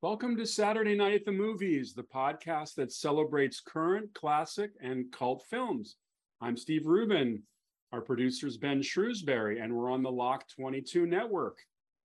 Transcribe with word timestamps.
Welcome 0.00 0.36
to 0.36 0.46
Saturday 0.46 0.94
Night 0.94 1.14
at 1.14 1.24
the 1.24 1.32
Movies, 1.32 1.92
the 1.92 2.04
podcast 2.04 2.76
that 2.76 2.92
celebrates 2.92 3.60
current, 3.60 4.14
classic, 4.14 4.70
and 4.80 5.10
cult 5.10 5.44
films. 5.50 5.96
I'm 6.40 6.56
Steve 6.56 6.86
Rubin. 6.86 7.42
Our 7.90 8.00
producer's 8.00 8.56
Ben 8.58 8.80
Shrewsbury, 8.80 9.58
and 9.58 9.74
we're 9.74 9.90
on 9.90 10.04
the 10.04 10.10
Lock 10.12 10.44
22 10.54 11.04
network. 11.06 11.58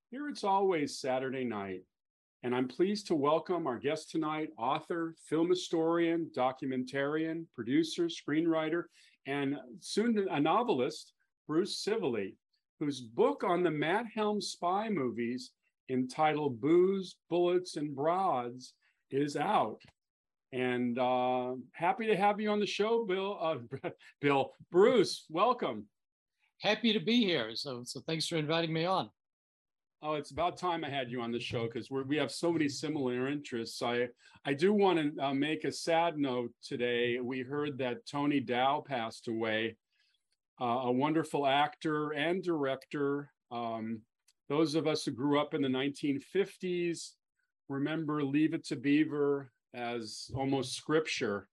Here 0.09 0.27
it's 0.27 0.43
always 0.43 0.97
Saturday 0.97 1.43
night. 1.43 1.83
And 2.41 2.55
I'm 2.55 2.67
pleased 2.67 3.05
to 3.07 3.15
welcome 3.15 3.67
our 3.67 3.77
guest 3.77 4.09
tonight, 4.09 4.49
author, 4.57 5.13
film 5.29 5.49
historian, 5.49 6.31
documentarian, 6.35 7.45
producer, 7.53 8.05
screenwriter, 8.05 8.85
and 9.27 9.55
soon 9.81 10.17
a 10.31 10.39
novelist, 10.39 11.13
Bruce 11.47 11.85
Scivally, 11.85 12.33
whose 12.79 13.01
book 13.01 13.43
on 13.43 13.61
the 13.61 13.69
Matt 13.69 14.05
Helm 14.15 14.41
spy 14.41 14.89
movies 14.89 15.51
entitled 15.89 16.59
Booze, 16.59 17.15
Bullets, 17.29 17.77
and 17.77 17.95
Broads 17.95 18.73
is 19.11 19.35
out. 19.35 19.81
And 20.51 20.99
uh, 20.99 21.55
happy 21.71 22.07
to 22.07 22.15
have 22.15 22.39
you 22.39 22.51
on 22.51 22.59
the 22.59 22.65
show, 22.65 23.05
Bill. 23.05 23.37
Uh, 23.41 23.89
Bill, 24.21 24.51
Bruce, 24.71 25.25
welcome. 25.29 25.85
Happy 26.61 26.93
to 26.93 26.99
be 26.99 27.23
here. 27.23 27.55
So, 27.55 27.83
so 27.85 28.01
thanks 28.01 28.27
for 28.27 28.37
inviting 28.37 28.71
me 28.71 28.85
on. 28.85 29.09
Oh, 30.05 30.15
it's 30.15 30.31
about 30.31 30.57
time 30.57 30.83
I 30.83 30.89
had 30.89 31.09
you 31.09 31.21
on 31.21 31.31
the 31.31 31.39
show 31.39 31.65
because 31.65 31.89
we 31.89 32.17
have 32.17 32.29
so 32.29 32.51
many 32.51 32.67
similar 32.67 33.29
interests. 33.29 33.81
I 33.81 34.09
I 34.43 34.53
do 34.53 34.73
want 34.73 35.15
to 35.15 35.23
uh, 35.23 35.33
make 35.33 35.63
a 35.63 35.71
sad 35.71 36.17
note 36.17 36.51
today. 36.61 37.21
We 37.21 37.39
heard 37.39 37.77
that 37.77 38.05
Tony 38.05 38.41
Dow 38.41 38.83
passed 38.85 39.29
away, 39.29 39.77
uh, 40.59 40.81
a 40.83 40.91
wonderful 40.91 41.47
actor 41.47 42.11
and 42.11 42.43
director. 42.43 43.31
Um, 43.49 44.01
those 44.49 44.75
of 44.75 44.87
us 44.87 45.05
who 45.05 45.11
grew 45.11 45.39
up 45.39 45.53
in 45.53 45.61
the 45.61 45.67
1950s 45.67 47.11
remember 47.69 48.23
Leave 48.23 48.53
It 48.53 48.65
to 48.65 48.75
Beaver 48.75 49.51
as 49.73 50.29
almost 50.35 50.75
scripture. 50.75 51.47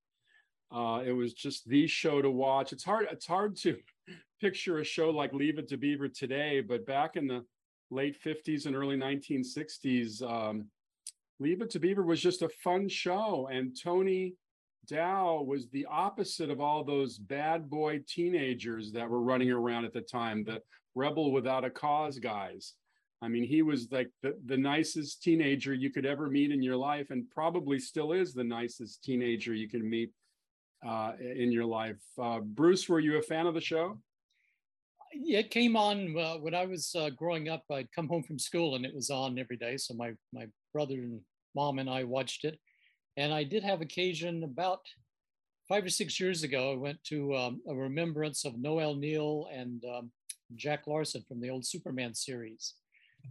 Uh, 0.73 1.03
it 1.05 1.13
was 1.13 1.33
just 1.33 1.69
the 1.69 1.87
show 1.87 2.23
to 2.23 2.31
watch. 2.31 2.73
It's 2.73 2.85
hard. 2.85 3.07
It's 3.11 3.27
hard 3.27 3.57
to 3.59 3.77
picture 4.41 4.79
a 4.79 4.85
show 4.85 5.11
like 5.11 5.33
Leave 5.33 5.59
It 5.59 5.69
to 5.69 5.77
Beaver 5.77 6.09
today, 6.09 6.61
but 6.61 6.87
back 6.87 7.17
in 7.17 7.27
the 7.27 7.45
late 7.91 8.17
50s 8.25 8.67
and 8.67 8.77
early 8.77 8.97
1960s, 8.97 10.23
um, 10.23 10.67
Leave 11.41 11.63
It 11.63 11.71
to 11.71 11.81
Beaver 11.81 12.03
was 12.03 12.21
just 12.21 12.43
a 12.43 12.49
fun 12.63 12.89
show. 12.89 13.49
And 13.51 13.77
Tony 13.81 14.35
Dow 14.87 15.43
was 15.43 15.69
the 15.69 15.87
opposite 15.87 16.51
of 16.51 16.61
all 16.61 16.85
those 16.85 17.19
bad 17.19 17.69
boy 17.69 18.03
teenagers 18.07 18.93
that 18.93 19.09
were 19.09 19.23
running 19.23 19.51
around 19.51 19.85
at 19.85 19.93
the 19.93 20.01
time, 20.01 20.45
the 20.45 20.61
rebel 20.95 21.33
without 21.33 21.65
a 21.65 21.71
cause 21.71 22.19
guys. 22.19 22.75
I 23.23 23.29
mean, 23.29 23.45
he 23.45 23.63
was 23.63 23.89
like 23.91 24.11
the, 24.23 24.37
the 24.47 24.57
nicest 24.57 25.23
teenager 25.23 25.75
you 25.75 25.91
could 25.91 26.07
ever 26.07 26.29
meet 26.29 26.53
in 26.53 26.63
your 26.63 26.77
life, 26.77 27.11
and 27.11 27.29
probably 27.31 27.79
still 27.79 28.13
is 28.13 28.33
the 28.33 28.45
nicest 28.45 29.05
teenager 29.05 29.53
you 29.53 29.69
can 29.69 29.89
meet 29.89 30.11
uh, 30.87 31.13
in 31.21 31.53
your 31.53 31.67
life. 31.67 32.01
Uh, 32.21 32.41
Bruce, 32.41 32.89
were 32.89 33.01
you 33.01 33.19
a 33.19 33.23
fan 33.23 33.47
of 33.47 33.55
the 33.55 33.61
show? 33.61 33.99
It 35.13 35.51
came 35.51 35.77
on 35.77 36.17
uh, 36.17 36.35
when 36.37 36.55
I 36.55 36.67
was 36.67 36.95
uh, 36.95 37.11
growing 37.11 37.49
up. 37.49 37.65
I'd 37.71 37.93
come 37.93 38.09
home 38.09 38.23
from 38.23 38.39
school 38.39 38.77
and 38.77 38.87
it 38.87 38.95
was 38.95 39.11
on 39.11 39.39
every 39.39 39.57
day. 39.57 39.77
So 39.77 39.93
my 39.95 40.13
my 40.33 40.47
brother 40.73 40.95
and 40.95 41.21
mom 41.55 41.79
and 41.79 41.91
I 41.91 42.05
watched 42.05 42.45
it, 42.45 42.59
and 43.17 43.35
I 43.35 43.45
did 43.45 43.63
have 43.65 43.81
occasion 43.81 44.45
about 44.45 44.81
five 45.71 45.85
or 45.85 45.89
six 45.91 46.21
years 46.21 46.43
ago. 46.43 46.73
I 46.73 46.77
went 46.77 47.03
to 47.05 47.35
um, 47.35 47.63
a 47.67 47.75
remembrance 47.75 48.45
of 48.45 48.59
Noel 48.59 48.95
Neill 48.95 49.49
and 49.51 49.83
um, 49.87 50.11
Jack 50.57 50.87
Larson 50.87 51.25
from 51.27 51.41
the 51.41 51.49
old 51.49 51.65
Superman 51.65 52.15
series 52.15 52.75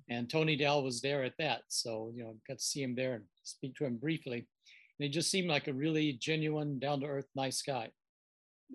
and 0.10 0.30
Tony 0.30 0.56
Dow 0.56 0.80
was 0.80 1.02
there 1.02 1.24
at 1.24 1.38
that. 1.40 1.62
So, 1.68 2.12
you 2.16 2.24
know, 2.24 2.36
got 2.48 2.60
to 2.60 2.64
see 2.64 2.82
him 2.82 2.96
there 2.96 3.16
and 3.16 3.24
speak 3.44 3.76
to 3.76 3.86
him 3.86 3.98
briefly. 3.98 4.38
And 4.38 5.06
he 5.06 5.10
just 5.10 5.32
seemed 5.32 5.50
like 5.50 5.68
a 5.68 5.74
really 5.74 6.14
genuine, 6.14 6.80
down 6.80 7.02
to 7.02 7.08
earth, 7.08 7.28
nice 7.36 7.62
guy. 7.62 7.90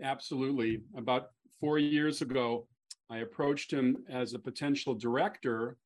Absolutely. 0.03 0.81
About 0.97 1.31
four 1.61 1.79
years 1.79 2.23
ago, 2.23 2.67
I 3.11 3.19
approached 3.19 3.73
him 3.73 3.99
as 4.11 4.33
a 4.33 4.39
potential 4.39 4.95
director, 4.95 5.77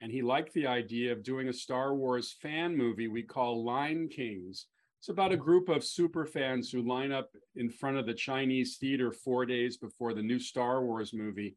and 0.00 0.10
he 0.10 0.22
liked 0.22 0.52
the 0.54 0.66
idea 0.66 1.12
of 1.12 1.22
doing 1.22 1.48
a 1.48 1.52
Star 1.52 1.94
Wars 1.94 2.36
fan 2.42 2.76
movie 2.76 3.08
we 3.08 3.22
call 3.22 3.64
Line 3.64 4.08
Kings. 4.08 4.66
It's 5.04 5.10
about 5.10 5.32
a 5.32 5.36
group 5.36 5.68
of 5.68 5.84
super 5.84 6.24
fans 6.24 6.70
who 6.70 6.80
line 6.80 7.12
up 7.12 7.28
in 7.56 7.68
front 7.68 7.98
of 7.98 8.06
the 8.06 8.14
Chinese 8.14 8.78
theater 8.78 9.12
four 9.12 9.44
days 9.44 9.76
before 9.76 10.14
the 10.14 10.22
new 10.22 10.38
Star 10.38 10.82
Wars 10.82 11.12
movie 11.12 11.56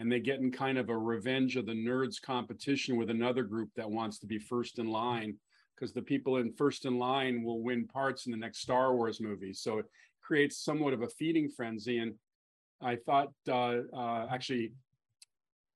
and 0.00 0.10
they 0.10 0.18
get 0.18 0.40
in 0.40 0.50
kind 0.50 0.76
of 0.76 0.88
a 0.88 0.98
revenge 0.98 1.54
of 1.54 1.66
the 1.66 1.72
nerds 1.72 2.20
competition 2.20 2.96
with 2.96 3.08
another 3.08 3.44
group 3.44 3.70
that 3.76 3.88
wants 3.88 4.18
to 4.18 4.26
be 4.26 4.40
first 4.40 4.80
in 4.80 4.88
line 4.88 5.36
because 5.76 5.92
the 5.92 6.02
people 6.02 6.38
in 6.38 6.52
first 6.52 6.84
in 6.84 6.98
line 6.98 7.44
will 7.44 7.62
win 7.62 7.86
parts 7.86 8.26
in 8.26 8.32
the 8.32 8.36
next 8.36 8.58
Star 8.58 8.92
Wars 8.96 9.20
movie. 9.20 9.52
So 9.52 9.78
it 9.78 9.86
creates 10.20 10.58
somewhat 10.58 10.92
of 10.92 11.02
a 11.02 11.08
feeding 11.08 11.48
frenzy. 11.48 11.98
And 11.98 12.14
I 12.82 12.96
thought 12.96 13.28
uh, 13.48 13.82
uh, 13.96 14.26
actually, 14.32 14.72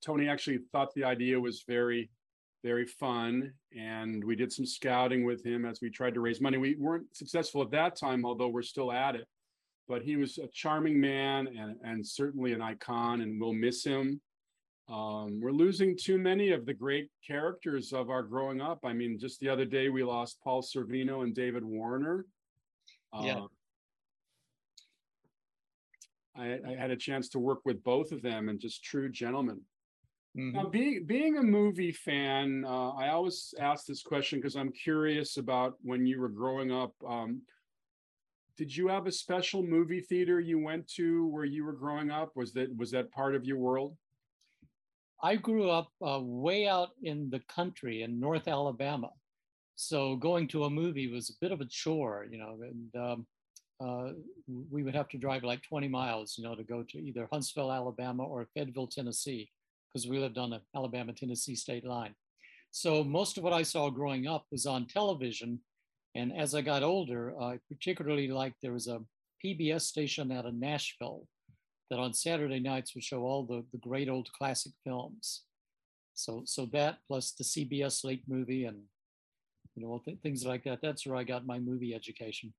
Tony 0.05 0.29
actually 0.29 0.59
thought 0.73 0.93
the 0.95 1.05
idea 1.05 1.39
was 1.39 1.63
very, 1.65 2.11
very 2.65 2.87
fun. 2.87 3.53
And 3.79 4.25
we 4.25 4.35
did 4.35 4.53
some 4.53 4.67
scouting 4.67 5.25
with 5.25 5.45
him 5.45 5.65
as 5.65 5.81
we 5.81 5.91
tried 5.91 6.15
to 6.15 6.21
raise 6.21 6.41
money. 6.41 6.59
We 6.59 6.75
weren't 6.77 7.15
successful 7.15 7.63
at 7.63 7.71
that 7.71 7.95
time, 7.95 8.25
although 8.25 8.49
we're 8.49 8.63
still 8.63 8.91
at 8.91 9.15
it 9.15 9.29
but 9.89 10.03
he 10.03 10.17
was 10.17 10.39
a 10.39 10.49
charming 10.49 11.01
man 11.01 11.49
and, 11.49 11.77
and 11.83 12.07
certainly 12.07 12.53
an 12.53 12.63
icon, 12.63 13.21
and 13.21 13.41
we'll 13.41 13.53
miss 13.53 13.85
him. 13.85 14.21
Um, 14.89 15.41
we're 15.41 15.53
losing 15.53 15.97
too 15.97 16.19
many 16.19 16.53
of 16.53 16.67
the 16.67 16.75
great 16.75 17.09
characters 17.27 17.93
of 17.93 18.11
our 18.11 18.23
growing 18.23 18.61
up. 18.61 18.81
I 18.85 18.93
mean, 18.93 19.19
just 19.19 19.41
the 19.41 19.49
other 19.49 19.65
day 19.65 19.89
we 19.89 20.03
lost 20.03 20.41
Paul 20.43 20.63
Sorvino 20.63 21.23
and 21.23 21.35
David 21.35 21.65
Warner. 21.65 22.27
Yeah. 23.23 23.41
Uh, 23.41 23.47
I, 26.37 26.59
I, 26.67 26.75
had 26.77 26.91
a 26.91 26.97
chance 26.97 27.29
to 27.31 27.39
work 27.39 27.61
with 27.65 27.85
both 27.85 28.11
of 28.11 28.21
them 28.21 28.49
and 28.49 28.59
just 28.59 28.83
true 28.83 29.09
gentlemen. 29.09 29.61
Mm-hmm. 30.37 30.57
Now, 30.57 30.67
being 30.67 31.07
being 31.07 31.37
a 31.39 31.43
movie 31.43 31.93
fan, 31.93 32.65
uh, 32.67 32.91
I 32.91 33.09
always 33.11 33.55
ask 33.61 33.87
this 33.87 34.03
question 34.03 34.41
because 34.41 34.57
I'm 34.57 34.73
curious 34.73 35.37
about 35.37 35.75
when 35.83 36.07
you 36.07 36.21
were 36.21 36.29
growing 36.29 36.73
up. 36.73 36.93
Um, 37.07 37.43
did 38.57 38.75
you 38.75 38.89
have 38.89 39.07
a 39.07 39.13
special 39.13 39.63
movie 39.63 40.01
theater 40.01 40.41
you 40.41 40.59
went 40.59 40.89
to 40.95 41.27
where 41.29 41.45
you 41.45 41.65
were 41.65 41.73
growing 41.73 42.11
up? 42.11 42.33
Was 42.35 42.53
that 42.55 42.77
was 42.77 42.91
that 42.91 43.13
part 43.13 43.37
of 43.37 43.45
your 43.45 43.59
world? 43.59 43.97
I 45.23 45.37
grew 45.37 45.71
up 45.71 45.91
uh, 46.05 46.21
way 46.21 46.67
out 46.67 46.91
in 47.03 47.31
the 47.31 47.41
country 47.49 48.03
in 48.03 48.19
North 48.19 48.49
Alabama, 48.49 49.11
so 49.77 50.17
going 50.17 50.49
to 50.49 50.65
a 50.65 50.71
movie 50.71 51.07
was 51.07 51.31
a 51.31 51.39
bit 51.41 51.53
of 51.53 51.61
a 51.61 51.67
chore, 51.67 52.27
you 52.29 52.39
know. 52.39 52.59
And 52.61 52.97
um, 52.97 53.27
uh, 53.81 54.13
we 54.69 54.83
would 54.83 54.97
have 54.97 55.09
to 55.11 55.19
drive 55.19 55.45
like 55.45 55.63
20 55.63 55.87
miles, 55.87 56.35
you 56.37 56.45
know, 56.45 56.57
to 56.57 56.65
go 56.65 56.83
to 56.83 56.99
either 56.99 57.29
Huntsville, 57.33 57.73
Alabama, 57.73 58.25
or 58.25 58.49
Fayetteville, 58.55 58.89
Tennessee, 58.89 59.51
because 59.95 60.09
we 60.09 60.19
lived 60.19 60.39
on 60.39 60.51
the 60.51 60.61
Alabama-Tennessee 60.75 61.55
state 61.55 61.87
line. 61.87 62.15
So 62.73 63.05
most 63.05 63.39
of 63.39 63.45
what 63.45 63.53
I 63.53 63.63
saw 63.63 63.89
growing 63.89 64.27
up 64.27 64.47
was 64.51 64.67
on 64.67 64.87
television 64.87 65.61
and 66.15 66.33
as 66.37 66.55
I 66.55 66.61
got 66.61 66.83
older, 66.83 67.35
I 67.41 67.59
particularly 67.69 68.29
liked 68.29 68.57
there 68.63 68.73
was 68.73 68.87
a 68.87 69.01
PBS 69.45 69.83
station 69.83 70.31
out 70.31 70.47
of 70.47 70.55
Nashville 70.55 71.27
that 71.91 71.99
on 71.99 72.15
Saturday 72.15 72.61
nights 72.61 72.95
would 72.95 73.05
show 73.05 73.23
all 73.23 73.45
the, 73.45 73.65
the 73.73 73.79
great 73.79 74.09
old 74.09 74.31
classic 74.33 74.73
films. 74.85 75.43
So, 76.15 76.43
so 76.47 76.67
that 76.67 76.99
plus 77.09 77.33
the 77.33 77.45
CBS 77.45 78.05
late 78.05 78.23
movie 78.29 78.65
and 78.65 78.79
you 79.75 79.85
know 79.85 80.01
th- 80.05 80.19
things 80.23 80.47
like 80.47 80.63
that. 80.65 80.79
That's 80.81 81.05
where 81.05 81.17
I 81.17 81.25
got 81.25 81.47
my 81.47 81.59
movie 81.59 81.95
education. 81.95 82.55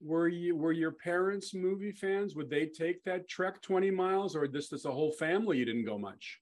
Were 0.00 0.28
you 0.28 0.56
were 0.56 0.72
your 0.72 0.92
parents 0.92 1.54
movie 1.54 1.92
fans? 1.92 2.34
Would 2.36 2.50
they 2.50 2.66
take 2.66 3.02
that 3.04 3.28
trek 3.28 3.60
twenty 3.62 3.90
miles, 3.90 4.36
or 4.36 4.46
this 4.46 4.68
this 4.68 4.84
a 4.84 4.92
whole 4.92 5.12
family? 5.12 5.58
You 5.58 5.64
didn't 5.64 5.86
go 5.86 5.98
much. 5.98 6.38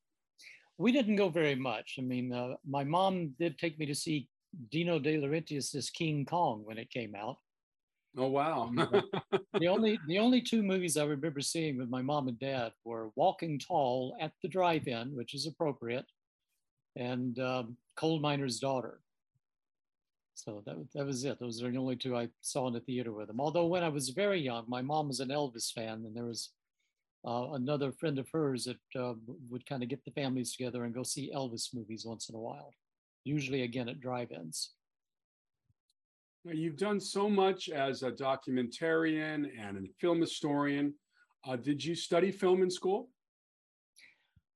We 0.78 0.93
didn't 0.93 1.17
go 1.17 1.31
very 1.31 1.55
much. 1.55 1.94
I 1.99 2.03
mean, 2.03 2.33
uh, 2.33 2.55
my 2.69 2.84
mom 2.84 3.34
did 3.39 3.59
take 3.59 3.78
me 3.78 3.87
to 3.87 3.94
see 3.94 4.28
Dino 4.70 4.99
De 4.99 5.17
Laurentiis' 5.17 5.93
King 5.93 6.26
Kong 6.26 6.62
when 6.64 6.76
it 6.76 6.91
came 6.91 7.14
out. 7.14 7.38
Oh 8.19 8.29
wow! 8.29 8.70
the 9.58 9.69
only 9.69 9.99
the 10.06 10.19
only 10.19 10.41
two 10.41 10.62
movies 10.62 10.97
I 10.97 11.05
remember 11.05 11.41
seeing 11.41 11.76
with 11.76 11.91
my 11.91 12.00
mom 12.00 12.29
and 12.29 12.38
dad 12.38 12.73
were 12.85 13.11
Walking 13.14 13.58
Tall 13.58 14.17
at 14.20 14.32
the 14.43 14.49
drive-in, 14.49 15.14
which 15.14 15.35
is 15.35 15.47
appropriate, 15.47 16.06
and 16.94 17.38
um, 17.38 17.76
Coal 17.97 18.20
Miner's 18.20 18.58
Daughter. 18.58 19.00
So 20.37 20.62
that 20.67 20.77
that 20.94 21.06
was 21.06 21.25
it. 21.25 21.41
Those 21.41 21.62
are 21.62 21.71
the 21.71 21.79
only 21.79 21.97
two 21.97 22.17
I 22.17 22.29
saw 22.41 22.69
in 22.69 22.75
the 22.75 22.81
theater 22.81 23.12
with 23.12 23.27
them. 23.27 23.41
Although 23.41 23.67
when 23.67 23.83
I 23.83 23.88
was 23.88 24.11
very 24.11 24.41
young, 24.41 24.65
my 24.69 24.83
mom 24.83 25.09
was 25.09 25.21
an 25.21 25.31
Elvis 25.31 25.73
fan, 25.73 26.05
and 26.05 26.15
there 26.15 26.27
was 26.27 26.50
uh, 27.27 27.53
another 27.53 27.91
friend 27.91 28.19
of 28.19 28.29
hers 28.31 28.65
that 28.65 29.00
uh, 29.00 29.15
would 29.50 29.67
kind 29.67 29.83
of 29.83 29.88
get 29.88 30.05
the 30.05 30.12
families 30.12 30.55
together 30.55 30.85
and 30.85 30.94
go 30.94 31.03
see 31.03 31.33
Elvis 31.35 31.75
movies 31.75 32.05
once 32.06 32.29
in 32.29 32.37
a 32.37 32.38
while 32.38 32.73
usually 33.27 33.62
again 33.62 33.88
at 33.88 34.00
drive-ins. 34.00 34.71
Now 36.44 36.53
you've 36.53 36.77
done 36.77 37.00
so 37.00 37.29
much 37.29 37.69
as 37.69 38.05
a 38.05 38.12
documentarian 38.12 39.50
and 39.59 39.77
a 39.77 39.91
film 40.00 40.21
historian. 40.21 40.94
Uh, 41.44 41.56
did 41.56 41.85
you 41.85 41.97
study 41.97 42.31
film 42.31 42.62
in 42.62 42.71
school? 42.71 43.11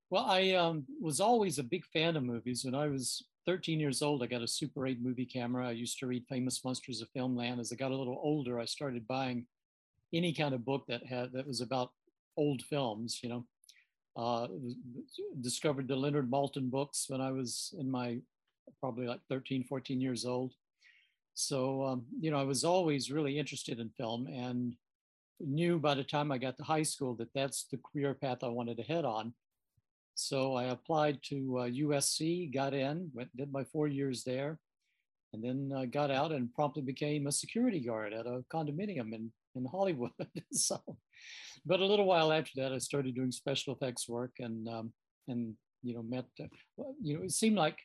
Well, 0.09 0.25
I 0.25 0.53
um, 0.53 0.87
was 1.01 1.21
always 1.21 1.59
a 1.59 1.65
big 1.65 1.85
fan 1.93 2.17
of 2.17 2.23
movies. 2.23 2.65
When 2.65 2.77
I 2.77 2.87
was 2.87 3.27
13 3.51 3.81
years 3.81 4.01
old, 4.01 4.23
I 4.23 4.27
got 4.27 4.43
a 4.43 4.47
Super 4.47 4.87
8 4.87 5.03
movie 5.03 5.27
camera. 5.27 5.67
I 5.67 5.73
used 5.73 5.99
to 5.99 6.07
read 6.07 6.25
Famous 6.29 6.65
Monsters 6.65 7.01
of 7.01 7.09
Filmland. 7.13 7.59
As 7.59 7.73
I 7.73 7.75
got 7.75 7.91
a 7.91 7.97
little 7.97 8.21
older, 8.23 8.61
I 8.61 8.65
started 8.65 9.09
buying 9.09 9.45
any 10.15 10.33
kind 10.33 10.55
of 10.55 10.65
book 10.65 10.85
that 10.87 11.05
had 11.05 11.33
that 11.33 11.49
was 11.49 11.61
about 11.61 11.91
old 12.37 12.63
films. 12.63 13.19
You 13.25 13.29
know, 13.29 13.45
uh, 14.17 14.47
discovered 15.41 15.89
the 15.89 15.97
Leonard 15.97 16.31
Maltin 16.31 16.71
books 16.71 17.07
when 17.09 17.21
I 17.21 17.33
was 17.33 17.75
in 17.77 17.91
my 17.91 18.19
probably 18.79 19.09
like 19.09 19.19
13, 19.29 19.65
14 19.65 20.01
years 20.01 20.25
old. 20.25 20.55
So 21.35 21.83
um, 21.83 22.05
you 22.21 22.31
know, 22.31 22.39
I 22.39 22.45
was 22.45 22.63
always 22.63 23.11
really 23.11 23.37
interested 23.37 23.81
in 23.81 23.91
film 23.97 24.29
and 24.29 24.77
knew 25.41 25.81
by 25.81 25.97
the 25.97 26.05
time 26.05 26.31
I 26.31 26.39
got 26.39 26.57
to 26.59 26.63
high 26.63 26.85
school 26.85 27.17
that 27.17 27.35
that's 27.35 27.65
the 27.65 27.79
career 27.79 28.15
path 28.15 28.45
I 28.45 28.49
wanted 28.49 28.77
to 28.77 28.85
head 28.85 29.05
on. 29.05 29.35
So 30.15 30.55
I 30.55 30.65
applied 30.65 31.19
to 31.25 31.59
uh, 31.59 31.69
USC, 31.69 32.53
got 32.53 32.75
in, 32.75 33.11
went 33.15 33.35
did 33.37 33.53
my 33.53 33.65
four 33.65 33.89
years 33.89 34.23
there, 34.25 34.59
and 35.33 35.43
then 35.43 35.73
uh, 35.75 35.85
got 35.87 36.11
out 36.11 36.33
and 36.33 36.53
promptly 36.53 36.83
became 36.83 37.27
a 37.27 37.33
security 37.33 37.81
guard 37.81 38.13
at 38.13 38.27
a 38.27 38.45
condominium 38.53 39.13
in 39.15 39.33
in 39.57 39.65
Hollywood. 39.65 40.13
so, 40.53 40.79
but 41.67 41.81
a 41.81 41.87
little 41.87 42.07
while 42.07 42.33
after 42.33 42.53
that, 42.57 42.73
I 42.73 42.79
started 42.79 43.15
doing 43.15 43.33
special 43.33 43.75
effects 43.75 44.09
work 44.09 44.33
and 44.39 44.69
um, 44.69 44.93
and 45.29 45.55
you 45.83 45.95
know 45.95 46.03
met 46.03 46.27
uh, 46.41 46.45
you 47.01 47.17
know 47.17 47.25
it 47.25 47.33
seemed 47.33 47.57
like 47.57 47.79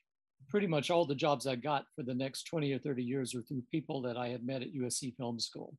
pretty 0.50 0.68
much 0.68 0.92
all 0.92 1.06
the 1.06 1.16
jobs 1.16 1.48
I 1.48 1.56
got 1.56 1.86
for 1.96 2.04
the 2.04 2.14
next 2.14 2.44
20 2.44 2.72
or 2.74 2.80
30 2.80 3.04
years 3.04 3.34
were 3.34 3.42
through 3.42 3.64
people 3.72 4.02
that 4.04 4.18
I 4.18 4.28
had 4.28 4.46
met 4.46 4.62
at 4.62 4.74
USC 4.74 5.16
Film 5.16 5.40
School 5.40 5.76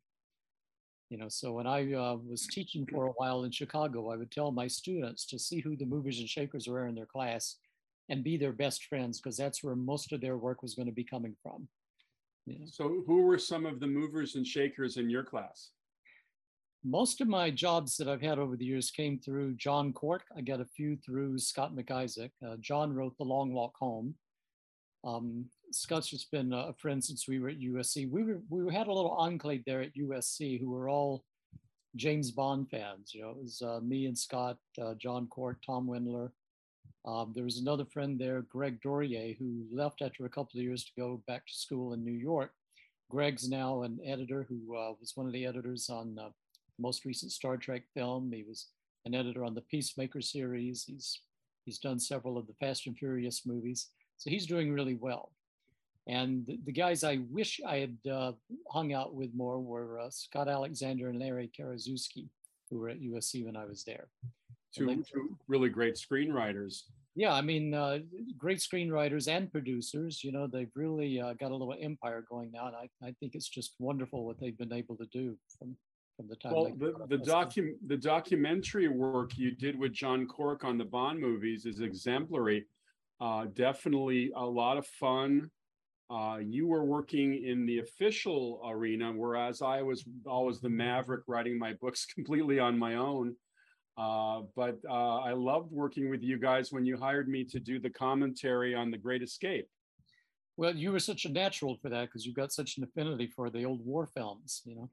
you 1.09 1.17
know 1.17 1.29
so 1.29 1.53
when 1.53 1.67
i 1.67 1.93
uh, 1.93 2.17
was 2.29 2.47
teaching 2.47 2.87
for 2.87 3.07
a 3.07 3.13
while 3.13 3.45
in 3.45 3.51
chicago 3.51 4.11
i 4.11 4.17
would 4.17 4.31
tell 4.31 4.51
my 4.51 4.67
students 4.67 5.25
to 5.25 5.39
see 5.39 5.61
who 5.61 5.77
the 5.77 5.87
movers 5.87 6.19
and 6.19 6.29
shakers 6.29 6.67
were 6.67 6.87
in 6.87 6.95
their 6.95 7.07
class 7.07 7.57
and 8.09 8.23
be 8.23 8.37
their 8.37 8.53
best 8.53 8.85
friends 8.85 9.21
because 9.21 9.37
that's 9.37 9.63
where 9.63 9.77
most 9.77 10.13
of 10.13 10.21
their 10.21 10.37
work 10.37 10.63
was 10.63 10.75
going 10.75 10.87
to 10.87 10.93
be 10.93 11.05
coming 11.05 11.35
from. 11.43 11.69
You 12.47 12.61
know? 12.61 12.67
so 12.71 13.03
who 13.07 13.23
were 13.23 13.39
some 13.39 13.67
of 13.67 13.81
the 13.81 13.87
movers 13.87 14.37
and 14.37 14.47
shakers 14.47 14.97
in 14.97 15.11
your 15.11 15.25
class? 15.25 15.71
Most 16.85 17.21
of 17.21 17.27
my 17.27 17.51
jobs 17.51 17.97
that 17.97 18.07
i've 18.07 18.23
had 18.23 18.39
over 18.39 18.57
the 18.57 18.65
years 18.65 18.93
came 18.93 19.19
through 19.19 19.55
john 19.55 19.93
cork 19.93 20.23
i 20.37 20.41
got 20.41 20.61
a 20.61 20.65
few 20.65 20.97
through 20.97 21.37
scott 21.37 21.75
mcisaac. 21.75 22.31
Uh, 22.47 22.57
john 22.61 22.93
wrote 22.93 23.17
the 23.19 23.25
long 23.25 23.53
walk 23.53 23.75
home. 23.77 24.15
Um, 25.05 25.47
Scott's 25.73 26.09
just 26.09 26.31
been 26.31 26.53
a 26.53 26.73
friend 26.79 27.03
since 27.03 27.27
we 27.29 27.39
were 27.39 27.49
at 27.49 27.61
USC. 27.61 28.11
We 28.11 28.23
were 28.23 28.41
we 28.49 28.73
had 28.73 28.87
a 28.87 28.93
little 28.93 29.13
enclave 29.13 29.65
there 29.67 29.83
at 29.83 29.97
USC 29.97 30.61
who 30.61 30.71
were 30.71 30.89
all 30.89 31.25
James 31.97 32.31
Bond 32.31 32.71
fans. 32.71 33.13
You 33.15 33.23
know, 33.23 33.31
it 33.31 33.37
was 33.43 33.63
uh, 33.63 33.81
me 33.83 34.07
and 34.07 34.17
Scott, 34.17 34.59
uh, 34.81 34.95
John 34.95 35.27
Cork, 35.29 35.59
Tom 35.65 35.87
Wendler. 35.87 36.31
Um, 37.05 37.33
there 37.35 37.45
was 37.45 37.59
another 37.59 37.85
friend 37.85 38.19
there, 38.19 38.43
Greg 38.43 38.81
D'Auria, 38.83 39.37
who 39.39 39.65
left 39.73 40.03
after 40.03 40.25
a 40.25 40.31
couple 40.31 40.59
of 40.59 40.65
years 40.65 40.85
to 40.85 40.91
go 40.99 41.23
back 41.27 41.47
to 41.47 41.55
school 41.55 41.93
in 41.93 42.05
New 42.05 42.13
York. 42.13 42.53
Greg's 43.09 43.49
now 43.49 43.83
an 43.83 43.99
editor 44.05 44.45
who 44.49 44.77
uh, 44.77 44.93
was 45.01 45.13
one 45.15 45.27
of 45.27 45.33
the 45.33 45.47
editors 45.47 45.89
on 45.89 46.15
the 46.17 46.31
most 46.79 47.05
recent 47.05 47.31
Star 47.31 47.57
Trek 47.57 47.83
film. 47.95 48.33
He 48.33 48.43
was 48.43 48.67
an 49.05 49.15
editor 49.15 49.45
on 49.45 49.55
the 49.55 49.61
Peacemaker 49.63 50.21
series. 50.21 50.85
He's 50.85 51.21
he's 51.65 51.79
done 51.79 52.01
several 52.01 52.37
of 52.37 52.47
the 52.47 52.55
Fast 52.55 52.87
and 52.87 52.99
Furious 52.99 53.47
movies. 53.47 53.91
So 54.17 54.31
he's 54.31 54.47
doing 54.47 54.73
really 54.73 54.95
well. 54.95 55.33
And 56.07 56.47
the, 56.47 56.59
the 56.65 56.73
guys 56.73 57.03
I 57.03 57.19
wish 57.31 57.61
I 57.67 57.79
had 57.79 57.97
uh, 58.11 58.33
hung 58.71 58.93
out 58.93 59.15
with 59.15 59.31
more 59.35 59.61
were 59.61 59.99
uh, 59.99 60.11
Scott 60.11 60.49
Alexander 60.49 61.09
and 61.09 61.19
Larry 61.19 61.51
Karaszewski, 61.59 62.29
who 62.71 62.79
were 62.79 62.91
at 62.91 63.01
USC 63.01 63.45
when 63.45 63.57
I 63.57 63.65
was 63.65 63.83
there. 63.85 64.09
Two, 64.75 64.87
they, 64.87 64.97
two 64.97 65.37
really 65.49 65.69
great 65.69 65.95
screenwriters. 65.95 66.83
Yeah, 67.17 67.33
I 67.33 67.41
mean, 67.41 67.73
uh, 67.73 67.99
great 68.37 68.59
screenwriters 68.59 69.27
and 69.27 69.51
producers. 69.51 70.23
You 70.23 70.33
know, 70.33 70.47
they've 70.47 70.71
really 70.75 71.21
uh, 71.21 71.33
got 71.35 71.51
a 71.51 71.57
little 71.57 71.75
empire 71.81 72.25
going 72.29 72.53
now, 72.53 72.67
and 72.67 72.77
I, 72.77 72.89
I 73.05 73.15
think 73.19 73.35
it's 73.35 73.49
just 73.49 73.75
wonderful 73.79 74.27
what 74.27 74.39
they've 74.39 74.57
been 74.57 74.73
able 74.73 74.97
to 74.97 75.07
do 75.07 75.37
from 75.59 75.77
from 76.17 76.29
the 76.29 76.37
time. 76.37 76.53
Well, 76.53 76.73
the 76.77 76.95
the 77.09 77.19
docu- 77.19 77.77
the 77.87 77.97
documentary 77.97 78.89
work 78.89 79.37
you 79.37 79.51
did 79.51 79.79
with 79.79 79.93
John 79.93 80.27
Cork 80.27 80.65
on 80.65 80.79
the 80.79 80.85
Bond 80.85 81.21
movies 81.21 81.67
is 81.67 81.81
exemplary. 81.81 82.67
Uh, 83.21 83.47
definitely 83.55 84.31
a 84.37 84.45
lot 84.45 84.77
of 84.77 84.87
fun. 84.87 85.51
Uh, 86.09 86.39
you 86.41 86.67
were 86.69 86.85
working 86.85 87.43
in 87.45 87.67
the 87.67 87.81
official 87.81 88.61
arena, 88.65 89.13
whereas 89.13 89.61
I 89.61 89.83
was 89.83 90.05
always 90.25 90.61
the 90.61 90.69
maverick 90.69 91.23
writing 91.27 91.59
my 91.59 91.73
books 91.75 92.07
completely 92.15 92.59
on 92.59 92.79
my 92.79 92.95
own. 92.95 93.35
Uh, 93.99 94.43
but 94.55 94.79
uh, 94.89 95.21
I 95.21 95.33
loved 95.33 95.73
working 95.73 96.11
with 96.11 96.23
you 96.23 96.39
guys 96.39 96.71
when 96.71 96.85
you 96.85 96.97
hired 96.99 97.29
me 97.29 97.45
to 97.45 97.59
do 97.59 97.81
the 97.81 97.91
commentary 97.91 98.75
on 98.75 98.91
The 98.91 98.99
Great 98.99 99.23
Escape. 99.23 99.67
Well, 100.59 100.77
you 100.77 100.93
were 100.93 101.01
such 101.01 101.25
a 101.25 101.33
natural 101.33 101.77
for 101.81 101.89
that 101.89 102.07
because 102.07 102.25
you've 102.25 102.37
got 102.37 102.53
such 102.53 102.77
an 102.77 102.85
affinity 102.85 103.27
for 103.27 103.51
the 103.51 103.65
old 103.65 103.85
war 103.85 104.07
films, 104.07 104.63
you 104.65 104.75
know. 104.75 104.91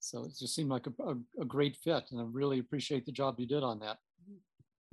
So 0.00 0.24
it 0.24 0.32
just 0.38 0.54
seemed 0.54 0.70
like 0.70 0.86
a, 0.86 1.02
a, 1.02 1.42
a 1.42 1.44
great 1.44 1.76
fit, 1.76 2.04
and 2.10 2.20
I 2.20 2.24
really 2.24 2.58
appreciate 2.58 3.04
the 3.04 3.12
job 3.12 3.38
you 3.38 3.46
did 3.46 3.62
on 3.62 3.78
that. 3.80 3.98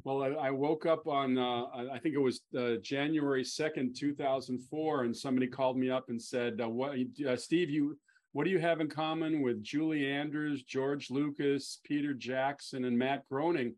Well, 0.03 0.23
I, 0.23 0.27
I 0.47 0.51
woke 0.51 0.85
up 0.85 1.07
on, 1.07 1.37
uh, 1.37 1.65
I 1.91 1.99
think 1.99 2.15
it 2.15 2.21
was 2.21 2.41
uh, 2.57 2.75
January 2.81 3.43
2nd, 3.43 3.95
2004, 3.95 5.03
and 5.03 5.15
somebody 5.15 5.47
called 5.47 5.77
me 5.77 5.89
up 5.89 6.05
and 6.09 6.21
said, 6.21 6.61
uh, 6.61 6.69
"What, 6.69 6.97
uh, 7.27 7.35
Steve? 7.35 7.69
You, 7.69 7.97
what 8.31 8.45
do 8.45 8.51
you 8.51 8.59
have 8.59 8.79
in 8.79 8.89
common 8.89 9.41
with 9.41 9.63
Julie 9.63 10.09
Andrews, 10.09 10.63
George 10.63 11.09
Lucas, 11.09 11.79
Peter 11.83 12.13
Jackson, 12.13 12.85
and 12.85 12.97
Matt 12.97 13.27
Groening?" 13.29 13.75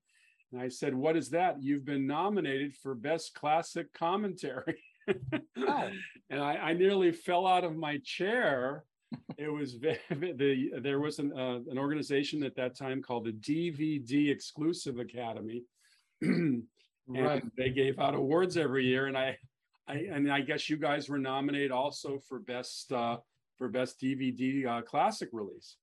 And 0.52 0.62
I 0.62 0.68
said, 0.68 0.94
"What 0.94 1.16
is 1.16 1.30
that? 1.32 1.64
You've 1.64 1.86
been 1.86 2.06
nominated 2.06 2.76
for 2.76 2.94
Best 2.96 3.34
Classic 3.34 3.92
Commentary." 3.94 4.84
oh. 5.58 5.90
And 6.32 6.44
I, 6.44 6.58
I 6.58 6.74
nearly 6.74 7.12
fell 7.12 7.48
out 7.48 7.64
of 7.64 7.76
my 7.76 8.00
chair 8.04 8.84
it 9.38 9.52
was 9.52 9.80
the 9.80 10.70
there 10.82 11.00
was 11.00 11.20
an 11.20 11.34
uh, 11.34 11.60
an 11.70 11.78
organization 11.78 12.44
at 12.44 12.56
that 12.56 12.76
time 12.76 13.02
called 13.02 13.26
the 13.26 13.32
DVD 13.32 14.30
Exclusive 14.30 15.00
Academy, 15.00 15.64
and 16.22 16.64
right. 17.08 17.44
they 17.58 17.70
gave 17.70 18.00
out 18.00 18.16
awards 18.16 18.58
every 18.58 18.86
year, 18.86 19.08
and 19.08 19.18
I, 19.18 19.38
I 19.88 20.08
and 20.12 20.32
I 20.32 20.42
guess 20.42 20.70
you 20.70 20.78
guys 20.78 21.10
were 21.10 21.18
nominated 21.18 21.72
also 21.72 22.20
for 22.28 22.40
best 22.40 22.92
uh, 22.92 23.18
for 23.58 23.68
best 23.68 24.00
DVD 24.02 24.66
uh, 24.66 24.82
classic 24.82 25.30
release. 25.32 25.78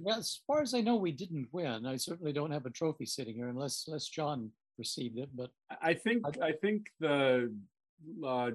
Yeah, 0.00 0.16
as 0.16 0.40
far 0.46 0.60
as 0.60 0.74
I 0.74 0.80
know, 0.80 0.96
we 0.96 1.12
didn't 1.12 1.48
win. 1.52 1.86
I 1.86 1.96
certainly 1.96 2.32
don't 2.32 2.50
have 2.50 2.66
a 2.66 2.70
trophy 2.70 3.06
sitting 3.06 3.36
here, 3.36 3.48
unless 3.48 3.84
unless 3.86 4.08
John 4.08 4.50
received 4.76 5.18
it. 5.18 5.30
But 5.34 5.50
I 5.82 5.94
think 5.94 6.24
I, 6.26 6.48
I 6.48 6.52
think 6.52 6.86
the 7.00 7.54
uh, 8.26 8.50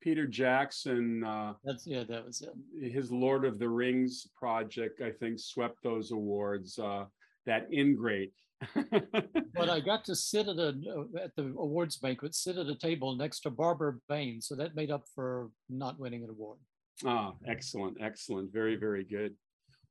Peter 0.00 0.26
Jackson. 0.26 1.24
Uh, 1.24 1.54
That's 1.64 1.86
yeah, 1.86 2.04
that 2.04 2.26
was 2.26 2.42
it. 2.42 2.92
His 2.92 3.10
Lord 3.10 3.44
of 3.44 3.58
the 3.58 3.68
Rings 3.68 4.28
project, 4.36 5.00
I 5.00 5.10
think, 5.10 5.38
swept 5.38 5.82
those 5.82 6.10
awards. 6.10 6.78
Uh, 6.78 7.06
that 7.46 7.72
Ingrate 7.72 8.34
but 8.74 9.68
I 9.68 9.80
got 9.84 10.04
to 10.06 10.16
sit 10.16 10.48
at 10.48 10.58
a 10.58 10.74
at 11.22 11.34
the 11.36 11.54
awards 11.58 11.96
banquet, 11.96 12.34
sit 12.34 12.58
at 12.58 12.66
a 12.66 12.74
table 12.74 13.14
next 13.14 13.40
to 13.40 13.50
Barbara 13.50 13.94
Bain, 14.08 14.40
so 14.40 14.54
that 14.56 14.74
made 14.74 14.90
up 14.90 15.04
for 15.14 15.50
not 15.68 15.98
winning 15.98 16.24
an 16.24 16.30
award. 16.30 16.58
Ah, 17.04 17.34
excellent, 17.46 17.98
excellent, 18.00 18.52
very, 18.52 18.76
very 18.76 19.04
good. 19.04 19.34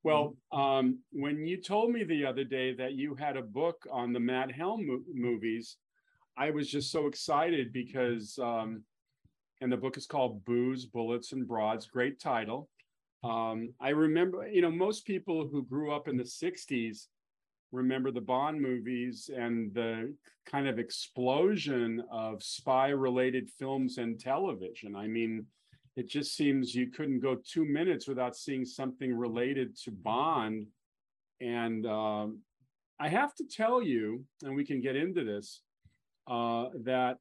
Well, 0.02 0.36
mm-hmm. 0.52 0.60
um, 0.60 0.98
when 1.12 1.46
you 1.46 1.60
told 1.60 1.90
me 1.90 2.04
the 2.04 2.24
other 2.26 2.44
day 2.44 2.74
that 2.74 2.92
you 2.92 3.14
had 3.14 3.36
a 3.36 3.42
book 3.42 3.86
on 3.90 4.12
the 4.12 4.20
Matt 4.20 4.52
Helm 4.52 4.86
mo- 4.86 5.02
movies, 5.12 5.76
I 6.36 6.50
was 6.50 6.70
just 6.70 6.92
so 6.92 7.06
excited 7.06 7.72
because, 7.72 8.38
um, 8.40 8.84
and 9.60 9.72
the 9.72 9.76
book 9.76 9.96
is 9.96 10.06
called 10.06 10.44
Booze, 10.44 10.84
Bullets, 10.84 11.32
and 11.32 11.48
Broads. 11.48 11.86
Great 11.86 12.20
title. 12.20 12.68
Um, 13.24 13.74
I 13.80 13.88
remember, 13.88 14.46
you 14.46 14.62
know, 14.62 14.70
most 14.70 15.04
people 15.04 15.48
who 15.50 15.64
grew 15.64 15.90
up 15.90 16.06
in 16.06 16.16
the 16.16 16.22
'60s 16.22 17.06
remember 17.72 18.10
the 18.10 18.20
Bond 18.20 18.60
movies 18.60 19.30
and 19.34 19.72
the 19.74 20.14
kind 20.46 20.68
of 20.68 20.78
explosion 20.78 22.02
of 22.10 22.42
spy 22.42 22.88
related 22.88 23.50
films 23.58 23.98
and 23.98 24.18
television. 24.18 24.96
I 24.96 25.06
mean, 25.06 25.46
it 25.96 26.08
just 26.08 26.34
seems 26.36 26.74
you 26.74 26.90
couldn't 26.90 27.20
go 27.20 27.36
two 27.36 27.64
minutes 27.64 28.06
without 28.08 28.36
seeing 28.36 28.64
something 28.64 29.12
related 29.12 29.76
to 29.84 29.90
Bond. 29.90 30.66
And 31.40 31.86
um, 31.86 32.38
I 32.98 33.08
have 33.08 33.34
to 33.36 33.44
tell 33.44 33.82
you, 33.82 34.24
and 34.42 34.54
we 34.54 34.64
can 34.64 34.80
get 34.80 34.96
into 34.96 35.24
this, 35.24 35.60
uh, 36.26 36.68
that 36.84 37.18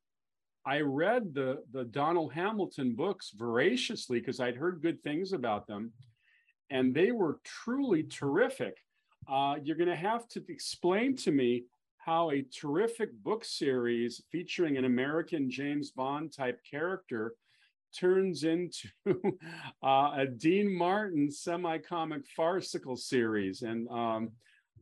I 0.65 0.81
read 0.81 1.33
the, 1.33 1.63
the 1.71 1.85
Donald 1.85 2.33
Hamilton 2.33 2.93
books 2.95 3.31
voraciously 3.35 4.19
because 4.19 4.39
I'd 4.39 4.55
heard 4.55 4.81
good 4.81 5.01
things 5.01 5.33
about 5.33 5.67
them. 5.67 5.91
And 6.69 6.93
they 6.93 7.11
were 7.11 7.39
truly 7.43 8.03
terrific 8.03 8.77
uh, 9.29 9.55
you're 9.61 9.75
going 9.75 9.89
to 9.89 9.95
have 9.95 10.27
to 10.29 10.43
explain 10.49 11.15
to 11.17 11.31
me 11.31 11.65
how 11.97 12.31
a 12.31 12.41
terrific 12.43 13.11
book 13.21 13.43
series 13.43 14.23
featuring 14.31 14.77
an 14.77 14.85
American 14.85 15.49
James 15.49 15.91
Bond 15.91 16.31
type 16.31 16.61
character 16.69 17.33
turns 17.97 18.43
into 18.43 18.87
uh, 19.83 20.11
a 20.15 20.25
Dean 20.25 20.73
Martin 20.73 21.29
semi 21.29 21.77
comic 21.79 22.21
farcical 22.35 22.95
series. 22.95 23.61
And 23.61 23.89
um, 23.89 24.31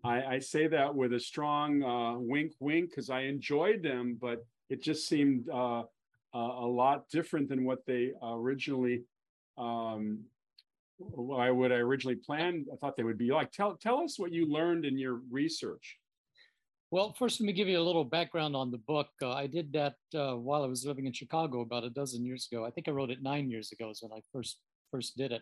I, 0.03 0.23
I, 0.23 0.39
say 0.39 0.67
that 0.67 0.93
with 0.93 1.13
a 1.13 1.19
strong 1.19 1.81
uh, 1.83 2.19
wink, 2.19 2.53
wink, 2.59 2.91
because 2.91 3.09
I 3.09 3.21
enjoyed 3.21 3.81
them, 3.81 4.17
but 4.21 4.45
it 4.69 4.83
just 4.83 5.07
seemed 5.07 5.49
uh, 5.49 5.83
a 6.33 6.67
lot 6.67 7.09
different 7.09 7.47
than 7.49 7.63
what 7.63 7.85
they 7.85 8.11
originally 8.21 9.03
um, 9.57 10.19
why 10.97 11.49
would 11.49 11.71
I 11.71 11.75
originally 11.75 12.15
planned. 12.15 12.67
I 12.71 12.75
thought 12.77 12.95
they 12.95 13.03
would 13.03 13.17
be 13.17 13.31
like. 13.31 13.51
Tell 13.51 13.75
tell 13.75 14.01
us 14.01 14.17
what 14.17 14.31
you 14.31 14.45
learned 14.51 14.85
in 14.85 14.97
your 14.97 15.21
research. 15.29 15.97
Well, 16.91 17.13
first, 17.17 17.41
let 17.41 17.47
me 17.47 17.53
give 17.53 17.67
you 17.67 17.79
a 17.79 17.83
little 17.83 18.05
background 18.05 18.55
on 18.55 18.71
the 18.71 18.77
book. 18.77 19.07
Uh, 19.21 19.33
I 19.33 19.47
did 19.47 19.73
that 19.73 19.95
uh, 20.13 20.35
while 20.35 20.63
I 20.63 20.67
was 20.67 20.85
living 20.85 21.07
in 21.07 21.13
Chicago 21.13 21.61
about 21.61 21.83
a 21.83 21.89
dozen 21.89 22.23
years 22.23 22.47
ago. 22.49 22.63
I 22.63 22.69
think 22.69 22.87
I 22.87 22.91
wrote 22.91 23.09
it 23.09 23.23
nine 23.23 23.49
years 23.49 23.71
ago 23.71 23.89
is 23.89 24.01
when 24.01 24.17
I 24.17 24.21
first 24.31 24.59
first 24.91 25.17
did 25.17 25.31
it, 25.31 25.41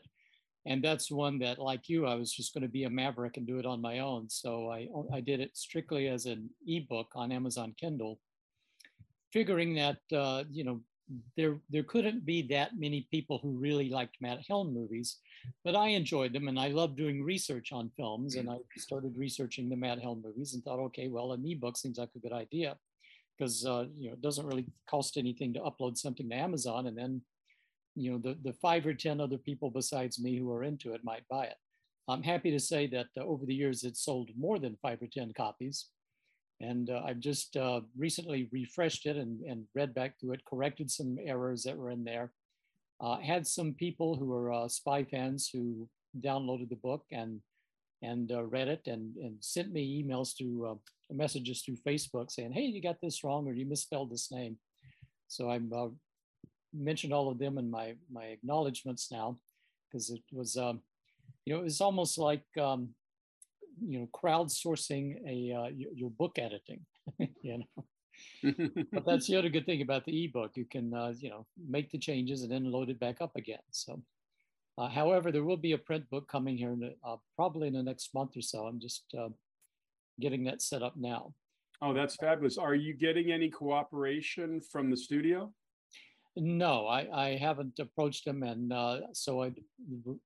and 0.65 0.83
that's 0.83 1.11
one 1.11 1.37
that, 1.39 1.59
like 1.59 1.89
you, 1.89 2.07
I 2.07 2.15
was 2.15 2.31
just 2.31 2.53
going 2.53 2.63
to 2.63 2.69
be 2.69 2.85
a 2.85 2.89
maverick 2.89 3.37
and 3.37 3.45
do 3.45 3.59
it 3.59 3.65
on 3.65 3.81
my 3.81 3.99
own. 3.99 4.29
So 4.29 4.71
I 4.71 4.87
I 5.13 5.19
did 5.19 5.39
it 5.39 5.55
strictly 5.55 6.07
as 6.07 6.25
an 6.25 6.49
ebook 6.65 7.11
on 7.15 7.31
Amazon 7.31 7.75
Kindle, 7.79 8.19
figuring 9.31 9.75
that 9.75 9.99
uh, 10.11 10.45
you 10.49 10.63
know 10.63 10.81
there 11.35 11.59
there 11.69 11.83
couldn't 11.83 12.25
be 12.25 12.41
that 12.47 12.71
many 12.77 13.07
people 13.11 13.39
who 13.41 13.59
really 13.59 13.89
liked 13.89 14.17
Matt 14.21 14.39
Helm 14.47 14.73
movies, 14.73 15.17
but 15.63 15.75
I 15.75 15.89
enjoyed 15.89 16.33
them 16.33 16.47
and 16.47 16.59
I 16.59 16.69
love 16.69 16.95
doing 16.95 17.23
research 17.23 17.71
on 17.71 17.91
films. 17.97 18.35
And 18.35 18.49
I 18.49 18.57
started 18.77 19.17
researching 19.17 19.69
the 19.69 19.75
Matt 19.75 19.99
Helm 19.99 20.21
movies 20.23 20.53
and 20.53 20.63
thought, 20.63 20.79
okay, 20.79 21.07
well, 21.09 21.33
an 21.33 21.45
ebook 21.45 21.77
seems 21.77 21.97
like 21.97 22.09
a 22.15 22.19
good 22.19 22.33
idea 22.33 22.77
because 23.37 23.65
uh, 23.65 23.85
you 23.97 24.07
know 24.07 24.13
it 24.13 24.21
doesn't 24.21 24.45
really 24.45 24.65
cost 24.89 25.17
anything 25.17 25.53
to 25.53 25.59
upload 25.59 25.97
something 25.97 26.29
to 26.29 26.35
Amazon, 26.35 26.87
and 26.87 26.97
then 26.97 27.21
you 27.95 28.11
know 28.11 28.17
the 28.17 28.37
the 28.43 28.53
five 28.53 28.85
or 28.85 28.93
ten 28.93 29.19
other 29.19 29.37
people 29.37 29.69
besides 29.69 30.19
me 30.19 30.37
who 30.37 30.51
are 30.51 30.63
into 30.63 30.93
it 30.93 31.03
might 31.03 31.27
buy 31.29 31.45
it. 31.45 31.57
I'm 32.07 32.23
happy 32.23 32.51
to 32.51 32.59
say 32.59 32.87
that 32.87 33.07
uh, 33.17 33.23
over 33.23 33.45
the 33.45 33.55
years 33.55 33.83
it's 33.83 34.03
sold 34.03 34.29
more 34.37 34.59
than 34.59 34.77
five 34.81 35.01
or 35.01 35.07
ten 35.07 35.33
copies. 35.33 35.87
And 36.61 36.89
uh, 36.89 37.01
I've 37.05 37.19
just 37.19 37.57
uh, 37.57 37.81
recently 37.97 38.49
refreshed 38.51 39.05
it 39.05 39.17
and, 39.17 39.41
and, 39.41 39.65
read 39.75 39.93
back 39.93 40.19
through 40.19 40.33
it, 40.33 40.45
corrected 40.45 40.89
some 40.89 41.17
errors 41.25 41.63
that 41.63 41.77
were 41.77 41.91
in 41.91 42.03
there. 42.03 42.31
Uh, 43.01 43.17
had 43.17 43.45
some 43.45 43.73
people 43.73 44.15
who 44.15 44.31
are 44.31 44.53
uh, 44.53 44.67
spy 44.67 45.03
fans 45.03 45.49
who 45.51 45.89
downloaded 46.21 46.69
the 46.69 46.75
book 46.75 47.03
and 47.11 47.41
and 48.01 48.33
uh, 48.33 48.43
read 48.43 48.67
it 48.67 48.81
and, 48.85 49.15
and 49.15 49.37
sent 49.39 49.71
me 49.71 50.03
emails 50.03 50.35
to 50.35 50.67
uh, 50.71 50.75
messages 51.13 51.61
through 51.61 51.77
Facebook 51.87 52.29
saying, 52.29 52.51
"Hey, 52.51 52.65
you 52.65 52.81
got 52.81 53.01
this 53.01 53.23
wrong 53.23 53.47
or 53.47 53.53
you 53.53 53.65
misspelled 53.65 54.11
this 54.11 54.31
name." 54.31 54.57
So 55.27 55.49
I'm 55.49 55.71
mentioned 56.73 57.13
all 57.13 57.29
of 57.29 57.39
them 57.39 57.57
in 57.57 57.69
my 57.69 57.95
my 58.11 58.25
acknowledgments 58.25 59.11
now 59.11 59.37
because 59.87 60.09
it 60.09 60.21
was 60.31 60.57
um, 60.57 60.81
you 61.45 61.53
know 61.53 61.59
it 61.59 61.63
was 61.63 61.81
almost 61.81 62.17
like 62.17 62.45
um, 62.59 62.89
you 63.81 63.99
know 63.99 64.09
crowdsourcing 64.13 65.17
a 65.27 65.55
uh, 65.55 65.69
your, 65.93 66.09
book 66.11 66.37
editing 66.37 66.81
you 67.41 67.59
know? 67.59 67.85
But 68.91 69.05
that's 69.05 69.27
the 69.27 69.37
other 69.37 69.49
good 69.49 69.65
thing 69.65 69.81
about 69.81 70.05
the 70.05 70.25
ebook. 70.25 70.51
You 70.55 70.65
can 70.65 70.93
uh, 70.93 71.13
you 71.17 71.29
know 71.29 71.45
make 71.57 71.91
the 71.91 71.97
changes 71.97 72.43
and 72.43 72.51
then 72.51 72.71
load 72.71 72.89
it 72.89 72.99
back 72.99 73.21
up 73.21 73.35
again 73.35 73.65
so. 73.71 74.01
Uh, 74.75 74.87
however 74.87 75.31
there 75.31 75.43
will 75.43 75.57
be 75.57 75.73
a 75.73 75.77
print 75.77 76.09
book 76.09 76.27
coming 76.27 76.57
here 76.57 76.71
in 76.71 76.79
the, 76.79 76.95
uh, 77.05 77.17
probably 77.35 77.67
in 77.67 77.73
the 77.73 77.83
next 77.83 78.11
month 78.15 78.35
or 78.35 78.41
so. 78.41 78.65
I'm 78.65 78.79
just 78.79 79.03
uh, 79.15 79.29
getting 80.19 80.43
that 80.45 80.63
set 80.63 80.81
up 80.81 80.95
now. 80.97 81.33
Oh 81.81 81.93
that's 81.93 82.15
fabulous. 82.15 82.57
Are 82.57 82.75
you 82.75 82.93
getting 82.93 83.31
any 83.31 83.49
cooperation 83.49 84.61
from 84.61 84.89
the 84.89 84.97
studio? 84.97 85.51
No, 86.35 86.87
I, 86.87 87.07
I 87.13 87.37
haven't 87.37 87.77
approached 87.77 88.25
them, 88.25 88.41
and 88.41 88.73
uh, 88.73 89.01
so 89.13 89.43
I, 89.43 89.53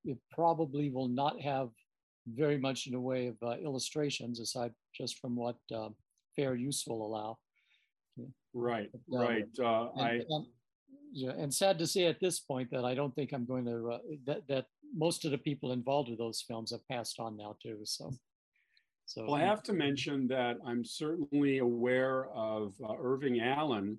it 0.05 0.17
probably 0.31 0.89
will 0.89 1.09
not 1.09 1.41
have 1.41 1.69
very 2.35 2.57
much 2.57 2.87
in 2.87 2.93
the 2.93 2.99
way 2.99 3.27
of 3.27 3.35
uh, 3.41 3.57
illustrations, 3.63 4.39
aside 4.39 4.71
just 4.93 5.19
from 5.19 5.35
what 5.35 5.57
uh, 5.73 5.89
fair 6.35 6.55
use 6.55 6.83
will 6.87 7.05
allow. 7.05 7.37
Right, 8.53 8.89
but, 9.07 9.17
uh, 9.17 9.21
right. 9.21 9.59
Uh, 9.59 9.89
and, 9.95 10.01
I 10.01 10.21
and, 10.29 10.45
yeah, 11.13 11.31
and 11.37 11.53
sad 11.53 11.77
to 11.79 11.87
say 11.87 12.05
at 12.05 12.19
this 12.19 12.39
point 12.39 12.71
that 12.71 12.85
I 12.85 12.95
don't 12.95 13.13
think 13.15 13.31
I'm 13.33 13.45
going 13.45 13.65
to 13.65 13.91
uh, 13.91 13.99
that 14.25 14.47
that 14.47 14.65
most 14.95 15.25
of 15.25 15.31
the 15.31 15.37
people 15.37 15.71
involved 15.71 16.09
with 16.09 16.19
those 16.19 16.43
films 16.47 16.71
have 16.71 16.87
passed 16.87 17.19
on 17.19 17.37
now 17.37 17.55
too. 17.61 17.79
So. 17.83 18.11
So, 19.09 19.23
well, 19.23 19.35
I 19.35 19.41
have 19.43 19.63
to 19.63 19.73
mention 19.73 20.27
that 20.27 20.57
I'm 20.65 20.83
certainly 20.83 21.59
aware 21.59 22.27
of 22.35 22.73
uh, 22.83 22.91
Irving 22.99 23.39
Allen, 23.39 23.97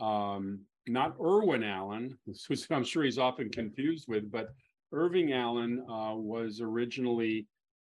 um, 0.00 0.60
not 0.88 1.16
Irwin 1.20 1.62
Allen, 1.62 2.16
who 2.48 2.54
I'm 2.70 2.82
sure 2.82 3.02
he's 3.02 3.18
often 3.18 3.50
confused 3.50 4.06
with, 4.08 4.32
but 4.32 4.54
Irving 4.92 5.32
Allen 5.32 5.84
uh, 5.88 6.14
was 6.14 6.60
originally 6.60 7.46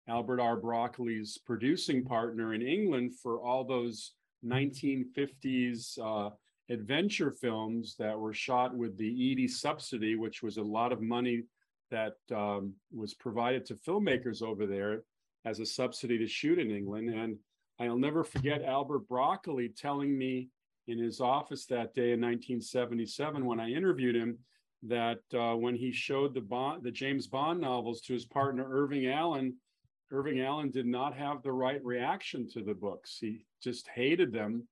Albert 0.07 0.39
R. 0.39 0.57
Broccoli's 0.57 1.37
producing 1.37 2.03
partner 2.03 2.53
in 2.53 2.61
England 2.61 3.13
for 3.21 3.39
all 3.39 3.63
those 3.63 4.13
1950s 4.45 5.99
uh, 5.99 6.29
adventure 6.69 7.31
films 7.31 7.95
that 7.99 8.17
were 8.17 8.33
shot 8.33 8.75
with 8.75 8.97
the 8.97 9.05
Eady 9.05 9.47
subsidy, 9.47 10.15
which 10.15 10.41
was 10.41 10.57
a 10.57 10.63
lot 10.63 10.91
of 10.91 11.01
money 11.01 11.43
that 11.89 12.15
um, 12.33 12.73
was 12.93 13.13
provided 13.13 13.65
to 13.65 13.75
filmmakers 13.75 14.41
over 14.41 14.65
there 14.65 15.03
as 15.45 15.59
a 15.59 15.65
subsidy 15.65 16.17
to 16.17 16.27
shoot 16.27 16.59
in 16.59 16.71
England. 16.71 17.09
And 17.09 17.37
I'll 17.79 17.97
never 17.97 18.23
forget 18.23 18.63
Albert 18.63 19.07
Broccoli 19.07 19.69
telling 19.69 20.17
me 20.17 20.49
in 20.87 20.97
his 20.97 21.19
office 21.19 21.65
that 21.65 21.93
day 21.93 22.13
in 22.13 22.21
1977 22.21 23.45
when 23.45 23.59
I 23.59 23.69
interviewed 23.69 24.15
him 24.15 24.37
that 24.83 25.19
uh, 25.33 25.55
when 25.55 25.75
he 25.75 25.91
showed 25.91 26.33
the 26.33 26.41
Bond, 26.41 26.83
the 26.83 26.91
James 26.91 27.27
Bond 27.27 27.61
novels 27.61 28.01
to 28.01 28.13
his 28.13 28.25
partner 28.25 28.65
Irving 28.69 29.07
Allen, 29.07 29.55
Irving 30.11 30.41
Allen 30.41 30.69
did 30.71 30.85
not 30.85 31.15
have 31.15 31.41
the 31.41 31.51
right 31.51 31.83
reaction 31.83 32.47
to 32.49 32.63
the 32.63 32.73
books. 32.73 33.17
He 33.19 33.45
just 33.63 33.87
hated 33.87 34.33
them. 34.33 34.67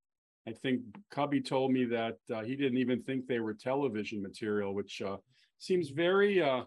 I 0.47 0.51
think 0.51 0.81
Cubby 1.11 1.41
told 1.41 1.71
me 1.71 1.85
that 1.85 2.17
uh, 2.33 2.43
he 2.43 2.55
didn't 2.55 2.77
even 2.77 3.01
think 3.01 3.27
they 3.27 3.39
were 3.39 3.53
television 3.53 4.21
material, 4.21 4.73
which 4.73 5.01
uh, 5.01 5.17
seems 5.59 5.89
very 5.89 6.41
uh, 6.41 6.63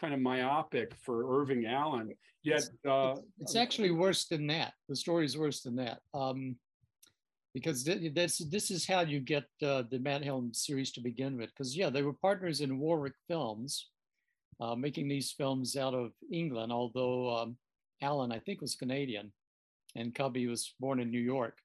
kind 0.00 0.14
of 0.14 0.20
myopic 0.20 0.94
for 1.02 1.40
Irving 1.40 1.66
Allen. 1.66 2.14
Yet 2.42 2.68
it's, 2.84 3.20
it's, 3.40 3.56
actually 3.56 3.90
worse 3.90 4.26
than 4.26 4.46
that. 4.48 4.74
The 4.88 4.96
story 4.96 5.24
is 5.24 5.36
worse 5.36 5.62
than 5.62 5.76
that. 5.76 6.00
Um, 6.12 6.56
because 7.54 7.88
that's 8.14 8.38
this 8.38 8.70
is 8.72 8.86
how 8.86 9.00
you 9.02 9.20
get 9.20 9.44
uh, 9.62 9.84
the 9.88 10.00
Matt 10.00 10.24
Helm 10.24 10.52
series 10.52 10.90
to 10.92 11.00
begin 11.00 11.38
with. 11.38 11.50
Because 11.50 11.76
yeah, 11.76 11.88
they 11.88 12.02
were 12.02 12.12
partners 12.12 12.60
in 12.60 12.78
Warwick 12.80 13.14
Films, 13.28 13.90
uh, 14.60 14.74
making 14.74 15.08
these 15.08 15.30
films 15.30 15.76
out 15.76 15.94
of 15.94 16.10
England. 16.32 16.72
Although 16.72 17.34
um, 17.34 17.56
Allen, 18.02 18.32
I 18.32 18.40
think, 18.40 18.60
was 18.60 18.74
Canadian, 18.74 19.32
and 19.94 20.14
Cubby 20.14 20.48
was 20.48 20.74
born 20.80 20.98
in 21.00 21.10
New 21.10 21.20
York. 21.20 21.58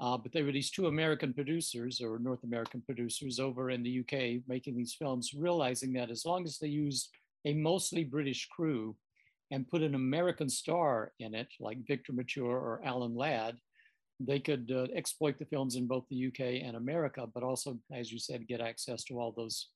Uh, 0.00 0.16
but 0.16 0.32
they 0.32 0.42
were 0.42 0.52
these 0.52 0.70
two 0.70 0.86
American 0.86 1.32
producers 1.32 2.00
or 2.00 2.18
North 2.18 2.44
American 2.44 2.80
producers 2.80 3.40
over 3.40 3.70
in 3.70 3.82
the 3.82 4.00
UK 4.00 4.42
making 4.48 4.76
these 4.76 4.94
films, 4.94 5.34
realizing 5.34 5.92
that 5.92 6.10
as 6.10 6.24
long 6.24 6.44
as 6.44 6.58
they 6.58 6.68
used 6.68 7.10
a 7.44 7.54
mostly 7.54 8.04
British 8.04 8.48
crew 8.48 8.94
and 9.50 9.68
put 9.68 9.82
an 9.82 9.94
American 9.94 10.48
star 10.48 11.12
in 11.18 11.34
it, 11.34 11.48
like 11.58 11.86
Victor 11.86 12.12
Mature 12.12 12.58
or 12.58 12.80
Alan 12.84 13.16
Ladd, 13.16 13.56
they 14.20 14.40
could 14.40 14.72
uh, 14.74 14.86
exploit 14.94 15.38
the 15.38 15.44
films 15.44 15.76
in 15.76 15.86
both 15.86 16.04
the 16.08 16.26
UK 16.26 16.62
and 16.64 16.76
America, 16.76 17.26
but 17.32 17.42
also, 17.42 17.78
as 17.92 18.12
you 18.12 18.18
said, 18.18 18.48
get 18.48 18.60
access 18.60 19.04
to 19.04 19.20
all 19.20 19.32
those 19.32 19.68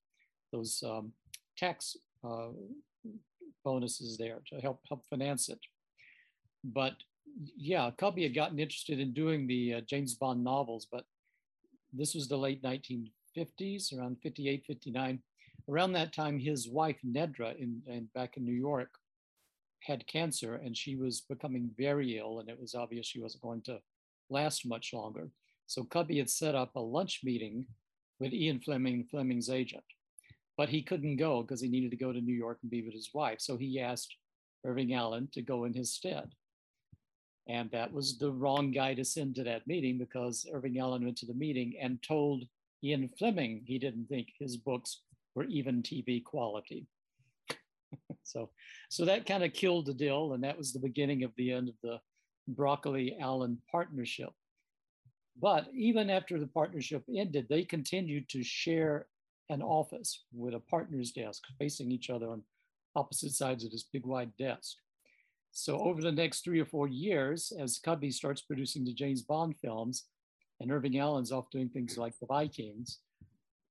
those 0.52 0.82
um, 0.86 1.12
tax 1.56 1.96
uh, 2.24 2.48
bonuses 3.64 4.18
there 4.18 4.40
to 4.48 4.60
help 4.60 4.80
help 4.88 5.06
finance 5.08 5.48
it. 5.48 5.60
But 6.64 6.94
yeah, 7.56 7.90
Cubby 7.96 8.24
had 8.24 8.34
gotten 8.34 8.58
interested 8.58 8.98
in 8.98 9.12
doing 9.12 9.46
the 9.46 9.74
uh, 9.74 9.80
James 9.82 10.14
Bond 10.14 10.42
novels, 10.42 10.86
but 10.90 11.04
this 11.92 12.14
was 12.14 12.28
the 12.28 12.36
late 12.36 12.62
1950s, 12.62 13.96
around 13.96 14.18
58, 14.22 14.64
59. 14.66 15.22
Around 15.68 15.92
that 15.92 16.12
time, 16.12 16.38
his 16.38 16.68
wife 16.68 16.98
Nedra, 17.06 17.56
in, 17.56 17.80
in 17.86 18.08
back 18.14 18.36
in 18.36 18.44
New 18.44 18.52
York, 18.52 18.90
had 19.80 20.06
cancer, 20.06 20.56
and 20.56 20.76
she 20.76 20.96
was 20.96 21.20
becoming 21.20 21.70
very 21.78 22.18
ill, 22.18 22.40
and 22.40 22.48
it 22.48 22.60
was 22.60 22.74
obvious 22.74 23.06
she 23.06 23.20
wasn't 23.20 23.42
going 23.42 23.62
to 23.62 23.78
last 24.32 24.66
much 24.66 24.92
longer. 24.92 25.28
So 25.66 25.84
Cubby 25.84 26.18
had 26.18 26.30
set 26.30 26.54
up 26.54 26.74
a 26.74 26.80
lunch 26.80 27.20
meeting 27.22 27.66
with 28.18 28.32
Ian 28.32 28.60
Fleming, 28.60 29.06
Fleming's 29.10 29.50
agent, 29.50 29.84
but 30.56 30.68
he 30.68 30.82
couldn't 30.82 31.16
go 31.16 31.42
because 31.42 31.60
he 31.60 31.68
needed 31.68 31.90
to 31.92 31.96
go 31.96 32.12
to 32.12 32.20
New 32.20 32.34
York 32.34 32.58
and 32.62 32.70
be 32.70 32.82
with 32.82 32.94
his 32.94 33.10
wife. 33.14 33.40
So 33.40 33.56
he 33.56 33.80
asked 33.80 34.16
Irving 34.64 34.94
Allen 34.94 35.28
to 35.32 35.42
go 35.42 35.64
in 35.64 35.74
his 35.74 35.92
stead. 35.92 36.30
And 37.48 37.70
that 37.72 37.92
was 37.92 38.18
the 38.18 38.30
wrong 38.30 38.70
guy 38.70 38.94
to 38.94 39.04
send 39.04 39.34
to 39.36 39.44
that 39.44 39.66
meeting 39.66 39.98
because 39.98 40.46
Irving 40.52 40.78
Allen 40.78 41.04
went 41.04 41.16
to 41.18 41.26
the 41.26 41.34
meeting 41.34 41.74
and 41.80 42.02
told 42.02 42.44
Ian 42.84 43.08
Fleming 43.18 43.62
he 43.64 43.78
didn't 43.78 44.08
think 44.08 44.28
his 44.38 44.56
books 44.56 45.00
were 45.34 45.44
even 45.44 45.82
TV 45.82 46.22
quality. 46.22 46.86
so, 48.22 48.50
so 48.90 49.04
that 49.04 49.26
kind 49.26 49.42
of 49.42 49.52
killed 49.52 49.86
the 49.86 49.94
deal, 49.94 50.34
and 50.34 50.44
that 50.44 50.56
was 50.56 50.72
the 50.72 50.78
beginning 50.78 51.24
of 51.24 51.32
the 51.36 51.52
end 51.52 51.68
of 51.68 51.74
the 51.82 51.98
Broccoli 52.48 53.16
Allen 53.20 53.58
partnership. 53.70 54.30
But 55.40 55.68
even 55.74 56.10
after 56.10 56.38
the 56.38 56.46
partnership 56.46 57.04
ended, 57.14 57.46
they 57.48 57.64
continued 57.64 58.28
to 58.30 58.42
share 58.42 59.06
an 59.48 59.62
office 59.62 60.24
with 60.32 60.54
a 60.54 60.60
partner's 60.60 61.12
desk 61.12 61.42
facing 61.58 61.90
each 61.90 62.10
other 62.10 62.28
on 62.28 62.42
opposite 62.94 63.32
sides 63.32 63.64
of 63.64 63.70
this 63.70 63.84
big 63.92 64.06
wide 64.06 64.36
desk. 64.38 64.76
So 65.52 65.78
over 65.78 66.00
the 66.00 66.12
next 66.12 66.44
three 66.44 66.60
or 66.60 66.66
four 66.66 66.88
years, 66.88 67.52
as 67.58 67.78
Cubby 67.78 68.10
starts 68.10 68.40
producing 68.40 68.84
the 68.84 68.94
James 68.94 69.22
Bond 69.22 69.56
films, 69.58 70.04
and 70.60 70.70
Irving 70.70 70.98
Allen's 70.98 71.32
off 71.32 71.50
doing 71.50 71.68
things 71.68 71.98
like 71.98 72.18
The 72.18 72.26
Vikings, 72.26 72.98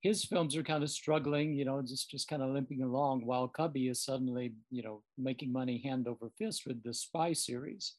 his 0.01 0.25
films 0.25 0.55
are 0.55 0.63
kind 0.63 0.83
of 0.83 0.89
struggling, 0.89 1.53
you 1.53 1.63
know, 1.63 1.81
just 1.81 2.09
just 2.09 2.27
kind 2.27 2.41
of 2.41 2.49
limping 2.49 2.81
along, 2.81 3.25
while 3.25 3.47
Cubby 3.47 3.87
is 3.87 4.03
suddenly, 4.03 4.53
you 4.71 4.83
know, 4.83 5.03
making 5.17 5.51
money 5.51 5.81
hand 5.83 6.07
over 6.07 6.31
fist 6.37 6.63
with 6.65 6.83
the 6.83 6.93
Spy 6.93 7.33
series. 7.33 7.93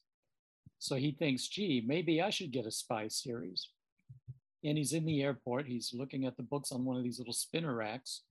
So 0.83 0.97
he 0.97 1.13
thinks, 1.13 1.47
gee, 1.47 1.81
maybe 1.87 2.21
I 2.21 2.29
should 2.29 2.51
get 2.51 2.65
a 2.65 2.71
Spy 2.71 3.07
series. 3.07 3.69
And 4.65 4.77
he's 4.77 4.91
in 4.91 5.05
the 5.05 5.21
airport. 5.23 5.65
He's 5.65 5.93
looking 5.93 6.25
at 6.25 6.35
the 6.35 6.43
books 6.43 6.73
on 6.73 6.83
one 6.83 6.97
of 6.97 7.03
these 7.03 7.19
little 7.19 7.33
spinner 7.33 7.73
racks 7.73 8.23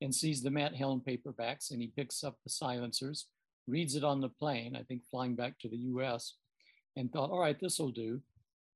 and 0.00 0.14
sees 0.14 0.42
the 0.42 0.50
Matt 0.50 0.74
Helm 0.74 1.02
paperbacks. 1.06 1.70
And 1.70 1.82
he 1.82 1.88
picks 1.88 2.24
up 2.24 2.38
the 2.42 2.48
silencers, 2.48 3.26
reads 3.66 3.94
it 3.94 4.04
on 4.04 4.22
the 4.22 4.30
plane, 4.30 4.74
I 4.74 4.84
think 4.84 5.02
flying 5.10 5.34
back 5.34 5.58
to 5.58 5.68
the 5.68 5.76
US, 5.76 6.36
and 6.96 7.12
thought, 7.12 7.28
all 7.30 7.40
right, 7.40 7.60
this 7.60 7.78
will 7.78 7.90
do. 7.90 8.22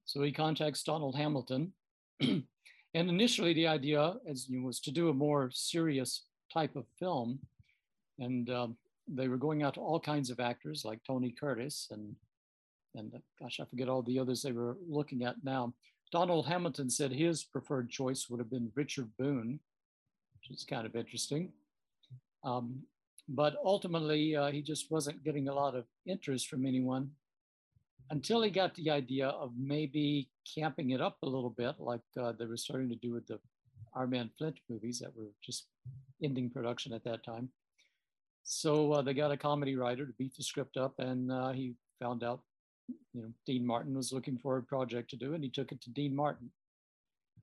So 0.05 0.23
he 0.23 0.31
contacts 0.31 0.83
Donald 0.83 1.17
Hamilton. 1.17 1.73
and 2.21 2.45
initially, 2.93 3.55
the 3.55 3.67
idea 3.67 4.17
as 4.29 4.47
you 4.47 4.63
was 4.63 4.79
to 4.81 4.91
do 4.91 5.09
a 5.09 5.15
more 5.15 5.49
serious 5.55 6.25
type 6.53 6.77
of 6.77 6.85
film. 6.99 7.39
And 8.19 8.51
um, 8.51 8.77
they 9.09 9.29
were 9.29 9.39
going 9.39 9.63
out 9.63 9.73
to 9.75 9.81
all 9.81 9.99
kinds 9.99 10.29
of 10.29 10.39
actors 10.39 10.85
like 10.85 11.01
Tony 11.07 11.31
Curtis 11.31 11.89
and 11.91 12.15
and 12.95 13.15
uh, 13.15 13.19
gosh, 13.41 13.61
I 13.61 13.65
forget 13.65 13.89
all 13.89 14.03
the 14.03 14.19
others 14.19 14.43
they 14.43 14.53
were 14.53 14.77
looking 14.89 15.25
at 15.25 15.37
now. 15.43 15.73
Donald 16.11 16.47
Hamilton 16.47 16.91
said 16.91 17.13
his 17.13 17.43
preferred 17.43 17.89
choice 17.89 18.29
would 18.29 18.39
have 18.39 18.51
been 18.51 18.71
Richard 18.75 19.11
Boone, 19.19 19.59
which 20.35 20.57
is 20.57 20.65
kind 20.65 20.87
of 20.87 20.95
interesting. 20.95 21.53
Um, 22.45 22.83
but 23.29 23.57
ultimately, 23.65 24.37
uh, 24.37 24.51
he 24.51 24.63
just 24.63 24.91
wasn't 24.91 25.25
getting 25.25 25.49
a 25.49 25.55
lot 25.55 25.75
of 25.75 25.85
interest 26.07 26.49
from 26.49 26.67
anyone 26.67 27.11
until 28.11 28.43
he 28.43 28.51
got 28.51 28.75
the 28.75 28.91
idea 28.91 29.29
of 29.29 29.53
maybe 29.59 30.29
camping 30.55 30.91
it 30.91 31.01
up 31.01 31.17
a 31.23 31.29
little 31.29 31.51
bit, 31.51 31.77
like 31.79 32.03
uh, 32.21 32.33
they 32.39 32.45
were 32.45 32.59
starting 32.59 32.91
to 32.91 32.97
do 32.97 33.13
with 33.13 33.27
the 33.27 33.39
Our 33.95 34.07
Man 34.07 34.31
Flint 34.37 34.59
movies 34.69 34.99
that 34.99 35.17
were 35.17 35.31
just 35.43 35.69
ending 36.23 36.51
production 36.51 36.93
at 36.93 37.05
that 37.05 37.25
time. 37.25 37.49
So 38.43 38.93
uh, 38.93 39.03
they 39.03 39.15
got 39.15 39.33
a 39.33 39.37
comedy 39.37 39.77
writer 39.77 40.05
to 40.05 40.13
beat 40.19 40.37
the 40.37 40.43
script 40.43 40.77
up, 40.77 40.95
and 40.99 41.33
uh, 41.33 41.53
he 41.53 41.75
found 42.01 42.23
out 42.23 42.41
you 42.89 43.23
know, 43.23 43.33
Dean 43.47 43.67
Martin 43.67 43.95
was 43.95 44.13
looking 44.13 44.39
for 44.39 44.57
a 44.57 44.63
project 44.63 45.11
to 45.11 45.17
do, 45.17 45.35
and 45.35 45.45
he 45.45 45.51
took 45.51 45.73
it 45.73 45.81
to 45.83 45.91
Dean 45.91 46.15
Martin. 46.15 46.51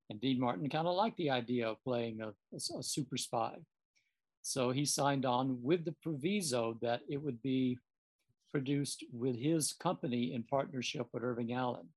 And 0.10 0.20
Dean 0.20 0.40
Martin 0.40 0.70
kind 0.70 0.88
of 0.88 0.96
liked 0.96 1.18
the 1.18 1.30
idea 1.30 1.68
of 1.70 1.84
playing 1.84 2.22
a, 2.22 2.30
a, 2.54 2.80
a, 2.80 2.84
super 2.84 3.16
spy. 3.16 3.56
So 4.42 4.72
he 4.72 4.86
signed 4.86 5.26
on 5.26 5.60
with 5.62 5.86
the 5.86 5.96
proviso 6.02 6.78
that 6.82 7.02
it 7.08 7.22
would 7.22 7.42
be 7.44 7.78
produced 8.50 9.04
with 9.14 9.36
his 9.36 9.74
company 9.74 10.34
in 10.34 10.44
partnership 10.44 11.08
with 11.14 11.24
Irving 11.24 11.54
Allen. 11.54 11.88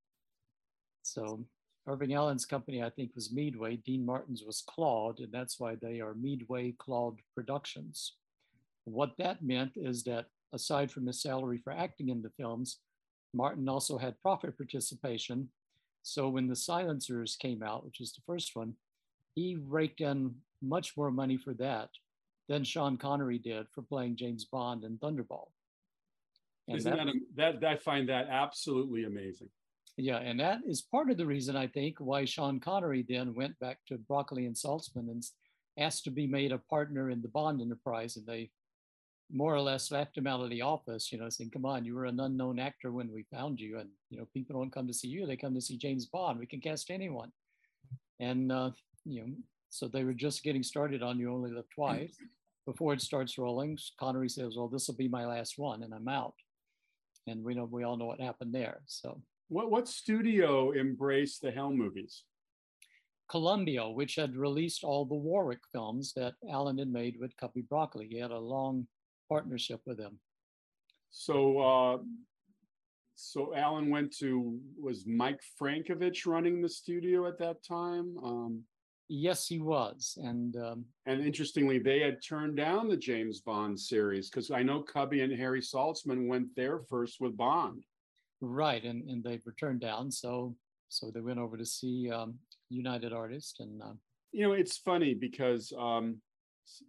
So 1.03 1.47
Irving 1.87 2.15
Allen's 2.15 2.45
company, 2.45 2.83
I 2.83 2.91
think, 2.91 3.13
was 3.15 3.33
Meadway. 3.33 3.77
Dean 3.77 4.05
Martin's 4.05 4.45
was 4.45 4.63
Claude, 4.69 5.21
and 5.21 5.33
that's 5.33 5.59
why 5.59 5.77
they 5.81 6.01
are 6.01 6.15
Meadway 6.15 6.75
Claude 6.79 7.21
Productions. 7.35 8.15
What 8.85 9.13
that 9.19 9.43
meant 9.43 9.73
is 9.77 10.05
that 10.05 10.27
aside 10.53 10.91
from 10.91 11.07
his 11.07 11.23
salary 11.23 11.59
for 11.59 11.73
acting 11.73 12.11
in 12.11 12.23
the 12.23 12.31
films, 12.37 12.79
Martin 13.35 13.69
also 13.69 13.99
had 13.99 14.21
profit 14.21 14.57
participation. 14.57 15.49
So 16.03 16.29
when 16.29 16.49
the 16.49 16.57
silencers 16.57 17.37
came 17.37 17.62
out, 17.62 17.85
which 17.85 18.01
is 18.01 18.12
the 18.12 18.23
first 18.27 18.55
one, 18.55 18.75
he 19.35 19.57
raked 19.57 20.01
in 20.01 20.35
much 20.61 20.97
more 20.97 21.11
money 21.11 21.37
for 21.37 21.55
that 21.55 21.89
than 22.49 22.65
Sean 22.65 22.97
Connery 22.97 23.39
did 23.39 23.67
for 23.71 23.83
playing 23.83 24.17
James 24.17 24.45
Bond 24.45 24.85
in 24.85 24.99
Thunderball. 24.99 25.49
And 26.69 26.79
Isn't 26.79 26.97
that, 26.97 27.07
that, 27.37 27.61
that 27.61 27.71
I 27.71 27.77
find 27.77 28.09
that 28.09 28.29
absolutely 28.29 29.05
amazing. 29.05 29.49
Yeah, 29.97 30.19
and 30.19 30.41
that 30.41 30.61
is 30.67 30.81
part 30.81 31.11
of 31.11 31.19
the 31.19 31.27
reason 31.27 31.57
I 31.57 31.67
think 31.67 31.97
why 31.99 32.25
Sean 32.25 32.61
Connery 32.61 33.05
then 33.07 33.35
went 33.35 33.59
back 33.59 33.79
to 33.89 33.99
Broccoli 33.99 34.47
and 34.47 34.57
Saltzman 34.57 35.11
and 35.11 35.23
asked 35.79 36.05
to 36.05 36.11
be 36.11 36.27
made 36.27 36.53
a 36.53 36.59
partner 36.59 37.11
in 37.11 37.21
the 37.21 37.29
Bond 37.29 37.61
enterprise, 37.61 38.17
and 38.17 38.27
they 38.27 38.51
more 39.31 39.55
or 39.55 39.61
less 39.61 39.91
left 39.91 40.17
him 40.17 40.26
out 40.26 40.41
of 40.41 40.50
the 40.50 40.62
office, 40.62 41.11
you 41.12 41.19
know, 41.19 41.28
saying, 41.28 41.50
come 41.50 41.65
on, 41.65 41.85
you 41.85 41.95
were 41.95 42.04
an 42.04 42.21
unknown 42.21 42.58
actor 42.58 42.93
when 42.93 43.11
we 43.11 43.25
found 43.32 43.61
you. 43.61 43.78
And, 43.78 43.89
you 44.11 44.19
know, 44.19 44.26
people 44.35 44.58
don't 44.58 44.73
come 44.73 44.87
to 44.87 44.93
see 44.95 45.08
you, 45.08 45.26
they 45.26 45.37
come 45.37 45.54
to 45.54 45.61
see 45.61 45.76
James 45.76 46.06
Bond. 46.06 46.39
We 46.39 46.47
can 46.47 46.61
cast 46.61 46.91
anyone. 46.91 47.32
And, 48.21 48.52
uh, 48.52 48.71
you 49.04 49.23
know, 49.23 49.32
so 49.71 49.89
they 49.89 50.04
were 50.04 50.13
just 50.13 50.43
getting 50.43 50.63
started 50.63 51.02
on 51.02 51.19
You 51.19 51.32
Only 51.32 51.50
Live 51.50 51.69
Twice. 51.75 52.15
Before 52.67 52.93
it 52.93 53.00
starts 53.00 53.39
rolling, 53.39 53.78
Connery 53.99 54.28
says, 54.28 54.54
well, 54.56 54.69
this 54.69 54.87
will 54.87 54.95
be 54.95 55.08
my 55.08 55.26
last 55.26 55.58
one 55.58 55.82
and 55.82 55.93
I'm 55.93 56.08
out. 56.08 56.35
And 57.26 57.43
we 57.43 57.54
know, 57.54 57.65
we 57.65 57.85
all 57.85 57.97
know 57.97 58.06
what 58.06 58.21
happened 58.21 58.54
there. 58.54 58.82
So 58.87 59.21
what, 59.49 59.71
what 59.71 59.89
studio 59.89 60.73
embraced 60.73 61.43
the 61.43 61.50
Helm 61.50 61.76
movies? 61.76 62.23
Columbia, 63.30 63.89
which 63.89 64.17
had 64.17 64.37
released 64.37 64.85
all 64.85 65.04
the 65.04 65.15
Warwick 65.15 65.61
films 65.73 66.13
that 66.17 66.35
Allen 66.50 66.78
had 66.78 66.93
made 66.93 67.17
with 67.19 67.37
Cubby 67.39 67.63
Broccoli. 67.63 68.06
He 68.11 68.19
had 68.19 68.30
a 68.30 68.39
long 68.39 68.87
partnership 69.32 69.80
with 69.86 69.97
them. 69.97 70.18
So, 71.10 71.58
uh, 71.58 71.99
so 73.14 73.54
Allen 73.54 73.88
went 73.90 74.14
to 74.18 74.58
was 74.80 75.06
Mike 75.06 75.40
Frankovich 75.60 76.26
running 76.26 76.60
the 76.60 76.68
studio 76.68 77.26
at 77.26 77.38
that 77.38 77.64
time. 77.66 78.16
Um, 78.23 78.62
yes, 79.08 79.47
he 79.47 79.58
was, 79.58 80.18
and 80.23 80.56
um, 80.56 80.84
and 81.06 81.25
interestingly, 81.25 81.78
they 81.78 82.00
had 82.00 82.18
turned 82.26 82.56
down 82.56 82.88
the 82.88 82.97
James 82.97 83.40
Bond 83.40 83.78
series 83.78 84.28
because 84.28 84.50
I 84.50 84.62
know 84.62 84.82
Cubby 84.82 85.21
and 85.21 85.32
Harry 85.32 85.60
Saltzman 85.60 86.28
went 86.28 86.49
there 86.56 86.80
first 86.90 87.21
with 87.21 87.36
Bond. 87.36 87.84
Right, 88.40 88.82
and 88.84 89.08
and 89.08 89.23
they 89.23 89.40
were 89.47 89.54
turned 89.58 89.80
down. 89.80 90.10
So 90.10 90.56
so 90.88 91.10
they 91.10 91.21
went 91.21 91.38
over 91.38 91.56
to 91.56 91.66
see 91.66 92.10
um, 92.10 92.34
United 92.68 93.12
Artists, 93.12 93.60
and 93.60 93.82
uh, 93.82 93.95
you 94.32 94.42
know 94.47 94.52
it's 94.52 94.78
funny 94.78 95.14
because 95.14 95.73
um, 95.78 96.21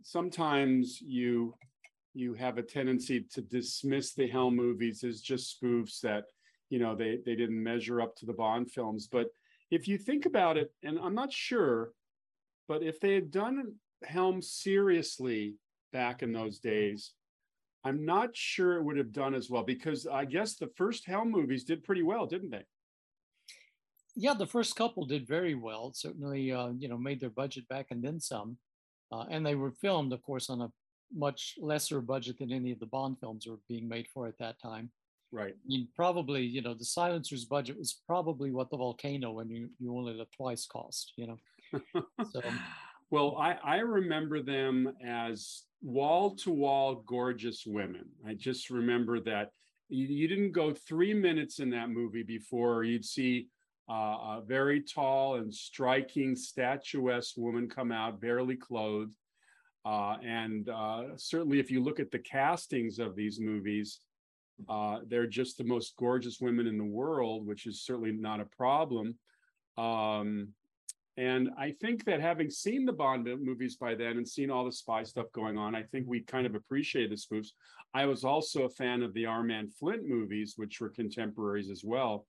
sometimes 0.04 1.00
you 1.02 1.56
you 2.14 2.34
have 2.34 2.58
a 2.58 2.64
tendency 2.64 3.26
to 3.32 3.42
dismiss 3.42 4.14
the 4.14 4.28
Helm 4.28 4.56
movies 4.56 5.04
as 5.04 5.22
just 5.22 5.60
spoofs 5.60 6.00
that, 6.02 6.26
you 6.70 6.80
know, 6.80 6.96
they, 6.96 7.20
they 7.26 7.36
didn't 7.36 7.62
measure 7.62 8.02
up 8.02 8.16
to 8.18 8.26
the 8.26 8.34
Bond 8.34 8.72
films. 8.72 9.08
But 9.12 9.28
if 9.72 9.88
you 9.88 9.98
think 9.98 10.26
about 10.26 10.58
it, 10.58 10.72
and 10.84 11.00
I'm 11.00 11.16
not 11.16 11.34
sure, 11.34 11.92
but 12.68 12.84
if 12.84 13.00
they 13.00 13.14
had 13.14 13.32
done 13.32 13.74
Helm 14.04 14.42
seriously 14.42 15.56
back 15.92 16.24
in 16.24 16.32
those 16.32 16.60
days, 16.60 17.14
I'm 17.84 18.06
not 18.06 18.36
sure 18.36 18.78
it 18.78 18.84
would 18.84 18.98
have 18.98 19.12
done 19.12 19.34
as 19.34 19.50
well 19.50 19.64
because 19.64 20.08
I 20.08 20.26
guess 20.26 20.56
the 20.56 20.72
first 20.78 21.06
Helm 21.06 21.32
movies 21.32 21.64
did 21.64 21.84
pretty 21.84 22.04
well, 22.04 22.26
didn't 22.26 22.52
they? 22.52 22.64
Yeah, 24.16 24.36
the 24.36 24.46
first 24.46 24.76
couple 24.76 25.06
did 25.06 25.28
very 25.28 25.56
well. 25.56 25.92
Certainly, 25.94 26.52
uh, 26.52 26.70
you 26.78 26.88
know, 26.88 26.98
made 26.98 27.20
their 27.20 27.32
budget 27.32 27.68
back 27.68 27.88
and 27.90 28.04
then 28.04 28.20
some. 28.20 28.58
Uh, 29.12 29.26
and 29.30 29.46
they 29.46 29.56
were 29.56 29.72
filmed, 29.72 30.14
of 30.14 30.22
course, 30.24 30.50
on 30.50 30.62
a 30.62 30.72
much 31.14 31.56
lesser 31.60 32.02
budget 32.02 32.40
than 32.40 32.52
any 32.52 32.72
of 32.72 32.80
the 32.80 32.86
Bond 32.86 33.20
films 33.20 33.48
were 33.48 33.60
being 33.68 33.88
made 33.88 34.08
for 34.14 34.28
at 34.28 34.38
that 34.40 34.60
time. 34.62 34.90
Right. 35.32 35.56
I 35.56 35.68
mean, 35.68 35.88
probably, 35.96 36.44
you 36.44 36.62
know, 36.62 36.74
the 36.76 36.86
silencer's 36.86 37.46
budget 37.46 37.78
was 37.78 38.02
probably 38.06 38.52
what 38.52 38.70
the 38.70 38.78
volcano 38.78 39.40
and 39.40 39.50
you 39.50 39.70
you 39.80 39.96
only 39.98 40.14
live 40.14 40.30
twice 40.32 40.68
cost, 40.68 41.14
you 41.18 41.28
know. 41.28 41.38
so 42.32 42.42
well, 43.10 43.38
I, 43.38 43.58
I 43.64 43.76
remember 43.78 44.42
them 44.42 44.92
as 45.06 45.64
wall 45.82 46.36
to 46.38 46.52
wall 46.52 47.04
gorgeous 47.08 47.64
women. 47.66 48.06
I 48.28 48.34
just 48.34 48.70
remember 48.70 49.20
that 49.22 49.52
you, 49.90 50.08
you, 50.08 50.28
didn't 50.28 50.52
go 50.52 50.74
three 50.74 51.14
minutes 51.14 51.60
in 51.60 51.70
that 51.72 51.90
movie 51.90 52.24
before 52.24 52.84
you'd 52.84 53.06
see 53.06 53.50
uh, 53.90 53.94
a 53.94 54.42
very 54.46 54.82
tall 54.82 55.36
and 55.36 55.54
striking, 55.54 56.36
statuesque 56.36 57.38
woman 57.38 57.70
come 57.70 57.92
out, 57.92 58.22
barely 58.22 58.56
clothed. 58.56 59.16
Uh, 59.86 60.16
and 60.24 60.70
uh, 60.70 61.04
certainly, 61.18 61.60
if 61.60 61.70
you 61.70 61.84
look 61.84 62.00
at 62.00 62.12
the 62.12 62.20
castings 62.20 63.00
of 63.00 63.16
these 63.16 63.40
movies, 63.40 64.00
uh, 64.70 65.00
they're 65.08 65.28
just 65.28 65.58
the 65.58 65.64
most 65.64 65.96
gorgeous 65.98 66.40
women 66.40 66.68
in 66.68 66.78
the 66.78 66.84
world, 66.84 67.46
which 67.46 67.66
is 67.66 67.82
certainly 67.82 68.12
not 68.12 68.40
a 68.40 68.46
problem. 68.46 69.16
Um, 69.78 70.50
and 71.18 71.50
I 71.60 71.72
think 71.80 72.06
that 72.06 72.22
having 72.22 72.50
seen 72.50 72.86
the 72.86 72.94
Bond 72.94 73.28
movies 73.42 73.76
by 73.76 73.94
then 73.94 74.18
and 74.18 74.28
seen 74.28 74.50
all 74.50 74.66
the 74.66 74.72
spy 74.72 75.04
stuff 75.04 75.28
going 75.32 75.58
on, 75.58 75.76
I 75.76 75.84
think 75.84 76.08
we 76.08 76.22
kind 76.22 76.48
of 76.48 76.56
appreciate 76.56 77.10
the 77.10 77.16
spoofs. 77.16 77.50
I 77.94 78.06
was 78.06 78.24
also 78.24 78.64
a 78.64 78.70
fan 78.70 79.04
of 79.04 79.14
the 79.14 79.28
Our 79.28 79.44
Man 79.44 79.68
Flint 79.68 80.08
movies, 80.08 80.54
which 80.56 80.82
were 80.82 80.90
contemporaries 80.90 81.70
as 81.70 81.84
well. 81.84 82.26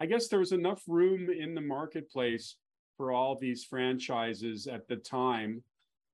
I 0.00 0.06
guess 0.06 0.28
there 0.28 0.38
was 0.38 0.52
enough 0.52 0.82
room 0.86 1.28
in 1.30 1.54
the 1.54 1.60
marketplace 1.60 2.56
for 2.96 3.10
all 3.10 3.36
these 3.36 3.64
franchises 3.64 4.68
at 4.68 4.86
the 4.86 4.96
time 4.96 5.62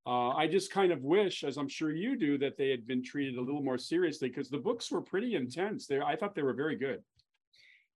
uh, 0.07 0.31
I 0.31 0.47
just 0.47 0.71
kind 0.71 0.93
of 0.93 1.03
wish, 1.03 1.45
as 1.45 1.57
I'm 1.57 1.69
sure 1.69 1.91
you 1.91 2.17
do, 2.17 2.37
that 2.39 2.59
they 2.59 2.69
had 2.69 2.87
been 2.87 3.03
treated 3.03 3.39
a 3.39 3.41
little 3.41 3.63
more 3.63 3.79
seriously 3.79 4.29
because 4.29 4.51
the 4.51 4.59
books 4.59 4.91
were 4.91 5.01
pretty 5.01 5.35
intense. 5.35 5.87
They, 5.87 5.99
I 6.01 6.15
thought 6.15 6.35
they 6.35 6.43
were 6.43 6.53
very 6.53 6.77
good. 6.77 7.03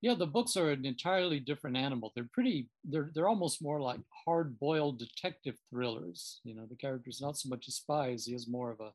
Yeah, 0.01 0.15
the 0.15 0.25
books 0.25 0.55
are 0.57 0.71
an 0.71 0.85
entirely 0.85 1.39
different 1.39 1.77
animal. 1.77 2.11
They're 2.15 2.29
pretty. 2.31 2.69
They're 2.85 3.11
they're 3.13 3.27
almost 3.27 3.61
more 3.61 3.81
like 3.81 3.99
hard-boiled 4.25 4.97
detective 4.97 5.55
thrillers. 5.69 6.39
You 6.43 6.55
know, 6.55 6.65
the 6.67 6.77
character's 6.77 7.21
not 7.21 7.37
so 7.37 7.49
much 7.49 7.67
a 7.67 7.71
spy 7.71 8.11
as 8.11 8.25
he 8.25 8.33
is 8.33 8.47
more 8.47 8.71
of 8.71 8.79
a. 8.79 8.91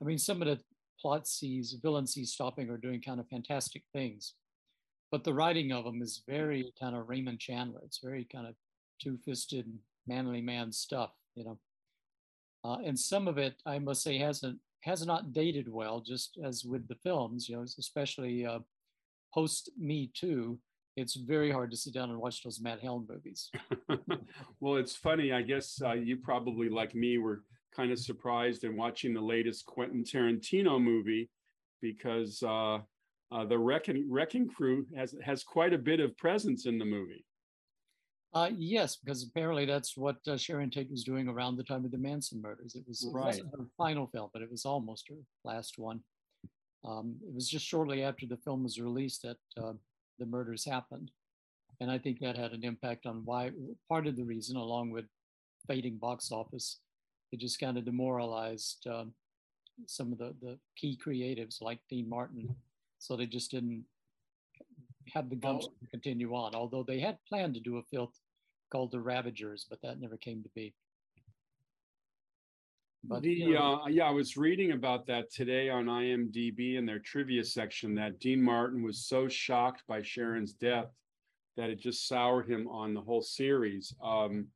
I 0.00 0.04
mean, 0.04 0.18
some 0.18 0.42
of 0.42 0.46
the 0.48 0.60
plot 1.00 1.26
sees 1.26 1.76
villains 1.82 2.14
he's 2.14 2.32
stopping 2.32 2.70
are 2.70 2.76
doing 2.76 3.00
kind 3.00 3.20
of 3.20 3.28
fantastic 3.28 3.82
things, 3.92 4.34
but 5.10 5.24
the 5.24 5.34
writing 5.34 5.72
of 5.72 5.84
them 5.84 6.02
is 6.02 6.22
very 6.28 6.72
kind 6.78 6.94
of 6.94 7.08
Raymond 7.08 7.40
Chandler. 7.40 7.80
It's 7.84 8.00
very 8.00 8.28
kind 8.30 8.46
of 8.46 8.54
two-fisted, 9.02 9.66
manly 10.06 10.40
man 10.40 10.70
stuff. 10.70 11.10
You 11.34 11.44
know. 11.44 11.58
Uh, 12.64 12.78
and 12.84 12.98
some 12.98 13.28
of 13.28 13.38
it, 13.38 13.54
I 13.66 13.78
must 13.78 14.02
say, 14.02 14.18
hasn't 14.18 14.58
has 14.80 15.06
not 15.06 15.32
dated 15.32 15.68
well. 15.68 16.00
Just 16.00 16.38
as 16.42 16.64
with 16.64 16.88
the 16.88 16.94
films, 16.94 17.48
you 17.48 17.56
know, 17.56 17.62
especially 17.62 18.46
uh, 18.46 18.60
post 19.32 19.70
Me 19.78 20.10
Too, 20.14 20.58
it's 20.96 21.14
very 21.14 21.50
hard 21.50 21.70
to 21.70 21.76
sit 21.76 21.94
down 21.94 22.10
and 22.10 22.18
watch 22.18 22.42
those 22.42 22.60
Matt 22.60 22.80
Helm 22.80 23.06
movies. 23.08 23.50
well, 24.60 24.76
it's 24.76 24.96
funny. 24.96 25.32
I 25.32 25.42
guess 25.42 25.80
uh, 25.84 25.92
you 25.92 26.16
probably, 26.16 26.68
like 26.68 26.94
me, 26.94 27.18
were 27.18 27.42
kind 27.74 27.92
of 27.92 27.98
surprised 27.98 28.64
in 28.64 28.76
watching 28.76 29.12
the 29.12 29.20
latest 29.20 29.66
Quentin 29.66 30.04
Tarantino 30.04 30.80
movie 30.80 31.30
because 31.82 32.42
uh, 32.42 32.78
uh, 33.32 33.44
the 33.44 33.58
Wrecking, 33.58 34.06
Wrecking 34.08 34.48
Crew 34.48 34.86
has 34.96 35.14
has 35.22 35.42
quite 35.42 35.74
a 35.74 35.78
bit 35.78 36.00
of 36.00 36.16
presence 36.16 36.66
in 36.66 36.78
the 36.78 36.84
movie. 36.84 37.24
Uh, 38.34 38.50
yes, 38.56 38.96
because 38.96 39.22
apparently 39.22 39.64
that's 39.64 39.96
what 39.96 40.16
uh, 40.26 40.36
Sharon 40.36 40.68
Tate 40.68 40.90
was 40.90 41.04
doing 41.04 41.28
around 41.28 41.56
the 41.56 41.62
time 41.62 41.84
of 41.84 41.92
the 41.92 41.98
Manson 41.98 42.42
murders. 42.42 42.74
It 42.74 42.82
was, 42.88 43.08
right. 43.12 43.40
her 43.56 43.66
final 43.78 44.08
film, 44.08 44.30
but 44.32 44.42
it 44.42 44.50
was 44.50 44.64
almost 44.64 45.08
her 45.08 45.14
last 45.44 45.78
one. 45.78 46.00
Um, 46.84 47.14
it 47.26 47.32
was 47.32 47.48
just 47.48 47.64
shortly 47.64 48.02
after 48.02 48.26
the 48.26 48.36
film 48.36 48.64
was 48.64 48.80
released 48.80 49.22
that 49.22 49.36
uh, 49.56 49.72
the 50.18 50.26
murders 50.26 50.64
happened. 50.64 51.12
And 51.80 51.90
I 51.90 51.98
think 51.98 52.18
that 52.20 52.36
had 52.36 52.52
an 52.52 52.64
impact 52.64 53.06
on 53.06 53.22
why, 53.24 53.52
part 53.88 54.08
of 54.08 54.16
the 54.16 54.24
reason, 54.24 54.56
along 54.56 54.90
with 54.90 55.04
fading 55.68 55.98
box 55.98 56.32
office, 56.32 56.80
it 57.30 57.38
just 57.38 57.60
kind 57.60 57.78
of 57.78 57.84
demoralized 57.84 58.84
um, 58.90 59.12
some 59.86 60.12
of 60.12 60.18
the, 60.18 60.34
the 60.42 60.58
key 60.76 60.98
creatives 61.04 61.62
like 61.62 61.78
Dean 61.88 62.08
Martin. 62.08 62.52
So 62.98 63.16
they 63.16 63.26
just 63.26 63.52
didn't 63.52 63.84
have 65.12 65.30
the 65.30 65.36
gumption 65.36 65.70
oh. 65.72 65.84
to 65.84 65.90
continue 65.90 66.34
on, 66.34 66.54
although 66.54 66.82
they 66.82 66.98
had 66.98 67.18
planned 67.28 67.54
to 67.54 67.60
do 67.60 67.78
a 67.78 67.82
film 67.84 68.08
called 68.74 68.90
The 68.90 69.00
Ravagers, 69.00 69.64
but 69.70 69.80
that 69.82 70.00
never 70.00 70.16
came 70.16 70.42
to 70.42 70.48
be. 70.52 70.74
But, 73.04 73.22
the 73.22 73.56
uh, 73.56 73.86
yeah, 73.86 74.06
I 74.06 74.10
was 74.10 74.36
reading 74.36 74.72
about 74.72 75.06
that 75.06 75.30
today 75.30 75.68
on 75.68 75.84
IMDb 75.84 76.76
in 76.76 76.84
their 76.84 76.98
trivia 76.98 77.44
section 77.44 77.94
that 77.94 78.18
Dean 78.18 78.42
Martin 78.42 78.82
was 78.82 79.06
so 79.06 79.28
shocked 79.28 79.84
by 79.86 80.02
Sharon's 80.02 80.54
death 80.54 80.88
that 81.56 81.70
it 81.70 81.78
just 81.78 82.08
soured 82.08 82.50
him 82.50 82.66
on 82.66 82.94
the 82.94 83.00
whole 83.00 83.22
series. 83.22 83.94
Um, 84.02 84.48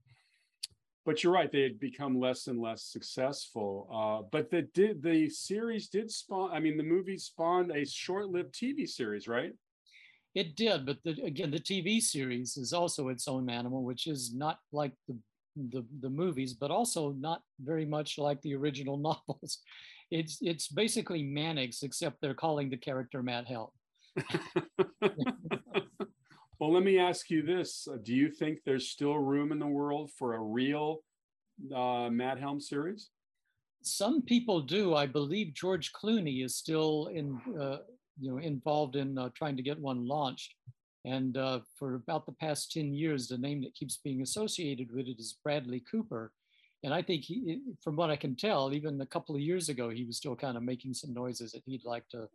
but 1.04 1.22
you're 1.22 1.33
right; 1.33 1.52
they 1.52 1.62
had 1.62 1.78
become 1.78 2.18
less 2.18 2.48
and 2.48 2.61
less 2.61 2.83
successful. 2.83 3.88
Uh, 3.88 4.26
but 4.33 4.50
the 4.50 4.62
did 4.62 5.00
the 5.00 5.28
series 5.28 5.88
did 5.88 6.11
spawn. 6.11 6.50
I 6.52 6.59
mean, 6.59 6.76
the 6.76 6.83
movie 6.83 7.18
spawned 7.18 7.70
a 7.70 7.87
short-lived 7.87 8.52
TV 8.52 8.88
series, 8.88 9.28
right? 9.28 9.52
It 10.38 10.55
did, 10.55 10.87
but 10.87 10.98
the, 11.03 11.20
again, 11.24 11.51
the 11.51 11.59
TV 11.59 12.01
series 12.01 12.57
is 12.57 12.72
also 12.72 13.09
its 13.09 13.27
own 13.27 13.51
animal, 13.51 13.83
which 13.83 14.07
is 14.07 14.33
not 14.33 14.61
like 14.70 14.92
the, 15.09 15.18
the, 15.57 15.85
the 15.98 16.09
movies, 16.09 16.53
but 16.53 16.70
also 16.70 17.11
not 17.18 17.42
very 17.61 17.85
much 17.85 18.18
like 18.18 18.40
the 18.42 18.55
original 18.55 18.96
novels. 19.09 19.59
It's 20.12 20.38
it's 20.40 20.68
basically 20.68 21.24
Mannix, 21.24 21.83
except 21.83 22.20
they're 22.20 22.35
calling 22.35 22.70
the 22.70 22.77
character 22.77 23.20
Matt 23.20 23.48
Helm. 23.48 23.70
well, 26.61 26.72
let 26.72 26.85
me 26.85 27.01
ask 27.01 27.31
you 27.31 27.42
this: 27.42 27.88
Do 28.05 28.14
you 28.14 28.31
think 28.31 28.61
there's 28.64 28.90
still 28.90 29.18
room 29.18 29.51
in 29.51 29.59
the 29.59 29.66
world 29.66 30.12
for 30.16 30.37
a 30.37 30.40
real 30.40 31.01
uh, 31.74 32.11
Matt 32.11 32.38
Helm 32.38 32.61
series? 32.61 33.11
Some 33.83 34.22
people 34.22 34.61
do. 34.61 34.94
I 34.94 35.07
believe 35.07 35.53
George 35.53 35.90
Clooney 35.92 36.44
is 36.44 36.55
still 36.55 37.09
in 37.12 37.40
uh, 37.61 37.79
you 38.20 38.31
know, 38.31 38.38
involved 38.38 38.96
in 38.96 39.18
uh, 39.18 39.31
trying 39.35 39.57
to 39.57 39.62
get 39.62 39.78
one 39.78 40.07
launched. 40.07 40.54
And 41.04 41.37
uh, 41.37 41.61
for 41.78 41.94
about 41.94 42.26
the 42.26 42.33
past 42.33 42.72
10 42.72 42.92
years, 42.92 43.28
the 43.28 43.38
name 43.38 43.62
that 43.62 43.74
keeps 43.74 43.98
being 43.98 44.22
associated 44.22 44.92
with 44.92 45.07
it 45.07 45.18
is 45.18 45.38
Bradley 45.42 45.83
Cooper. 45.90 46.33
And 46.85 46.92
I 46.92 47.02
think 47.02 47.24
he, 47.24 47.61
from 47.83 47.96
what 47.96 48.11
I 48.11 48.16
can 48.16 48.37
tell, 48.37 48.72
even 48.72 49.00
a 49.00 49.07
couple 49.07 49.35
of 49.35 49.40
years 49.40 49.68
ago, 49.68 49.88
he 49.90 50.04
was 50.04 50.16
still 50.16 50.37
kind 50.37 50.57
of 50.57 50.62
making 50.62 50.94
some 50.94 51.12
noises 51.14 51.52
that 51.52 51.62
he'd 51.66 51.85
like 51.85 52.09
to, 52.11 52.28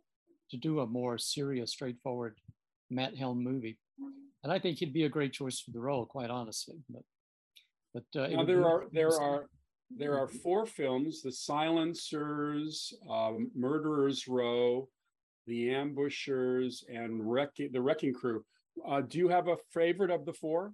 to 0.50 0.56
do 0.56 0.80
a 0.80 0.86
more 0.86 1.18
serious, 1.18 1.70
straightforward 1.70 2.36
Matt 2.90 3.16
Helm 3.16 3.42
movie. 3.42 3.78
And 4.42 4.52
I 4.52 4.58
think 4.58 4.78
he'd 4.78 4.92
be 4.92 5.04
a 5.04 5.08
great 5.08 5.32
choice 5.32 5.60
for 5.60 5.70
the 5.70 5.80
role, 5.80 6.04
quite 6.04 6.30
honestly. 6.30 6.76
But, 6.90 7.02
but 7.94 8.20
uh, 8.20 8.28
now 8.28 8.44
there 8.44 8.66
are 8.66 8.84
there 8.92 9.18
are 9.18 9.46
there 9.96 10.18
are 10.18 10.28
four 10.28 10.66
films: 10.66 11.22
The 11.22 11.32
Silencers, 11.32 12.92
uh, 13.10 13.32
Murderers 13.54 14.28
Row, 14.28 14.88
the 15.46 15.74
ambushers, 15.74 16.84
and 16.88 17.30
wrecking, 17.30 17.70
the 17.72 17.80
wrecking 17.80 18.14
crew. 18.14 18.44
Uh, 18.86 19.00
do 19.00 19.18
you 19.18 19.28
have 19.28 19.48
a 19.48 19.56
favorite 19.72 20.10
of 20.10 20.24
the 20.24 20.32
four? 20.32 20.72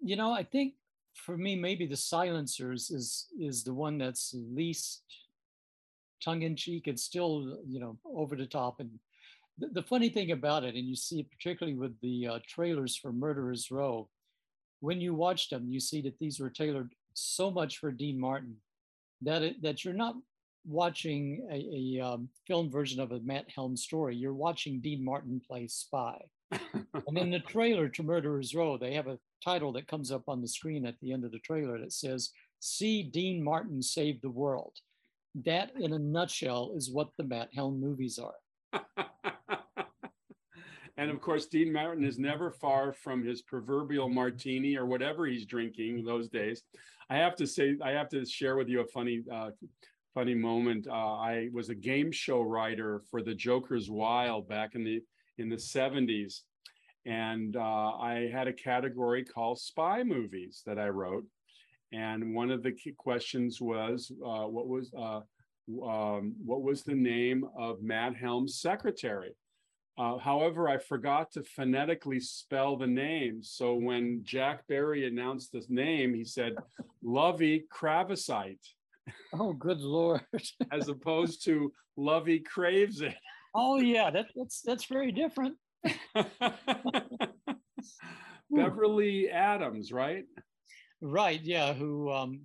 You 0.00 0.16
know, 0.16 0.32
I 0.32 0.42
think 0.42 0.74
for 1.14 1.36
me, 1.36 1.56
maybe 1.56 1.86
the 1.86 1.96
silencers 1.96 2.90
is 2.90 3.26
is 3.38 3.64
the 3.64 3.74
one 3.74 3.98
that's 3.98 4.34
least 4.34 5.02
tongue 6.22 6.42
in 6.42 6.56
cheek. 6.56 6.86
and 6.86 6.98
still, 6.98 7.58
you 7.66 7.80
know, 7.80 7.96
over 8.04 8.36
the 8.36 8.46
top. 8.46 8.80
And 8.80 8.90
the, 9.58 9.68
the 9.68 9.82
funny 9.82 10.08
thing 10.08 10.32
about 10.32 10.64
it, 10.64 10.74
and 10.74 10.86
you 10.86 10.96
see 10.96 11.20
it 11.20 11.30
particularly 11.30 11.76
with 11.76 11.98
the 12.00 12.26
uh, 12.26 12.38
trailers 12.46 12.96
for 12.96 13.12
Murderers 13.12 13.70
Row, 13.70 14.08
when 14.80 15.00
you 15.00 15.14
watch 15.14 15.48
them, 15.48 15.66
you 15.68 15.80
see 15.80 16.00
that 16.02 16.18
these 16.18 16.40
were 16.40 16.50
tailored 16.50 16.92
so 17.14 17.50
much 17.50 17.78
for 17.78 17.90
Dean 17.90 18.18
Martin 18.18 18.56
that 19.22 19.42
it, 19.42 19.62
that 19.62 19.84
you're 19.84 19.94
not 19.94 20.14
watching 20.66 21.46
a, 21.50 21.98
a 21.98 22.04
um, 22.04 22.28
film 22.46 22.70
version 22.70 23.00
of 23.00 23.12
a 23.12 23.20
Matt 23.20 23.46
Helm 23.54 23.76
story. 23.76 24.16
You're 24.16 24.34
watching 24.34 24.80
Dean 24.80 25.04
Martin 25.04 25.40
play 25.46 25.66
spy. 25.68 26.20
and 26.50 27.18
in 27.18 27.30
the 27.30 27.40
trailer 27.40 27.88
to 27.88 28.02
Murderers 28.02 28.54
Row, 28.54 28.76
they 28.78 28.94
have 28.94 29.06
a 29.06 29.18
title 29.44 29.72
that 29.72 29.88
comes 29.88 30.10
up 30.10 30.24
on 30.28 30.40
the 30.40 30.48
screen 30.48 30.86
at 30.86 30.98
the 31.00 31.12
end 31.12 31.24
of 31.24 31.32
the 31.32 31.38
trailer 31.38 31.78
that 31.78 31.92
says, 31.92 32.30
See 32.60 33.02
Dean 33.02 33.42
Martin 33.42 33.82
save 33.82 34.20
the 34.20 34.30
world. 34.30 34.74
That, 35.44 35.72
in 35.78 35.92
a 35.92 35.98
nutshell, 35.98 36.72
is 36.74 36.90
what 36.90 37.10
the 37.16 37.24
Matt 37.24 37.50
Helm 37.54 37.80
movies 37.80 38.18
are. 38.18 38.34
and 40.96 41.10
of 41.10 41.20
course, 41.20 41.46
Dean 41.46 41.72
Martin 41.72 42.04
is 42.04 42.18
never 42.18 42.50
far 42.50 42.92
from 42.92 43.24
his 43.24 43.42
proverbial 43.42 44.08
martini 44.08 44.76
or 44.76 44.86
whatever 44.86 45.26
he's 45.26 45.46
drinking 45.46 46.04
those 46.04 46.28
days. 46.28 46.62
I 47.10 47.16
have 47.16 47.36
to 47.36 47.46
say, 47.46 47.76
I 47.82 47.90
have 47.90 48.08
to 48.10 48.24
share 48.24 48.56
with 48.56 48.68
you 48.68 48.80
a 48.80 48.86
funny 48.86 49.22
uh, 49.32 49.50
funny 50.18 50.34
moment. 50.34 50.88
Uh, 50.88 51.14
I 51.14 51.48
was 51.52 51.68
a 51.68 51.76
game 51.76 52.10
show 52.10 52.42
writer 52.42 53.02
for 53.08 53.22
the 53.22 53.36
Joker's 53.36 53.88
Wild 53.88 54.48
back 54.48 54.74
in 54.74 54.82
the 54.82 55.00
in 55.40 55.48
the 55.48 55.54
70s, 55.54 56.40
and 57.06 57.54
uh, 57.54 57.60
I 57.60 58.28
had 58.32 58.48
a 58.48 58.52
category 58.52 59.24
called 59.24 59.60
spy 59.60 60.02
movies 60.02 60.62
that 60.66 60.76
I 60.76 60.88
wrote. 60.88 61.24
And 61.92 62.34
one 62.34 62.50
of 62.50 62.64
the 62.64 62.74
questions 62.96 63.60
was, 63.60 64.10
uh, 64.10 64.48
what 64.48 64.66
was 64.66 64.92
uh, 64.92 65.20
um, 65.88 66.34
what 66.44 66.62
was 66.62 66.82
the 66.82 66.96
name 66.96 67.44
of 67.56 67.80
Matt 67.80 68.16
Helm's 68.16 68.60
secretary? 68.60 69.36
Uh, 69.96 70.18
however, 70.18 70.68
I 70.68 70.78
forgot 70.78 71.30
to 71.34 71.44
phonetically 71.44 72.18
spell 72.18 72.76
the 72.76 72.88
name. 72.88 73.40
So 73.44 73.76
when 73.76 74.22
Jack 74.24 74.66
Barry 74.66 75.06
announced 75.06 75.52
this 75.52 75.70
name, 75.70 76.12
he 76.12 76.24
said, 76.24 76.56
Lovey 77.04 77.66
Kravicite 77.72 78.66
Oh, 79.32 79.52
good 79.52 79.80
lord! 79.80 80.22
as 80.72 80.88
opposed 80.88 81.44
to 81.44 81.72
Lovey 81.96 82.40
craves 82.40 83.00
it. 83.00 83.14
Oh 83.54 83.78
yeah, 83.78 84.10
that, 84.10 84.26
that's 84.36 84.60
that's 84.62 84.86
very 84.86 85.12
different. 85.12 85.56
Beverly 88.50 89.30
Adams, 89.30 89.92
right? 89.92 90.24
Right. 91.00 91.40
Yeah. 91.42 91.74
Who 91.74 92.10
um, 92.10 92.40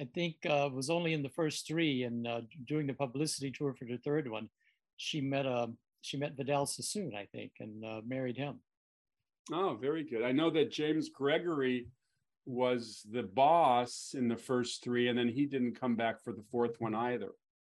I 0.00 0.08
think 0.14 0.36
uh, 0.48 0.68
was 0.72 0.88
only 0.90 1.12
in 1.12 1.22
the 1.22 1.28
first 1.28 1.66
three, 1.66 2.04
and 2.04 2.26
uh, 2.26 2.40
doing 2.66 2.86
the 2.86 2.94
publicity 2.94 3.50
tour 3.50 3.74
for 3.74 3.84
the 3.84 3.98
third 3.98 4.30
one, 4.30 4.48
she 4.96 5.20
met 5.20 5.46
a 5.46 5.50
uh, 5.50 5.66
she 6.02 6.16
met 6.16 6.36
Vidal 6.36 6.66
Sassoon, 6.66 7.12
I 7.14 7.26
think, 7.26 7.52
and 7.60 7.84
uh, 7.84 8.00
married 8.06 8.36
him. 8.36 8.60
Oh, 9.52 9.76
very 9.80 10.04
good. 10.04 10.22
I 10.22 10.32
know 10.32 10.48
that 10.50 10.70
James 10.70 11.10
Gregory 11.10 11.88
was 12.46 13.06
the 13.10 13.22
boss 13.22 14.14
in 14.16 14.28
the 14.28 14.36
first 14.36 14.82
three, 14.82 15.08
and 15.08 15.18
then 15.18 15.28
he 15.28 15.46
didn't 15.46 15.80
come 15.80 15.96
back 15.96 16.22
for 16.22 16.32
the 16.32 16.42
fourth 16.50 16.80
one 16.80 16.94
either. 16.94 17.30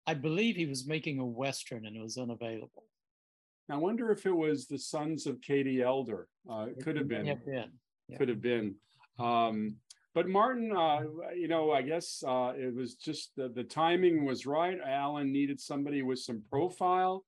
I 0.06 0.14
believe 0.14 0.56
he 0.56 0.66
was 0.66 0.86
making 0.86 1.18
a 1.18 1.26
western 1.26 1.84
and 1.84 1.96
it 1.96 2.02
was 2.02 2.16
unavailable. 2.16 2.84
I 3.68 3.76
wonder 3.76 4.12
if 4.12 4.24
it 4.26 4.32
was 4.32 4.66
the 4.66 4.78
Sons 4.78 5.26
of 5.26 5.40
Katie 5.40 5.82
Elder. 5.82 6.28
Uh, 6.48 6.66
it, 6.70 6.84
could 6.84 6.96
have 6.96 7.08
been. 7.08 7.26
Have 7.26 7.44
been. 7.44 7.72
Yeah. 8.08 8.16
Could 8.16 8.28
have 8.28 8.40
been. 8.40 8.76
Um, 9.18 9.76
but 10.14 10.28
Martin, 10.28 10.70
uh, 10.74 11.00
you 11.34 11.48
know, 11.48 11.72
I 11.72 11.82
guess 11.82 12.22
uh, 12.26 12.52
it 12.56 12.74
was 12.74 12.94
just 12.94 13.32
the, 13.36 13.48
the 13.48 13.64
timing 13.64 14.24
was 14.24 14.46
right. 14.46 14.78
Allen 14.86 15.32
needed 15.32 15.60
somebody 15.60 16.02
with 16.02 16.20
some 16.20 16.42
profile. 16.48 17.24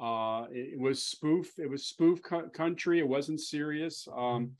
Uh, 0.00 0.46
it, 0.50 0.74
it 0.74 0.80
was 0.80 1.02
spoof. 1.02 1.58
It 1.58 1.68
was 1.68 1.84
spoof 1.84 2.22
co- 2.22 2.48
country. 2.48 2.98
It 2.98 3.06
wasn't 3.06 3.40
serious. 3.40 4.08
Um, 4.16 4.52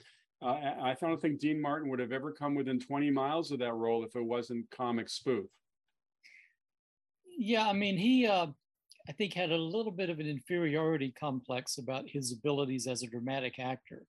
uh, 0.43 0.75
I 0.83 0.97
don't 1.01 1.21
think 1.21 1.41
Dean 1.41 1.61
Martin 1.61 1.89
would 1.91 2.01
have 2.01 2.13
ever 2.13 2.33
come 2.33 2.55
within 2.55 2.81
20 2.81 3.11
miles 3.11 3.51
of 3.51 3.59
that 3.61 3.75
role 3.75 4.05
if 4.05 4.17
it 4.17 4.25
wasn't 4.25 4.71
comic 4.71 5.09
spoof. 5.09 5.47
Yeah, 7.39 7.69
I 7.69 7.73
mean, 7.73 7.97
he, 7.97 8.27
uh, 8.27 8.49
I 9.09 9.13
think, 9.13 9.35
had 9.35 9.53
a 9.53 9.57
little 9.57 9.93
bit 9.93 10.11
of 10.11 10.21
an 10.21 10.27
inferiority 10.27 11.13
complex 11.19 11.79
about 11.79 12.09
his 12.09 12.33
abilities 12.33 12.87
as 12.87 13.03
a 13.03 13.07
dramatic 13.07 13.59
actor. 13.59 14.07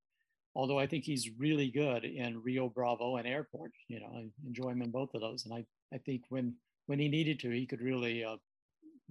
Although 0.55 0.77
I 0.77 0.85
think 0.85 1.03
he's 1.03 1.31
really 1.37 1.71
good 1.71 2.05
in 2.05 2.41
Rio 2.43 2.69
Bravo 2.69 3.15
and 3.15 3.27
Airport. 3.27 3.71
You 3.87 4.01
know, 4.01 4.11
I 4.15 4.29
enjoy 4.45 4.69
him 4.69 4.83
in 4.83 4.91
both 4.91 5.13
of 5.15 5.21
those. 5.21 5.45
And 5.45 5.53
I, 5.53 5.65
I 5.93 5.97
think 5.99 6.23
when 6.29 6.55
when 6.85 6.99
he 6.99 7.07
needed 7.07 7.39
to, 7.39 7.49
he 7.49 7.65
could 7.65 7.81
really, 7.81 8.23
uh, 8.23 8.35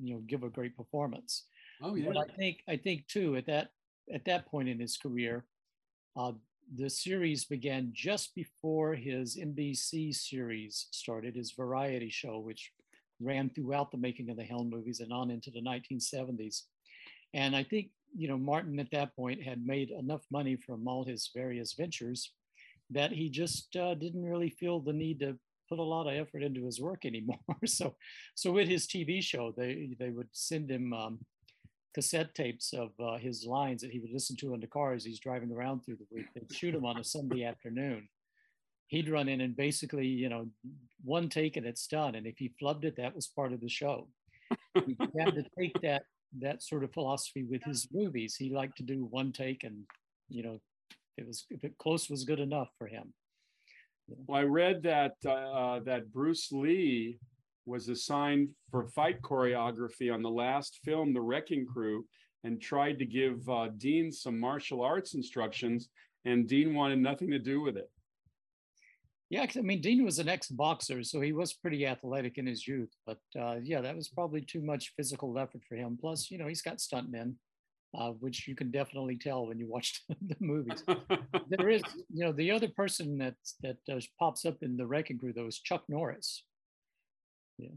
you 0.00 0.14
know, 0.14 0.20
give 0.26 0.44
a 0.44 0.50
great 0.50 0.76
performance. 0.76 1.46
Oh 1.82 1.96
yeah. 1.96 2.06
But 2.06 2.16
I 2.18 2.36
think 2.36 2.62
I 2.68 2.76
think 2.76 3.08
too 3.08 3.36
at 3.36 3.46
that 3.46 3.70
at 4.12 4.24
that 4.26 4.46
point 4.46 4.68
in 4.68 4.78
his 4.78 4.96
career, 4.96 5.44
uh, 6.16 6.32
the 6.76 6.88
series 6.88 7.44
began 7.44 7.90
just 7.92 8.34
before 8.34 8.94
his 8.94 9.36
NBC 9.36 10.14
series 10.14 10.86
started, 10.90 11.34
his 11.34 11.52
variety 11.52 12.10
show, 12.10 12.38
which 12.38 12.72
ran 13.20 13.50
throughout 13.50 13.90
the 13.90 13.98
making 13.98 14.30
of 14.30 14.36
the 14.36 14.44
Helm 14.44 14.70
movies 14.70 15.00
and 15.00 15.12
on 15.12 15.30
into 15.30 15.50
the 15.50 15.60
1970s. 15.60 16.62
And 17.34 17.54
I 17.54 17.62
think, 17.62 17.90
you 18.16 18.28
know, 18.28 18.36
Martin 18.36 18.78
at 18.78 18.90
that 18.92 19.14
point 19.14 19.42
had 19.42 19.64
made 19.64 19.90
enough 19.90 20.22
money 20.30 20.56
from 20.56 20.86
all 20.86 21.04
his 21.04 21.30
various 21.34 21.72
ventures 21.74 22.32
that 22.90 23.12
he 23.12 23.28
just 23.28 23.74
uh, 23.76 23.94
didn't 23.94 24.24
really 24.24 24.50
feel 24.50 24.80
the 24.80 24.92
need 24.92 25.20
to 25.20 25.38
put 25.68 25.78
a 25.78 25.82
lot 25.82 26.06
of 26.06 26.14
effort 26.14 26.42
into 26.42 26.64
his 26.64 26.80
work 26.80 27.04
anymore. 27.04 27.38
so, 27.64 27.94
so 28.34 28.52
with 28.52 28.68
his 28.68 28.86
TV 28.86 29.22
show, 29.22 29.54
they 29.56 29.90
they 29.98 30.10
would 30.10 30.28
send 30.32 30.70
him 30.70 30.92
um, 30.92 31.18
cassette 31.94 32.34
tapes 32.34 32.72
of 32.72 32.90
uh, 33.00 33.18
his 33.18 33.44
lines 33.44 33.82
that 33.82 33.90
he 33.90 33.98
would 33.98 34.12
listen 34.12 34.36
to 34.36 34.54
in 34.54 34.60
the 34.60 34.66
car 34.66 34.94
as 34.94 35.04
he's 35.04 35.20
driving 35.20 35.52
around 35.52 35.80
through 35.80 35.96
the 35.96 36.06
week. 36.10 36.26
They'd 36.34 36.54
shoot 36.54 36.74
him 36.74 36.84
on 36.84 36.98
a 36.98 37.04
Sunday 37.04 37.44
afternoon. 37.44 38.08
He'd 38.86 39.08
run 39.08 39.28
in 39.28 39.40
and 39.40 39.56
basically, 39.56 40.06
you 40.06 40.28
know, 40.28 40.48
one 41.02 41.28
take 41.28 41.56
and 41.56 41.66
it's 41.66 41.86
done. 41.86 42.14
And 42.14 42.26
if 42.26 42.38
he 42.38 42.52
flubbed 42.60 42.84
it, 42.84 42.96
that 42.96 43.14
was 43.14 43.26
part 43.26 43.52
of 43.52 43.60
the 43.60 43.68
show. 43.68 44.08
he 44.86 44.96
had 45.18 45.34
to 45.34 45.44
take 45.58 45.80
that 45.82 46.02
that 46.40 46.62
sort 46.62 46.84
of 46.84 46.92
philosophy 46.92 47.44
with 47.44 47.62
his 47.64 47.88
movies. 47.92 48.36
He 48.36 48.50
liked 48.50 48.76
to 48.78 48.82
do 48.82 49.04
one 49.04 49.32
take, 49.32 49.64
and 49.64 49.84
you 50.28 50.42
know, 50.42 50.60
it 51.16 51.26
was 51.26 51.44
if 51.50 51.64
it 51.64 51.76
close 51.78 52.08
was 52.08 52.24
good 52.24 52.40
enough 52.40 52.68
for 52.78 52.86
him. 52.86 53.12
Well, 54.08 54.40
I 54.40 54.44
read 54.44 54.82
that 54.84 55.14
uh, 55.26 55.80
that 55.80 56.12
Bruce 56.12 56.50
Lee 56.52 57.18
was 57.66 57.88
assigned 57.88 58.50
for 58.70 58.88
fight 58.88 59.20
choreography 59.22 60.12
on 60.12 60.22
the 60.22 60.30
last 60.30 60.80
film, 60.84 61.12
The 61.12 61.20
Wrecking 61.20 61.66
Crew, 61.66 62.06
and 62.44 62.60
tried 62.60 62.98
to 62.98 63.06
give 63.06 63.48
uh, 63.48 63.68
Dean 63.76 64.10
some 64.10 64.38
martial 64.38 64.82
arts 64.82 65.14
instructions, 65.14 65.88
and 66.24 66.48
Dean 66.48 66.74
wanted 66.74 66.98
nothing 66.98 67.30
to 67.30 67.38
do 67.38 67.60
with 67.60 67.76
it. 67.76 67.90
Yeah, 69.30 69.46
I 69.56 69.60
mean, 69.62 69.80
Dean 69.80 70.04
was 70.04 70.18
an 70.18 70.28
ex-boxer, 70.28 71.02
so 71.04 71.20
he 71.22 71.32
was 71.32 71.54
pretty 71.54 71.86
athletic 71.86 72.36
in 72.36 72.46
his 72.46 72.68
youth. 72.68 72.90
But 73.06 73.18
uh, 73.38 73.56
yeah, 73.62 73.80
that 73.80 73.96
was 73.96 74.08
probably 74.08 74.42
too 74.42 74.60
much 74.60 74.92
physical 74.94 75.38
effort 75.38 75.62
for 75.66 75.74
him. 75.74 75.96
Plus, 75.98 76.30
you 76.30 76.36
know, 76.36 76.46
he's 76.46 76.60
got 76.60 76.78
stuntmen, 76.78 77.36
uh, 77.98 78.10
which 78.10 78.46
you 78.46 78.54
can 78.54 78.70
definitely 78.70 79.16
tell 79.16 79.46
when 79.46 79.58
you 79.58 79.66
watch 79.66 80.02
the 80.08 80.36
movies. 80.38 80.84
there 81.48 81.70
is, 81.70 81.82
you 82.12 82.26
know, 82.26 82.32
the 82.32 82.50
other 82.50 82.68
person 82.68 83.16
that 83.18 83.36
that 83.62 83.78
uh, 83.90 83.98
pops 84.18 84.44
up 84.44 84.62
in 84.62 84.76
the 84.76 84.86
Wrecking 84.86 85.18
Crew 85.18 85.32
though 85.32 85.46
is 85.46 85.58
Chuck 85.58 85.84
Norris. 85.88 86.44
Yeah, 87.58 87.70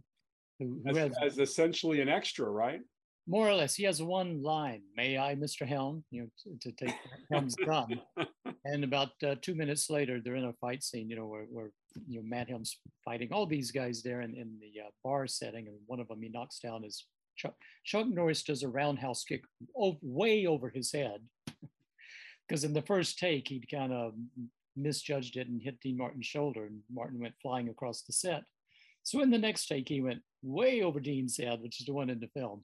who, 0.60 0.82
who 0.84 0.90
as, 0.92 0.98
has, 0.98 1.18
as 1.22 1.40
essentially 1.40 2.02
an 2.02 2.10
extra, 2.10 2.50
right? 2.50 2.82
more 3.28 3.48
or 3.48 3.56
less, 3.56 3.76
he 3.76 3.84
has 3.84 4.02
one 4.02 4.44
line, 4.44 4.84
"May 4.96 5.18
I, 5.18 5.36
Mr. 5.36 5.68
Helm?" 5.68 6.04
You 6.12 6.24
know, 6.24 6.30
to, 6.44 6.70
to 6.70 6.86
take 6.86 6.96
Helm's 7.32 7.56
gun. 7.66 8.00
and 8.66 8.84
about 8.84 9.10
uh, 9.26 9.36
two 9.42 9.56
minutes 9.56 9.90
later, 9.90 10.20
they're 10.22 10.36
in 10.36 10.46
a 10.46 10.54
fight 10.54 10.84
scene. 10.84 11.10
You 11.10 11.16
know, 11.16 11.26
where, 11.26 11.46
where 11.50 11.72
you 12.08 12.22
know 12.22 12.28
Matt 12.28 12.50
Helm's 12.50 12.78
fighting 13.04 13.30
all 13.32 13.46
these 13.46 13.72
guys 13.72 14.04
there 14.04 14.22
in, 14.22 14.36
in 14.36 14.60
the 14.60 14.82
uh, 14.82 14.90
bar 15.04 15.26
setting, 15.28 15.68
and 15.68 15.76
one 15.88 16.00
of 16.00 16.08
them 16.08 16.22
he 16.22 16.30
knocks 16.30 16.60
down 16.60 16.84
his 16.84 17.06
Chuck, 17.36 17.56
Chuck 17.84 18.08
Norris 18.08 18.44
does 18.44 18.64
a 18.64 18.70
roundhouse 18.70 19.24
kick 19.24 19.44
over, 19.76 19.98
way 20.02 20.46
over 20.46 20.70
his 20.70 20.92
head, 20.92 21.22
because 22.48 22.64
in 22.64 22.74
the 22.74 22.82
first 22.82 23.18
take 23.18 23.48
he'd 23.48 23.70
kind 23.70 23.92
of 23.92 24.14
misjudged 24.76 25.36
it 25.38 25.48
and 25.48 25.62
hit 25.62 25.80
Dean 25.80 25.98
Martin's 25.98 26.28
shoulder, 26.28 26.66
and 26.66 26.80
Martin 26.94 27.20
went 27.20 27.36
flying 27.42 27.70
across 27.70 28.04
the 28.04 28.14
set. 28.14 28.44
So 29.06 29.22
in 29.22 29.32
the 29.32 29.38
next 29.38 29.68
take, 29.68 29.88
he 29.88 30.02
went 30.02 30.22
way 30.44 30.82
over 30.82 31.00
Dean's 31.00 31.38
head, 31.38 31.62
which 31.62 31.80
is 31.80 31.86
the 31.86 31.94
one 31.94 32.10
in 32.10 32.20
the 32.20 32.28
film 32.28 32.64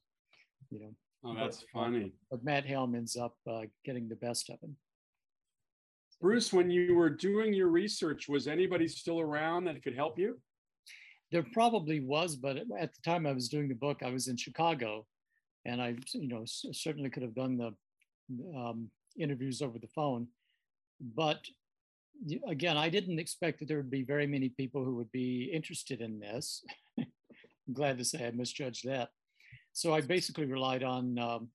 you 0.71 0.79
know. 0.79 0.95
Oh, 1.23 1.35
that's 1.35 1.63
but, 1.73 1.81
funny. 1.81 2.13
But 2.31 2.43
Matt 2.43 2.65
Helm 2.65 2.95
ends 2.95 3.15
up 3.15 3.35
uh, 3.49 3.61
getting 3.85 4.09
the 4.09 4.15
best 4.15 4.49
of 4.49 4.59
him. 4.61 4.75
Bruce, 6.19 6.53
when 6.53 6.69
you 6.69 6.95
were 6.95 7.09
doing 7.09 7.53
your 7.53 7.67
research, 7.67 8.27
was 8.27 8.47
anybody 8.47 8.87
still 8.87 9.19
around 9.19 9.65
that 9.65 9.83
could 9.83 9.95
help 9.95 10.17
you? 10.17 10.39
There 11.31 11.45
probably 11.53 11.99
was, 11.99 12.35
but 12.35 12.57
at 12.57 12.93
the 12.93 13.01
time 13.03 13.25
I 13.25 13.31
was 13.31 13.49
doing 13.49 13.67
the 13.67 13.75
book, 13.75 14.01
I 14.03 14.09
was 14.09 14.27
in 14.27 14.37
Chicago, 14.37 15.05
and 15.65 15.81
I, 15.81 15.95
you 16.13 16.27
know, 16.27 16.43
certainly 16.45 17.09
could 17.09 17.23
have 17.23 17.35
done 17.35 17.57
the 17.57 17.73
um, 18.57 18.89
interviews 19.17 19.61
over 19.61 19.79
the 19.79 19.87
phone. 19.87 20.27
But 20.99 21.39
again, 22.47 22.77
I 22.77 22.89
didn't 22.89 23.19
expect 23.19 23.59
that 23.59 23.67
there 23.67 23.77
would 23.77 23.91
be 23.91 24.03
very 24.03 24.27
many 24.27 24.49
people 24.49 24.83
who 24.83 24.95
would 24.95 25.11
be 25.11 25.51
interested 25.53 26.01
in 26.01 26.19
this. 26.19 26.63
I'm 26.97 27.05
glad 27.73 27.97
to 27.97 28.05
say 28.05 28.25
I 28.25 28.31
misjudged 28.31 28.87
that 28.87 29.09
so 29.73 29.93
I 29.93 30.01
basically 30.01 30.45
relied 30.45 30.83
on 30.83 31.17
um, 31.17 31.49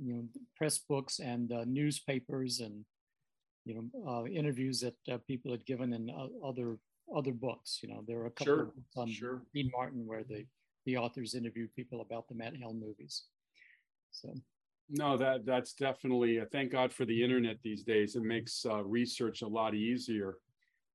you 0.00 0.14
know 0.14 0.22
press 0.56 0.78
books 0.78 1.18
and 1.18 1.52
uh, 1.52 1.64
newspapers 1.66 2.60
and 2.60 2.84
you 3.64 3.74
know 3.74 4.10
uh, 4.10 4.26
interviews 4.26 4.80
that 4.80 4.96
uh, 5.12 5.18
people 5.26 5.50
had 5.50 5.66
given 5.66 5.92
in 5.92 6.10
uh, 6.10 6.46
other 6.46 6.78
other 7.14 7.32
books. 7.32 7.80
You 7.82 7.90
know, 7.90 8.04
there 8.06 8.18
were 8.18 8.26
a 8.26 8.30
couple 8.30 8.54
sure. 8.54 8.62
of 8.62 8.74
books 8.74 8.96
on 8.96 9.10
sure. 9.10 9.42
Dean 9.54 9.70
Martin 9.74 10.06
where 10.06 10.24
the 10.24 10.46
the 10.86 10.96
authors 10.96 11.34
interviewed 11.34 11.74
people 11.74 12.00
about 12.00 12.28
the 12.28 12.34
Matt 12.34 12.56
Helm 12.56 12.80
movies. 12.80 13.24
So. 14.10 14.34
No, 14.90 15.16
that 15.16 15.46
that's 15.46 15.72
definitely. 15.72 16.40
Uh, 16.40 16.46
thank 16.50 16.72
God 16.72 16.92
for 16.92 17.04
the 17.04 17.22
internet 17.22 17.58
these 17.62 17.84
days. 17.84 18.16
It 18.16 18.22
makes 18.22 18.66
uh, 18.66 18.82
research 18.82 19.42
a 19.42 19.46
lot 19.46 19.74
easier. 19.74 20.38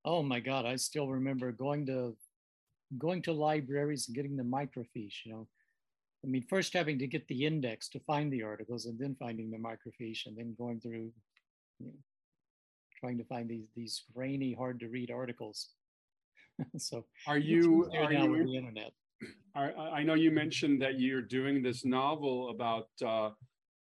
Oh 0.04 0.22
my 0.22 0.38
God, 0.38 0.66
I 0.66 0.76
still 0.76 1.08
remember 1.08 1.50
going 1.50 1.86
to 1.86 2.14
going 2.98 3.22
to 3.22 3.32
libraries 3.32 4.06
and 4.06 4.14
getting 4.14 4.36
the 4.36 4.42
microfiche. 4.42 5.24
You 5.24 5.32
know, 5.32 5.48
I 6.24 6.28
mean, 6.28 6.44
first 6.48 6.74
having 6.74 6.98
to 6.98 7.06
get 7.06 7.26
the 7.28 7.46
index 7.46 7.88
to 7.90 8.00
find 8.00 8.30
the 8.30 8.42
articles 8.42 8.84
and 8.84 8.98
then 8.98 9.16
finding 9.18 9.50
the 9.50 9.56
microfiche 9.56 10.26
and 10.26 10.36
then 10.36 10.54
going 10.58 10.78
through, 10.80 11.10
you 11.78 11.86
know, 11.86 11.92
trying 13.00 13.16
to 13.16 13.24
find 13.24 13.48
these 13.48 13.68
these 13.74 14.02
grainy, 14.14 14.52
hard 14.52 14.78
to 14.80 14.88
read 14.88 15.10
articles. 15.10 15.70
so 16.76 17.06
are 17.26 17.38
you 17.38 17.90
are 17.94 18.12
you 18.12 18.30
with 18.30 18.46
the 18.46 18.56
internet? 18.56 18.92
Are, 19.54 19.72
I 19.74 20.02
know 20.02 20.12
you 20.12 20.30
mentioned 20.30 20.82
that 20.82 21.00
you're 21.00 21.22
doing 21.22 21.62
this 21.62 21.86
novel 21.86 22.50
about 22.50 22.88
uh, 23.04 23.30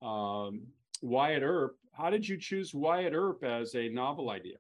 um, 0.02 0.62
Wyatt 1.02 1.44
Earp. 1.44 1.78
How 1.94 2.10
did 2.10 2.28
you 2.28 2.38
choose 2.38 2.74
Wyatt 2.74 3.14
Earp 3.14 3.44
as 3.44 3.76
a 3.76 3.90
novel 3.90 4.30
idea? 4.30 4.58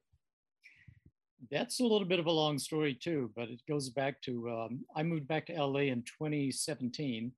That's 1.51 1.79
a 1.79 1.83
little 1.83 2.07
bit 2.07 2.19
of 2.19 2.25
a 2.25 2.31
long 2.31 2.57
story 2.57 2.93
too, 2.93 3.31
but 3.35 3.49
it 3.49 3.61
goes 3.67 3.89
back 3.89 4.21
to 4.23 4.49
um, 4.49 4.85
I 4.95 5.03
moved 5.03 5.27
back 5.27 5.45
to 5.47 5.53
LA 5.53 5.91
in 5.91 6.03
2017 6.03 7.31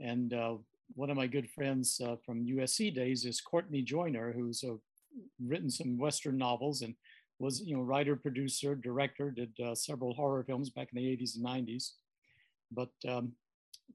and 0.00 0.32
uh, 0.32 0.54
one 0.94 1.10
of 1.10 1.16
my 1.16 1.26
good 1.26 1.48
friends 1.50 2.00
uh, 2.04 2.16
from 2.24 2.46
USC 2.46 2.94
days 2.94 3.24
is 3.24 3.40
Courtney 3.40 3.82
Joyner, 3.82 4.32
who's 4.32 4.64
uh, 4.64 4.74
written 5.44 5.70
some 5.70 5.98
Western 5.98 6.38
novels 6.38 6.82
and 6.82 6.94
was, 7.38 7.62
you 7.62 7.76
know, 7.76 7.82
writer, 7.82 8.16
producer, 8.16 8.74
director, 8.74 9.30
did 9.30 9.52
uh, 9.64 9.74
several 9.74 10.14
horror 10.14 10.44
films 10.44 10.70
back 10.70 10.88
in 10.92 11.02
the 11.02 11.16
80s 11.16 11.36
and 11.36 11.44
90s. 11.44 11.92
But 12.72 12.90
um, 13.08 13.32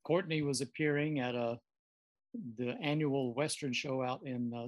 Courtney 0.04 0.42
was 0.42 0.62
appearing 0.62 1.20
at 1.20 1.36
a, 1.36 1.60
the 2.58 2.76
annual 2.82 3.34
Western 3.34 3.74
show 3.74 4.02
out 4.02 4.22
in 4.24 4.54
uh, 4.54 4.68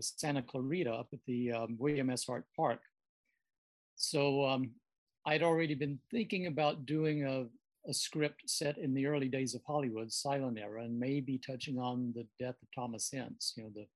Santa 0.00 0.42
Clarita 0.42 0.92
up 0.92 1.08
at 1.12 1.20
the 1.26 1.52
um, 1.52 1.76
William 1.78 2.10
S. 2.10 2.26
Hart 2.26 2.44
Park. 2.56 2.80
So 3.96 4.46
um, 4.46 4.70
I'd 5.26 5.42
already 5.42 5.74
been 5.74 5.98
thinking 6.10 6.46
about 6.46 6.86
doing 6.86 7.24
a, 7.24 7.46
a 7.88 7.94
script 7.94 8.42
set 8.46 8.78
in 8.78 8.94
the 8.94 9.06
early 9.06 9.28
days 9.28 9.54
of 9.54 9.62
Hollywood, 9.66 10.12
silent 10.12 10.58
era, 10.58 10.84
and 10.84 10.98
maybe 10.98 11.38
touching 11.38 11.78
on 11.78 12.12
the 12.14 12.26
death 12.38 12.56
of 12.62 12.68
Thomas 12.74 13.12
Ince, 13.12 13.54
you 13.56 13.64
know, 13.64 13.70
the 13.74 13.86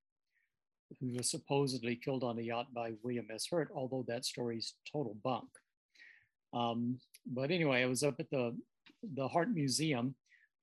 who 0.99 1.17
was 1.17 1.29
supposedly 1.29 1.95
killed 1.95 2.23
on 2.23 2.37
a 2.37 2.41
yacht 2.43 2.73
by 2.73 2.93
William 3.01 3.27
S. 3.33 3.47
Hurt, 3.49 3.69
although 3.75 4.05
that 4.07 4.23
story's 4.23 4.75
total 4.91 5.17
bunk. 5.23 5.49
Um, 6.53 6.99
but 7.25 7.49
anyway, 7.51 7.81
I 7.81 7.87
was 7.87 8.03
up 8.03 8.19
at 8.19 8.29
the 8.29 8.55
the 9.13 9.27
Hart 9.27 9.49
Museum 9.49 10.15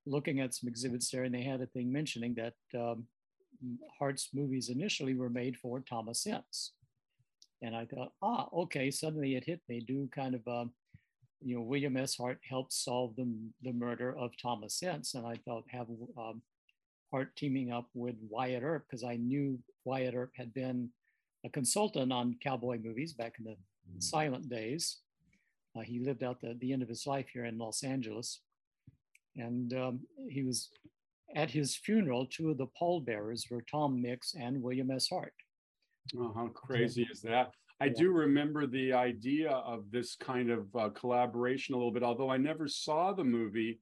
looking 0.05 0.39
at 0.39 0.53
some 0.53 0.67
exhibits 0.67 1.09
there, 1.09 1.23
and 1.23 1.33
they 1.33 1.43
had 1.43 1.61
a 1.61 1.67
thing 1.67 1.91
mentioning 1.91 2.35
that 2.35 2.53
um, 2.79 3.05
Hart's 3.97 4.29
movies 4.33 4.69
initially 4.69 5.15
were 5.15 5.29
made 5.29 5.57
for 5.57 5.79
Thomas 5.79 6.25
Ince. 6.25 6.73
And 7.61 7.75
I 7.75 7.85
thought, 7.85 8.11
ah, 8.21 8.49
okay, 8.53 8.91
suddenly 8.91 9.35
it 9.35 9.45
hit 9.45 9.61
me, 9.69 9.79
do 9.79 10.09
kind 10.13 10.35
of 10.35 10.45
um, 10.47 10.71
you 11.43 11.55
know, 11.55 11.61
William 11.61 11.97
S. 11.97 12.15
Hart 12.15 12.39
helped 12.47 12.73
solve 12.73 13.15
the, 13.15 13.27
the 13.61 13.73
murder 13.73 14.15
of 14.17 14.31
Thomas 14.41 14.81
Ince. 14.81 15.13
And 15.13 15.27
I 15.27 15.35
thought 15.45 15.65
have 15.69 15.87
um, 16.17 16.41
Hart 17.11 17.35
teaming 17.35 17.71
up 17.71 17.89
with 17.93 18.15
Wyatt 18.29 18.63
Earp 18.63 18.85
because 18.89 19.03
I 19.03 19.17
knew 19.17 19.59
Wyatt 19.85 20.15
Earp 20.15 20.31
had 20.35 20.53
been 20.53 20.89
a 21.45 21.49
consultant 21.49 22.11
on 22.11 22.37
cowboy 22.41 22.79
movies 22.81 23.13
back 23.13 23.35
in 23.39 23.45
the 23.45 23.51
mm-hmm. 23.51 23.99
silent 23.99 24.49
days. 24.49 24.99
Uh, 25.77 25.81
he 25.81 25.99
lived 25.99 26.23
out 26.23 26.39
the, 26.39 26.57
the 26.59 26.71
end 26.71 26.81
of 26.81 26.89
his 26.89 27.05
life 27.05 27.27
here 27.33 27.45
in 27.45 27.57
Los 27.57 27.83
Angeles. 27.83 28.41
And 29.35 29.73
um, 29.73 29.99
he 30.29 30.43
was 30.43 30.69
at 31.35 31.49
his 31.49 31.75
funeral, 31.75 32.25
two 32.27 32.51
of 32.51 32.57
the 32.57 32.67
pallbearers 32.77 33.45
were 33.49 33.63
Tom 33.69 34.01
Mix 34.01 34.35
and 34.35 34.61
William 34.61 34.91
S. 34.91 35.07
Hart. 35.09 35.33
Oh, 36.17 36.31
how 36.35 36.47
crazy 36.49 37.07
is 37.11 37.21
that? 37.21 37.51
I 37.79 37.85
Yeah. 37.85 37.93
do 37.97 38.11
remember 38.11 38.67
the 38.67 38.93
idea 38.93 39.49
of 39.51 39.89
this 39.89 40.15
kind 40.15 40.51
of 40.51 40.67
uh, 40.75 40.89
collaboration 40.89 41.73
a 41.73 41.77
little 41.77 41.91
bit, 41.91 42.03
although 42.03 42.29
I 42.29 42.37
never 42.37 42.67
saw 42.67 43.13
the 43.13 43.23
movie. 43.23 43.79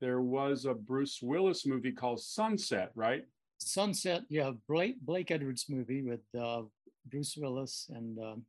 There 0.00 0.22
was 0.22 0.64
a 0.64 0.74
Bruce 0.74 1.20
Willis 1.20 1.66
movie 1.66 1.92
called 1.92 2.20
Sunset, 2.20 2.90
right? 2.94 3.24
Sunset, 3.58 4.22
yeah, 4.30 4.52
Blake 4.68 5.00
Blake 5.02 5.30
Edwards 5.32 5.66
movie 5.68 6.02
with 6.02 6.20
uh, 6.40 6.62
Bruce 7.10 7.36
Willis 7.36 7.90
and 7.92 8.18
um, 8.20 8.46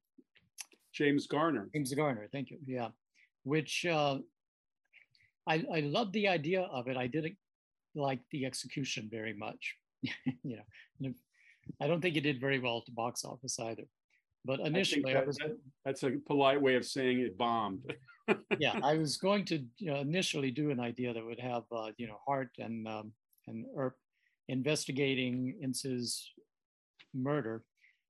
James 0.93 1.25
Garner. 1.27 1.67
James 1.73 1.93
Garner. 1.93 2.29
Thank 2.31 2.51
you. 2.51 2.59
Yeah, 2.65 2.89
which 3.43 3.85
uh, 3.87 4.19
I 5.49 5.65
I 5.73 5.79
loved 5.81 6.13
the 6.13 6.27
idea 6.27 6.61
of 6.61 6.87
it. 6.87 6.97
I 6.97 7.07
didn't 7.07 7.37
like 7.95 8.19
the 8.31 8.45
execution 8.45 9.09
very 9.11 9.33
much. 9.33 9.75
you 10.43 10.57
know, 10.99 11.13
I 11.81 11.87
don't 11.87 12.01
think 12.01 12.15
it 12.15 12.21
did 12.21 12.39
very 12.39 12.59
well 12.59 12.77
at 12.77 12.85
the 12.85 12.91
box 13.03 13.25
office 13.25 13.59
either. 13.59 13.83
But 14.45 14.61
initially, 14.61 15.11
I 15.11 15.15
that- 15.15 15.27
was 15.27 15.37
that- 15.37 15.57
That's 15.85 16.03
a 16.03 16.11
polite 16.27 16.61
way 16.61 16.75
of 16.75 16.85
saying 16.85 17.19
it 17.19 17.37
bombed. 17.37 17.81
yeah, 18.59 18.79
I 18.83 18.93
was 18.93 19.17
going 19.17 19.43
to 19.45 19.57
you 19.79 19.91
know, 19.91 19.99
initially 19.99 20.51
do 20.51 20.69
an 20.69 20.79
idea 20.79 21.13
that 21.13 21.25
would 21.25 21.39
have 21.39 21.63
uh, 21.75 21.91
you 21.97 22.07
know 22.07 22.19
Hart 22.25 22.51
and 22.59 22.87
um, 22.87 23.11
and 23.47 23.65
Earp 23.75 23.97
investigating 24.47 25.55
Ince's 25.61 26.31
murder 27.13 27.63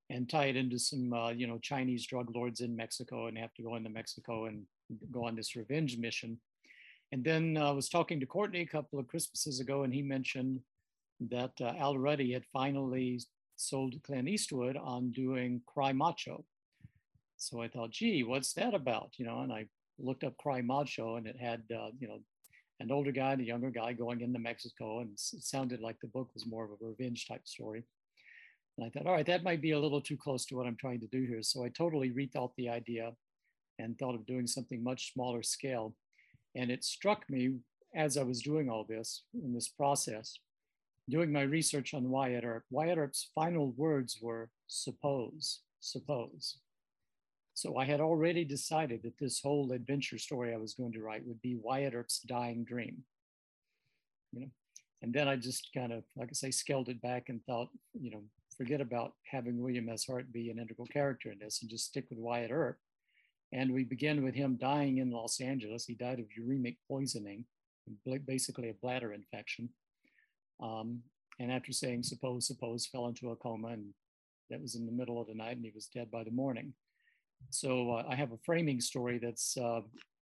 and 0.09 0.29
tie 0.29 0.45
it 0.45 0.55
into 0.57 0.77
some 0.77 1.13
uh, 1.13 1.29
you 1.31 1.47
know 1.47 1.57
Chinese 1.59 2.05
drug 2.05 2.35
lords 2.35 2.59
in 2.61 2.75
Mexico 2.75 3.27
and 3.27 3.37
have 3.37 3.53
to 3.55 3.63
go 3.63 3.75
into 3.75 3.89
Mexico 3.89 4.45
and 4.45 4.63
go 5.11 5.25
on 5.25 5.35
this 5.35 5.55
revenge 5.55 5.97
mission. 5.97 6.39
And 7.11 7.23
then 7.23 7.57
uh, 7.57 7.69
I 7.69 7.71
was 7.71 7.89
talking 7.89 8.19
to 8.19 8.25
Courtney 8.25 8.61
a 8.61 8.67
couple 8.67 8.99
of 8.99 9.07
Christmases 9.07 9.59
ago, 9.59 9.83
and 9.83 9.93
he 9.93 10.01
mentioned 10.01 10.59
that 11.29 11.51
uh, 11.59 11.73
Al 11.77 11.97
Ruddy 11.97 12.31
had 12.33 12.45
finally 12.53 13.19
sold 13.55 13.95
Clint 14.03 14.27
Eastwood 14.27 14.77
on 14.77 15.11
doing 15.11 15.61
Cry 15.65 15.91
Macho. 15.91 16.45
So 17.37 17.61
I 17.61 17.67
thought, 17.67 17.91
gee, 17.91 18.23
what's 18.23 18.53
that 18.53 18.73
about? 18.73 19.11
You 19.17 19.25
know, 19.25 19.41
and 19.41 19.51
I 19.51 19.65
looked 19.97 20.23
up 20.23 20.37
Cry 20.37 20.61
Macho, 20.61 21.15
and 21.15 21.25
it 21.25 21.37
had 21.37 21.63
uh, 21.71 21.89
you 21.99 22.07
know 22.07 22.19
an 22.79 22.91
older 22.91 23.11
guy 23.11 23.33
and 23.33 23.41
a 23.41 23.45
younger 23.45 23.71
guy 23.71 23.93
going 23.93 24.21
into 24.21 24.39
Mexico, 24.39 24.99
and 24.99 25.11
it 25.11 25.19
sounded 25.19 25.81
like 25.81 25.99
the 25.99 26.07
book 26.07 26.29
was 26.33 26.45
more 26.45 26.65
of 26.65 26.71
a 26.71 26.85
revenge 26.85 27.27
type 27.27 27.45
story. 27.45 27.83
And 28.77 28.85
I 28.85 28.89
thought, 28.89 29.07
all 29.07 29.13
right, 29.13 29.25
that 29.25 29.43
might 29.43 29.61
be 29.61 29.71
a 29.71 29.79
little 29.79 29.99
too 29.99 30.15
close 30.15 30.45
to 30.45 30.55
what 30.55 30.65
I'm 30.65 30.77
trying 30.77 31.01
to 31.01 31.07
do 31.07 31.25
here. 31.25 31.41
So 31.41 31.65
I 31.65 31.69
totally 31.69 32.11
rethought 32.11 32.51
the 32.55 32.69
idea 32.69 33.11
and 33.77 33.97
thought 33.97 34.15
of 34.15 34.25
doing 34.25 34.47
something 34.47 34.81
much 34.81 35.11
smaller 35.13 35.43
scale. 35.43 35.95
And 36.55 36.71
it 36.71 36.83
struck 36.83 37.29
me 37.29 37.55
as 37.95 38.17
I 38.17 38.23
was 38.23 38.41
doing 38.41 38.69
all 38.69 38.85
this 38.87 39.23
in 39.33 39.53
this 39.53 39.67
process, 39.67 40.37
doing 41.09 41.31
my 41.31 41.41
research 41.41 41.93
on 41.93 42.09
Wyatt 42.09 42.43
Earp. 42.43 42.63
Wyatt 42.69 42.97
Earp's 42.97 43.29
final 43.33 43.73
words 43.77 44.19
were 44.21 44.49
suppose, 44.67 45.61
suppose. 45.79 46.57
So 47.53 47.77
I 47.77 47.85
had 47.85 47.99
already 47.99 48.45
decided 48.45 49.03
that 49.03 49.17
this 49.19 49.41
whole 49.41 49.71
adventure 49.73 50.17
story 50.17 50.53
I 50.53 50.57
was 50.57 50.75
going 50.75 50.93
to 50.93 51.01
write 51.01 51.25
would 51.25 51.41
be 51.41 51.59
Wyatt 51.61 51.93
Earp's 51.93 52.19
dying 52.19 52.63
dream. 52.63 53.03
You 54.31 54.41
know, 54.41 54.47
and 55.01 55.13
then 55.13 55.27
I 55.27 55.35
just 55.35 55.69
kind 55.73 55.91
of, 55.91 56.03
like 56.15 56.29
I 56.29 56.33
say, 56.33 56.51
scaled 56.51 56.89
it 56.89 57.01
back 57.01 57.29
and 57.29 57.43
thought, 57.45 57.69
you 57.99 58.11
know, 58.11 58.23
forget 58.57 58.81
about 58.81 59.13
having 59.29 59.61
William 59.61 59.89
S. 59.89 60.05
Hart 60.05 60.31
be 60.31 60.49
an 60.49 60.59
integral 60.59 60.87
character 60.87 61.31
in 61.31 61.39
this 61.39 61.61
and 61.61 61.69
just 61.69 61.85
stick 61.85 62.05
with 62.09 62.19
Wyatt 62.19 62.51
Earp. 62.51 62.77
And 63.51 63.73
we 63.73 63.83
begin 63.83 64.23
with 64.23 64.35
him 64.35 64.57
dying 64.57 64.97
in 64.99 65.11
Los 65.11 65.41
Angeles. 65.41 65.85
He 65.85 65.95
died 65.95 66.19
of 66.19 66.27
uremic 66.39 66.77
poisoning, 66.87 67.45
basically 68.25 68.69
a 68.69 68.75
bladder 68.75 69.13
infection. 69.13 69.69
Um, 70.61 71.01
and 71.39 71.51
after 71.51 71.71
saying 71.71 72.03
suppose, 72.03 72.45
suppose, 72.45 72.85
fell 72.85 73.07
into 73.07 73.31
a 73.31 73.35
coma, 73.35 73.69
and 73.69 73.93
that 74.49 74.61
was 74.61 74.75
in 74.75 74.85
the 74.85 74.91
middle 74.91 75.19
of 75.19 75.27
the 75.27 75.33
night, 75.33 75.55
and 75.55 75.65
he 75.65 75.71
was 75.73 75.87
dead 75.87 76.11
by 76.11 76.23
the 76.23 76.31
morning. 76.31 76.73
So 77.49 77.91
uh, 77.91 78.03
I 78.07 78.15
have 78.15 78.33
a 78.33 78.39
framing 78.45 78.81
story 78.81 79.17
that's 79.17 79.57
uh, 79.57 79.81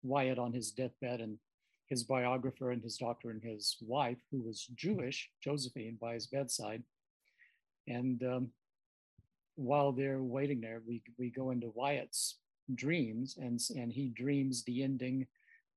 Wyatt 0.04 0.40
on 0.40 0.54
his 0.54 0.72
deathbed, 0.72 1.20
and 1.20 1.38
his 1.88 2.04
biographer 2.04 2.72
and 2.72 2.82
his 2.82 2.96
doctor 2.96 3.32
and 3.32 3.44
his 3.44 3.76
wife, 3.82 4.20
who 4.32 4.42
was 4.42 4.66
Jewish, 4.76 5.30
Josephine, 5.44 5.98
by 6.00 6.14
his 6.14 6.28
bedside. 6.28 6.84
And 7.88 8.24
um, 8.24 8.48
while 9.56 9.92
they're 9.92 10.24
waiting 10.24 10.62
there, 10.62 10.82
we, 10.88 11.02
we 11.20 11.30
go 11.30 11.52
into 11.52 11.74
Wyatt's 11.76 12.38
dreams, 12.76 13.38
and, 13.40 13.60
and 13.76 13.92
he 13.92 14.10
dreams 14.10 14.64
the 14.64 14.84
ending 14.84 15.28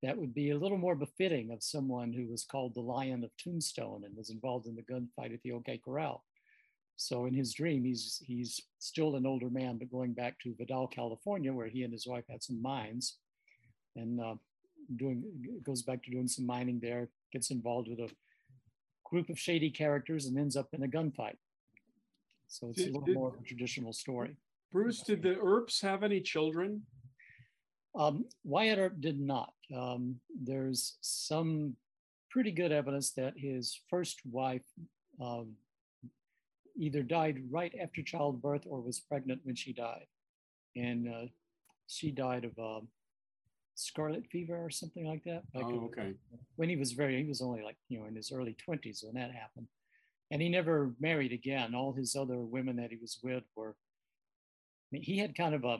that 0.03 0.17
would 0.19 0.35
be 0.35 0.51
a 0.51 0.59
little 0.59 0.77
more 0.77 0.95
befitting 0.95 1.51
of 1.51 1.63
someone 1.63 2.13
who 2.13 2.27
was 2.27 2.45
called 2.45 2.75
the 2.75 2.81
Lion 2.81 3.25
of 3.25 3.31
Tombstone 3.39 4.03
and 4.05 4.15
was 4.15 4.29
involved 4.29 4.67
in 4.67 4.77
the 4.77 4.83
gunfight 4.83 5.33
at 5.33 5.43
the 5.43 5.53
OK 5.53 5.81
Corral. 5.83 6.25
So 6.97 7.25
in 7.27 7.35
his 7.35 7.55
dream, 7.55 7.85
he's 7.85 8.23
he's 8.25 8.61
still 8.79 9.17
an 9.17 9.27
older 9.27 9.51
man, 9.51 9.79
but 9.79 9.91
going 9.91 10.13
back 10.13 10.39
to 10.41 10.55
Vidal, 10.57 10.87
California, 10.87 11.53
where 11.53 11.67
he 11.67 11.83
and 11.83 11.93
his 11.93 12.07
wife 12.07 12.25
had 12.29 12.43
some 12.43 12.63
mines, 12.63 13.17
and 13.97 14.21
uh, 14.21 14.35
doing 14.97 15.25
goes 15.65 15.83
back 15.83 16.03
to 16.05 16.11
doing 16.11 16.29
some 16.29 16.47
mining 16.47 16.79
there. 16.81 17.09
Gets 17.33 17.51
involved 17.51 17.89
with 17.89 17.99
a 17.99 18.11
group 19.05 19.29
of 19.29 19.39
shady 19.39 19.71
characters 19.71 20.27
and 20.27 20.39
ends 20.39 20.57
up 20.57 20.69
in 20.73 20.83
a 20.83 20.89
gunfight. 20.89 21.37
So 22.47 22.69
it's 22.69 22.83
a 22.83 22.87
little 22.87 23.01
did- 23.01 23.15
more 23.15 23.29
of 23.29 23.35
a 23.41 23.43
traditional 23.43 23.93
story. 23.93 24.37
Bruce, 24.75 25.03
did 25.03 25.23
the 25.23 25.37
Earps 25.41 25.81
have 25.83 26.03
any 26.03 26.21
children? 26.21 26.83
Um, 27.97 28.25
Wyatt 28.43 28.81
Earp 28.81 29.01
did 29.01 29.21
not. 29.21 29.53
Um, 29.75 30.17
there's 30.37 30.97
some 31.01 31.77
pretty 32.29 32.51
good 32.51 32.73
evidence 32.73 33.13
that 33.13 33.35
his 33.37 33.81
first 33.89 34.21
wife 34.29 34.65
um, 35.23 35.53
either 36.77 37.05
died 37.05 37.39
right 37.53 37.73
after 37.81 38.03
childbirth 38.03 38.63
or 38.67 38.81
was 38.81 38.99
pregnant 38.99 39.43
when 39.45 39.55
she 39.55 39.73
died. 39.73 40.07
And 40.75 41.07
uh, 41.09 41.27
she 41.87 42.11
died 42.11 42.45
of 42.45 42.59
um, 42.59 42.89
scarlet 43.77 44.25
fever 44.33 44.57
or 44.57 44.71
something 44.71 45.07
like 45.07 45.23
that. 45.23 45.45
in- 45.55 45.63
Oh, 45.63 45.85
okay. 45.93 46.15
when 46.57 46.69
he 46.69 46.75
was 46.75 46.91
very, 46.91 47.23
he 47.23 47.29
was 47.29 47.41
only 47.41 47.63
like, 47.63 47.77
you 47.89 48.01
know, 48.01 48.07
in 48.07 48.17
his 48.17 48.33
early 48.33 48.57
20s 48.69 49.05
when 49.05 49.15
that 49.15 49.31
happened. 49.31 49.69
And 50.33 50.43
he 50.43 50.49
never 50.49 50.97
married 50.99 51.31
again. 51.31 51.77
All 51.77 51.93
his 51.93 52.17
other 52.17 52.39
women 52.39 52.75
that 52.75 52.91
he 52.91 52.97
was 52.97 53.21
with 53.23 53.45
were, 53.55 53.77
mean, 54.95 55.03
he 55.03 55.19
had 55.19 55.37
kind 55.37 55.55
of 55.55 55.65
a 55.65 55.79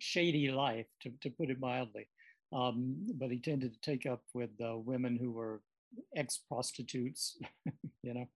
shady 0.00 0.50
life, 0.50 0.86
to, 1.02 1.10
to 1.22 1.30
put 1.30 1.50
it 1.50 1.60
mildly. 1.60 2.08
Um, 2.52 3.06
but 3.14 3.30
he 3.30 3.38
tended 3.40 3.72
to 3.74 3.80
take 3.80 4.06
up 4.06 4.22
with 4.34 4.50
uh, 4.60 4.76
women 4.76 5.16
who 5.16 5.30
were 5.30 5.60
ex 6.16 6.40
prostitutes, 6.48 7.38
you 8.02 8.14
know, 8.14 8.26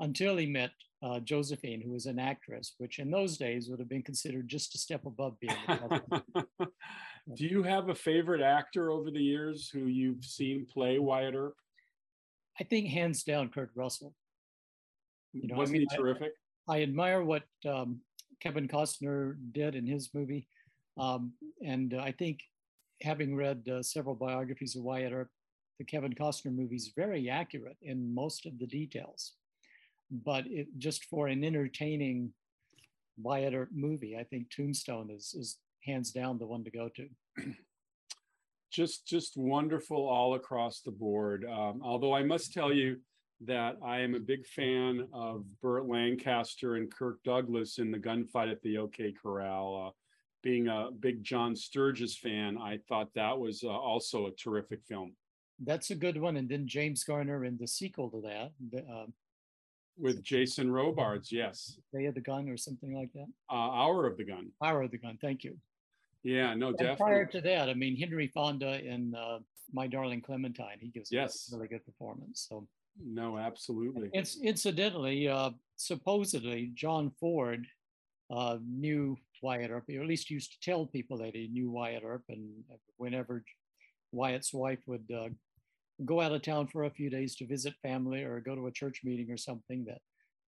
until 0.00 0.36
he 0.36 0.46
met 0.46 0.70
uh, 1.02 1.20
Josephine, 1.20 1.80
who 1.80 1.92
was 1.92 2.06
an 2.06 2.18
actress, 2.18 2.74
which 2.78 2.98
in 2.98 3.10
those 3.10 3.36
days 3.36 3.68
would 3.68 3.78
have 3.78 3.88
been 3.88 4.02
considered 4.02 4.48
just 4.48 4.74
a 4.74 4.78
step 4.78 5.06
above 5.06 5.38
being 5.40 5.54
a. 5.68 6.00
Do 7.34 7.44
you 7.44 7.62
have 7.62 7.88
a 7.88 7.94
favorite 7.94 8.40
actor 8.40 8.90
over 8.90 9.10
the 9.10 9.22
years 9.22 9.68
who 9.72 9.86
you've 9.86 10.24
seen 10.24 10.66
play 10.72 10.98
Wyatt 10.98 11.34
Earp? 11.34 11.56
I 12.60 12.64
think 12.64 12.88
hands 12.88 13.22
down 13.24 13.48
Kurt 13.50 13.70
Russell. 13.74 14.14
You 15.32 15.48
know, 15.48 15.56
I 15.56 15.58
Wasn't 15.58 15.78
mean, 15.78 15.86
he 15.90 15.94
I- 15.94 15.98
terrific? 15.98 16.32
I 16.68 16.82
admire 16.82 17.22
what 17.22 17.44
um, 17.68 18.00
Kevin 18.40 18.68
Costner 18.68 19.36
did 19.52 19.74
in 19.74 19.86
his 19.86 20.10
movie. 20.14 20.48
Um, 20.98 21.32
and 21.64 21.94
I 21.94 22.12
think 22.12 22.40
having 23.02 23.36
read 23.36 23.68
uh, 23.68 23.82
several 23.82 24.14
biographies 24.14 24.76
of 24.76 24.82
Wyatt 24.82 25.12
Earp, 25.12 25.30
the 25.78 25.84
Kevin 25.84 26.14
Costner 26.14 26.54
movie 26.54 26.76
is 26.76 26.92
very 26.96 27.28
accurate 27.28 27.76
in 27.82 28.14
most 28.14 28.46
of 28.46 28.58
the 28.58 28.66
details. 28.66 29.34
But 30.10 30.46
it, 30.46 30.68
just 30.78 31.04
for 31.06 31.26
an 31.26 31.44
entertaining 31.44 32.32
Wyatt 33.18 33.54
Earp 33.54 33.70
movie, 33.74 34.16
I 34.16 34.24
think 34.24 34.50
Tombstone 34.50 35.10
is, 35.10 35.34
is 35.34 35.58
hands 35.84 36.12
down 36.12 36.38
the 36.38 36.46
one 36.46 36.64
to 36.64 36.70
go 36.70 36.88
to. 36.96 37.08
just 38.72 39.06
just 39.06 39.36
wonderful 39.36 40.06
all 40.08 40.34
across 40.34 40.80
the 40.82 40.90
board. 40.90 41.44
Um, 41.44 41.80
although 41.82 42.14
I 42.14 42.22
must 42.22 42.52
tell 42.52 42.72
you 42.72 42.98
that 43.42 43.76
I 43.84 44.00
am 44.00 44.14
a 44.14 44.20
big 44.20 44.46
fan 44.46 45.06
of 45.12 45.44
Burt 45.60 45.86
Lancaster 45.86 46.76
and 46.76 46.90
Kirk 46.90 47.22
Douglas 47.22 47.78
in 47.78 47.90
the 47.90 47.98
gunfight 47.98 48.50
at 48.50 48.62
the 48.62 48.78
OK 48.78 49.12
Corral. 49.12 49.88
Uh, 49.88 49.90
being 50.42 50.68
a 50.68 50.90
big 51.00 51.24
John 51.24 51.56
Sturges 51.56 52.16
fan, 52.16 52.56
I 52.56 52.78
thought 52.88 53.12
that 53.14 53.36
was 53.36 53.64
uh, 53.64 53.68
also 53.68 54.26
a 54.26 54.30
terrific 54.32 54.80
film 54.84 55.12
That's 55.64 55.90
a 55.90 55.94
good 55.96 56.20
one. 56.20 56.36
And 56.36 56.48
then 56.48 56.68
James 56.68 57.02
Garner 57.04 57.44
in 57.44 57.56
the 57.58 57.66
sequel 57.66 58.10
to 58.10 58.20
that, 58.22 58.52
the, 58.70 58.78
um, 58.88 59.12
with 59.98 60.22
Jason 60.22 60.70
Robards. 60.70 61.32
Yes, 61.32 61.78
Day 61.92 62.04
of 62.06 62.14
the 62.14 62.20
Gun 62.20 62.48
or 62.48 62.56
something 62.56 62.94
like 62.94 63.12
that. 63.14 63.26
uh, 63.50 63.54
Hour 63.54 64.06
of 64.06 64.16
the 64.16 64.24
Gun. 64.24 64.50
Hour 64.62 64.82
of 64.82 64.90
the 64.92 64.98
Gun, 64.98 65.18
thank 65.20 65.42
you. 65.42 65.56
Yeah, 66.22 66.54
no, 66.54 66.68
And 66.68 66.78
definitely. 66.78 66.96
prior 66.96 67.26
to 67.26 67.40
that, 67.42 67.68
I 67.68 67.74
mean, 67.74 67.96
Henry 67.96 68.28
Fonda 68.28 68.82
in 68.84 69.14
uh, 69.14 69.38
My 69.72 69.86
Darling 69.86 70.20
Clementine, 70.22 70.78
he 70.80 70.88
gives 70.88 71.10
a 71.12 71.14
Yes. 71.16 71.50
really 71.52 71.68
good 71.68 71.84
performance. 71.84 72.46
So, 72.48 72.66
No, 73.04 73.38
absolutely. 73.38 74.10
it's 74.12 74.40
incidentally, 74.40 75.28
uh, 75.28 75.50
supposedly, 75.76 76.72
John 76.74 77.10
Ford 77.20 77.66
uh, 78.30 78.58
knew 78.66 79.16
Wyatt 79.42 79.70
Earp, 79.70 79.84
or 79.88 80.00
at 80.00 80.06
least 80.06 80.30
used 80.30 80.52
to 80.52 80.60
tell 80.60 80.86
people 80.86 81.18
that 81.18 81.34
he 81.34 81.48
knew 81.48 81.70
Wyatt 81.70 82.02
Earp. 82.04 82.24
And 82.28 82.64
whenever 82.96 83.44
Wyatt's 84.12 84.52
wife 84.52 84.80
would 84.86 85.10
uh, 85.14 85.28
go 86.04 86.20
out 86.20 86.32
of 86.32 86.42
town 86.42 86.68
for 86.68 86.84
a 86.84 86.90
few 86.90 87.10
days 87.10 87.36
to 87.36 87.46
visit 87.46 87.74
family 87.82 88.22
or 88.22 88.40
go 88.40 88.54
to 88.54 88.66
a 88.66 88.72
church 88.72 89.00
meeting 89.04 89.30
or 89.30 89.36
something, 89.36 89.84
that 89.86 90.00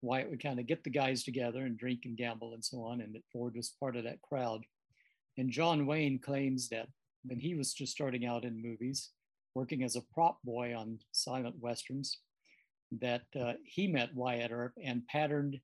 Wyatt 0.03 0.31
would 0.31 0.43
kind 0.43 0.61
of 0.61 0.67
get 0.67 0.85
the 0.85 0.91
guys 0.91 1.25
together 1.25 1.61
and 1.61 1.79
drink 1.79 2.01
and 2.05 2.17
gamble 2.17 2.55
and 2.55 2.65
so 2.65 2.83
on, 2.83 3.01
and 3.01 3.15
that 3.15 3.25
Ford 3.33 3.55
was 3.57 3.75
part 3.81 3.97
of 3.97 4.05
that 4.05 4.23
crowd. 4.23 4.63
And 5.37 5.51
John 5.51 5.87
Wayne 5.87 6.19
claims 6.19 6.69
that 6.69 6.89
when 7.25 7.41
he 7.41 7.55
was 7.55 7.75
just 7.75 7.93
starting 7.93 8.25
out 8.25 8.45
in 8.45 8.63
movies, 8.63 9.11
working 9.55 9.83
as 9.83 9.97
a 9.97 10.03
prop 10.15 10.39
boy 10.45 10.75
on 10.77 10.99
silent 11.13 11.57
westerns, 11.59 12.19
that 13.01 13.23
uh, 13.39 13.55
he 13.65 13.87
met 13.89 14.15
Wyatt 14.15 14.53
Earp 14.53 14.73
and 14.83 15.07
patterned 15.07 15.59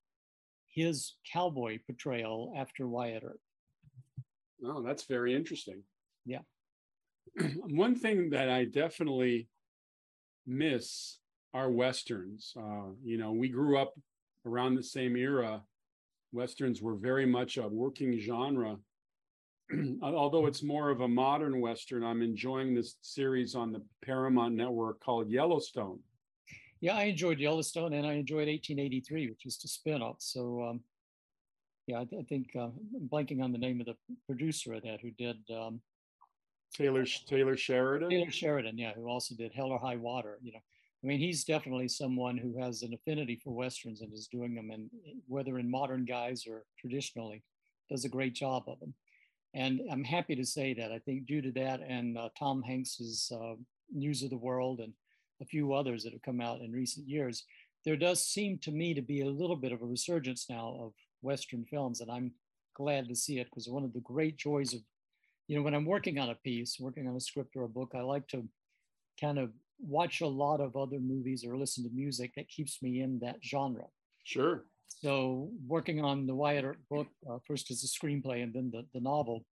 his 0.68 1.14
cowboy 1.30 1.78
portrayal 1.86 2.52
after 2.56 2.88
Wyatt 2.88 3.24
Earp. 3.24 3.40
Oh, 4.64 4.82
that's 4.82 5.04
very 5.04 5.34
interesting. 5.34 5.82
Yeah. 6.24 6.40
One 7.56 7.94
thing 7.94 8.30
that 8.30 8.48
I 8.48 8.64
definitely 8.64 9.48
miss 10.46 11.18
are 11.54 11.70
westerns. 11.70 12.52
Uh, 12.56 12.92
you 13.04 13.18
know, 13.18 13.32
we 13.32 13.48
grew 13.48 13.78
up 13.78 13.94
around 14.46 14.74
the 14.74 14.82
same 14.82 15.16
era. 15.16 15.62
Westerns 16.32 16.80
were 16.80 16.94
very 16.94 17.26
much 17.26 17.58
a 17.58 17.68
working 17.68 18.18
genre. 18.18 18.76
Although 20.02 20.46
it's 20.46 20.62
more 20.62 20.90
of 20.90 21.00
a 21.00 21.08
modern 21.08 21.60
Western, 21.60 22.04
I'm 22.04 22.22
enjoying 22.22 22.74
this 22.74 22.96
series 23.02 23.54
on 23.54 23.72
the 23.72 23.82
Paramount 24.04 24.54
Network 24.54 25.00
called 25.00 25.30
Yellowstone. 25.30 25.98
Yeah, 26.82 26.96
I 26.96 27.04
enjoyed 27.04 27.38
Yellowstone 27.38 27.92
and 27.92 28.04
I 28.04 28.14
enjoyed 28.14 28.48
1883, 28.48 29.30
which 29.30 29.44
was 29.44 29.56
the 29.56 29.68
spinoff. 29.68 30.16
So, 30.18 30.64
um, 30.64 30.80
yeah, 31.86 31.98
I, 31.98 32.02
I 32.02 32.24
think 32.28 32.48
uh, 32.56 32.70
I'm 32.96 33.08
blanking 33.08 33.40
on 33.40 33.52
the 33.52 33.58
name 33.58 33.78
of 33.78 33.86
the 33.86 33.94
producer 34.26 34.74
of 34.74 34.82
that 34.82 35.00
who 35.00 35.12
did 35.12 35.36
um, 35.56 35.80
Taylor 36.74 37.04
Taylor 37.04 37.56
Sheridan. 37.56 38.10
Taylor 38.10 38.32
Sheridan, 38.32 38.76
yeah, 38.76 38.94
who 38.94 39.06
also 39.06 39.36
did 39.36 39.52
Hell 39.52 39.70
or 39.70 39.78
High 39.78 39.94
Water. 39.94 40.38
You 40.42 40.54
know, 40.54 40.58
I 40.58 41.06
mean, 41.06 41.20
he's 41.20 41.44
definitely 41.44 41.86
someone 41.86 42.36
who 42.36 42.60
has 42.60 42.82
an 42.82 42.94
affinity 42.94 43.40
for 43.44 43.54
westerns 43.54 44.00
and 44.00 44.12
is 44.12 44.26
doing 44.26 44.52
them, 44.52 44.70
and 44.72 44.90
whether 45.28 45.60
in 45.60 45.70
modern 45.70 46.04
guise 46.04 46.46
or 46.48 46.64
traditionally, 46.80 47.44
does 47.90 48.04
a 48.04 48.08
great 48.08 48.34
job 48.34 48.64
of 48.66 48.80
them. 48.80 48.92
And 49.54 49.82
I'm 49.88 50.02
happy 50.02 50.34
to 50.34 50.44
say 50.44 50.74
that 50.74 50.90
I 50.90 50.98
think 50.98 51.26
due 51.26 51.42
to 51.42 51.52
that 51.52 51.80
and 51.86 52.18
uh, 52.18 52.30
Tom 52.36 52.60
Hanks's 52.60 53.30
uh, 53.32 53.54
News 53.92 54.24
of 54.24 54.30
the 54.30 54.36
World 54.36 54.80
and 54.80 54.92
a 55.42 55.46
few 55.46 55.74
others 55.74 56.04
that 56.04 56.12
have 56.12 56.22
come 56.22 56.40
out 56.40 56.60
in 56.60 56.72
recent 56.72 57.08
years, 57.08 57.44
there 57.84 57.96
does 57.96 58.24
seem 58.24 58.58
to 58.58 58.70
me 58.70 58.94
to 58.94 59.02
be 59.02 59.22
a 59.22 59.26
little 59.28 59.56
bit 59.56 59.72
of 59.72 59.82
a 59.82 59.86
resurgence 59.86 60.46
now 60.48 60.78
of 60.80 60.92
Western 61.20 61.64
films, 61.64 62.00
and 62.00 62.10
I'm 62.10 62.32
glad 62.74 63.08
to 63.08 63.16
see 63.16 63.38
it 63.38 63.48
because 63.50 63.68
one 63.68 63.84
of 63.84 63.92
the 63.92 64.00
great 64.00 64.36
joys 64.36 64.72
of, 64.72 64.80
you 65.48 65.56
know, 65.56 65.62
when 65.62 65.74
I'm 65.74 65.84
working 65.84 66.18
on 66.18 66.30
a 66.30 66.34
piece, 66.36 66.78
working 66.80 67.08
on 67.08 67.16
a 67.16 67.20
script 67.20 67.56
or 67.56 67.64
a 67.64 67.68
book, 67.68 67.92
I 67.94 68.00
like 68.00 68.28
to 68.28 68.48
kind 69.20 69.38
of 69.38 69.50
watch 69.78 70.20
a 70.20 70.26
lot 70.26 70.60
of 70.60 70.76
other 70.76 71.00
movies 71.00 71.44
or 71.44 71.56
listen 71.56 71.84
to 71.84 71.90
music 71.90 72.32
that 72.36 72.48
keeps 72.48 72.80
me 72.82 73.02
in 73.02 73.18
that 73.20 73.36
genre. 73.44 73.84
Sure. 74.24 74.64
So 74.88 75.50
working 75.66 76.04
on 76.04 76.26
the 76.26 76.34
Wyatt 76.34 76.64
Earp 76.64 76.78
book, 76.88 77.08
uh, 77.28 77.38
first 77.46 77.70
as 77.70 77.82
a 77.82 77.88
screenplay 77.88 78.42
and 78.42 78.54
then 78.54 78.70
the, 78.72 78.86
the 78.94 79.00
novel, 79.00 79.44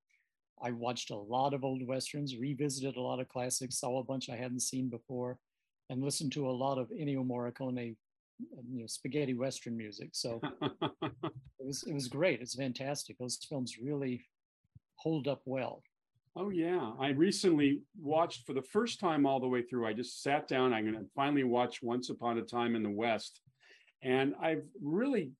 I 0.62 0.70
watched 0.70 1.10
a 1.10 1.16
lot 1.16 1.54
of 1.54 1.64
old 1.64 1.86
Westerns, 1.86 2.36
revisited 2.36 2.96
a 2.96 3.00
lot 3.00 3.20
of 3.20 3.28
classics, 3.28 3.80
saw 3.80 3.98
a 3.98 4.04
bunch 4.04 4.28
I 4.28 4.36
hadn't 4.36 4.60
seen 4.60 4.88
before, 4.88 5.38
and 5.90 6.02
listened 6.02 6.32
to 6.32 6.48
a 6.48 6.50
lot 6.50 6.78
of 6.78 6.88
Ennio 6.90 7.26
Morricone, 7.26 7.96
you 8.38 8.80
know, 8.80 8.86
spaghetti 8.86 9.34
Western 9.34 9.76
music. 9.76 10.10
So 10.12 10.40
it 10.62 11.66
was, 11.66 11.82
it 11.82 11.92
was 11.92 12.08
great. 12.08 12.40
It's 12.40 12.54
fantastic. 12.54 13.18
Those 13.18 13.36
films 13.48 13.76
really 13.82 14.24
hold 14.94 15.28
up 15.28 15.42
well. 15.44 15.82
Oh 16.36 16.50
yeah, 16.50 16.92
I 17.00 17.08
recently 17.08 17.82
watched 18.00 18.46
for 18.46 18.52
the 18.52 18.62
first 18.62 19.00
time 19.00 19.26
all 19.26 19.40
the 19.40 19.48
way 19.48 19.62
through. 19.62 19.86
I 19.86 19.92
just 19.92 20.22
sat 20.22 20.46
down. 20.46 20.72
I'm 20.72 20.84
going 20.84 20.94
to 20.94 21.10
finally 21.14 21.42
watch 21.42 21.82
Once 21.82 22.08
Upon 22.08 22.38
a 22.38 22.42
Time 22.42 22.76
in 22.76 22.84
the 22.84 22.90
West, 22.90 23.40
and 24.02 24.34
I've 24.40 24.62
really 24.80 25.32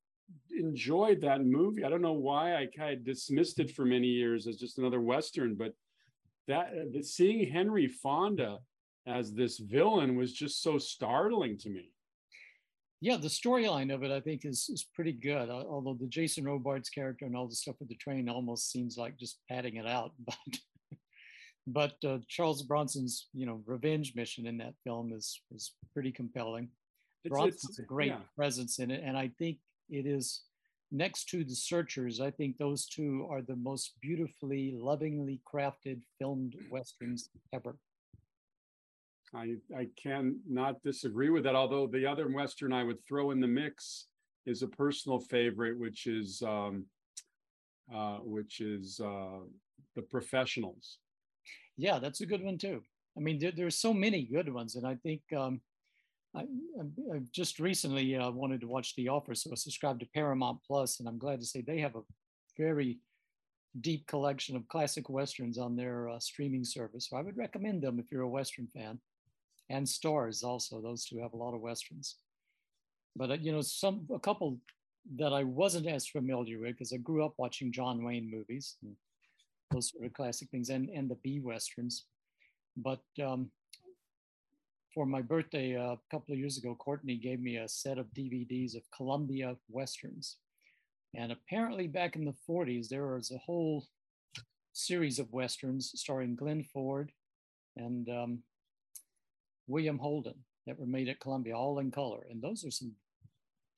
enjoyed 0.51 1.20
that 1.20 1.44
movie. 1.44 1.84
I 1.84 1.90
don't 1.90 2.03
know 2.03 2.12
why 2.12 2.57
I 2.57 2.66
kind 2.76 2.94
of 2.94 3.05
dismissed 3.05 3.61
it 3.61 3.70
for 3.70 3.84
many 3.84 4.09
years 4.09 4.48
as 4.48 4.57
just 4.57 4.78
another 4.78 5.01
western, 5.01 5.55
but 5.55 5.74
that 6.48 6.72
uh, 6.72 7.03
seeing 7.03 7.48
Henry 7.48 7.86
Fonda 7.86 8.59
as 9.11 9.32
this 9.32 9.58
villain 9.58 10.16
was 10.16 10.32
just 10.32 10.62
so 10.62 10.78
startling 10.78 11.58
to 11.58 11.70
me. 11.70 11.92
Yeah, 13.02 13.16
the 13.16 13.28
storyline 13.28 13.92
of 13.92 14.02
it, 14.02 14.11
I 14.11 14.20
think, 14.20 14.44
is 14.44 14.68
is 14.70 14.84
pretty 14.94 15.12
good. 15.12 15.48
Although 15.48 15.96
the 15.98 16.06
Jason 16.06 16.44
Robards 16.44 16.90
character 16.90 17.24
and 17.24 17.34
all 17.34 17.48
the 17.48 17.54
stuff 17.54 17.76
with 17.80 17.88
the 17.88 17.94
train 17.94 18.28
almost 18.28 18.70
seems 18.70 18.98
like 18.98 19.16
just 19.16 19.38
padding 19.48 19.76
it 19.76 19.86
out, 19.86 20.12
but 20.26 20.58
but 21.66 22.04
uh, 22.04 22.18
Charles 22.28 22.62
Bronson's 22.62 23.28
you 23.32 23.46
know 23.46 23.62
revenge 23.64 24.14
mission 24.14 24.46
in 24.46 24.58
that 24.58 24.74
film 24.84 25.12
is 25.14 25.40
is 25.54 25.72
pretty 25.94 26.12
compelling. 26.12 26.68
It's, 27.24 27.32
Bronson's 27.32 27.70
it's, 27.70 27.78
a 27.78 27.84
great 27.84 28.12
yeah. 28.12 28.18
presence 28.36 28.78
in 28.78 28.90
it, 28.90 29.02
and 29.02 29.16
I 29.16 29.30
think 29.38 29.58
it 29.88 30.06
is 30.06 30.42
next 30.92 31.28
to 31.30 31.42
the 31.42 31.54
Searchers. 31.54 32.20
I 32.20 32.30
think 32.30 32.58
those 32.58 32.86
two 32.86 33.26
are 33.30 33.40
the 33.40 33.56
most 33.56 33.94
beautifully, 34.02 34.74
lovingly 34.76 35.40
crafted 35.50 36.00
filmed 36.18 36.54
westerns 36.70 37.30
ever. 37.54 37.76
I 39.35 39.57
I 39.76 39.89
can 39.97 40.41
not 40.49 40.83
disagree 40.83 41.31
with 41.31 41.45
that. 41.45 41.55
Although 41.55 41.87
the 41.87 42.07
other 42.07 42.28
western 42.28 42.72
I 42.72 42.85
would 42.85 43.05
throw 43.07 43.31
in 43.31 43.41
the 43.41 43.47
mix 43.47 44.07
is 44.47 44.62
a 44.62 44.68
personal 44.68 45.20
favorite, 45.20 45.78
which 45.78 46.07
is 46.07 46.43
um, 46.43 46.87
uh, 47.95 48.18
which 48.18 48.61
is 48.61 49.01
uh, 49.01 49.41
the 49.95 50.03
Professionals 50.03 50.99
yeah, 51.81 51.99
that's 51.99 52.20
a 52.20 52.26
good 52.26 52.45
one 52.45 52.59
too. 52.59 52.83
I 53.16 53.20
mean, 53.20 53.39
there, 53.39 53.53
there's 53.53 53.76
so 53.76 53.93
many 53.93 54.22
good 54.22 54.53
ones, 54.53 54.76
and 54.76 54.87
I 54.87 54.97
think 54.97 55.22
um, 55.37 55.61
I, 56.35 56.43
I, 56.43 57.20
just 57.33 57.59
recently 57.59 58.16
uh, 58.16 58.31
wanted 58.31 58.61
to 58.61 58.68
watch 58.68 58.95
The 58.95 59.09
Offer, 59.09 59.35
so 59.35 59.51
I 59.51 59.55
subscribed 59.55 60.01
to 60.01 60.09
Paramount 60.14 60.59
Plus, 60.66 61.01
and 61.01 61.09
I'm 61.09 61.18
glad 61.18 61.41
to 61.41 61.47
say 61.47 61.62
they 61.62 61.81
have 61.81 61.97
a 61.97 62.03
very 62.57 62.99
deep 63.81 64.07
collection 64.07 64.57
of 64.57 64.68
classic 64.68 65.09
westerns 65.09 65.59
on 65.59 65.74
their 65.74 66.09
uh, 66.09 66.18
streaming 66.18 66.64
service. 66.64 67.09
So 67.09 67.16
I 67.16 67.22
would 67.22 67.37
recommend 67.37 67.83
them 67.83 67.99
if 67.99 68.12
you're 68.12 68.22
a 68.22 68.28
western 68.28 68.66
fan, 68.66 69.01
and 69.70 69.86
Starz 69.86 70.44
also; 70.44 70.82
those 70.82 71.06
two 71.06 71.18
have 71.18 71.32
a 71.32 71.38
lot 71.38 71.54
of 71.54 71.62
westerns. 71.62 72.16
But 73.16 73.30
uh, 73.30 73.34
you 73.40 73.52
know, 73.52 73.62
some 73.62 74.06
a 74.12 74.18
couple 74.18 74.58
that 75.16 75.32
I 75.32 75.44
wasn't 75.44 75.86
as 75.86 76.06
familiar 76.06 76.58
with 76.60 76.72
because 76.72 76.92
I 76.92 76.98
grew 76.98 77.24
up 77.24 77.32
watching 77.38 77.72
John 77.72 78.04
Wayne 78.04 78.30
movies. 78.30 78.76
And, 78.82 78.94
those 79.70 79.90
sort 79.90 80.04
of 80.04 80.12
classic 80.12 80.48
things 80.50 80.70
and, 80.70 80.88
and 80.90 81.08
the 81.08 81.16
B 81.16 81.40
Westerns. 81.40 82.04
But 82.76 83.02
um, 83.22 83.50
for 84.92 85.06
my 85.06 85.22
birthday 85.22 85.76
uh, 85.76 85.92
a 85.92 85.98
couple 86.10 86.32
of 86.32 86.38
years 86.38 86.58
ago, 86.58 86.74
Courtney 86.74 87.16
gave 87.16 87.40
me 87.40 87.56
a 87.56 87.68
set 87.68 87.98
of 87.98 88.06
DVDs 88.06 88.76
of 88.76 88.82
Columbia 88.94 89.56
Westerns. 89.68 90.36
And 91.14 91.32
apparently, 91.32 91.86
back 91.86 92.16
in 92.16 92.24
the 92.24 92.34
40s, 92.48 92.88
there 92.88 93.14
was 93.14 93.30
a 93.30 93.38
whole 93.38 93.86
series 94.72 95.18
of 95.18 95.32
Westerns 95.32 95.92
starring 95.96 96.36
Glenn 96.36 96.62
Ford 96.62 97.10
and 97.76 98.08
um, 98.08 98.38
William 99.70 99.98
Holden 99.98 100.34
that 100.66 100.78
were 100.78 100.86
made 100.86 101.08
at 101.08 101.20
Columbia, 101.20 101.56
all 101.56 101.78
in 101.78 101.90
color. 101.90 102.26
And 102.30 102.42
those 102.42 102.64
are 102.64 102.70
some 102.70 102.92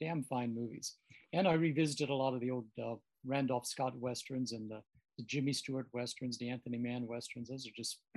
damn 0.00 0.24
fine 0.24 0.54
movies. 0.54 0.96
And 1.32 1.46
I 1.46 1.52
revisited 1.54 2.10
a 2.10 2.14
lot 2.14 2.34
of 2.34 2.40
the 2.40 2.50
old 2.50 2.66
uh, 2.82 2.94
Randolph 3.24 3.66
Scott 3.66 3.96
Westerns 3.96 4.52
and 4.52 4.70
the 4.70 4.82
the 5.18 5.24
Jimmy 5.24 5.52
Stewart 5.52 5.86
westerns, 5.92 6.38
the 6.38 6.48
Anthony 6.48 6.78
Mann 6.78 7.06
westerns. 7.06 7.48
Those 7.48 7.66
are 7.66 7.76
just. 7.76 7.98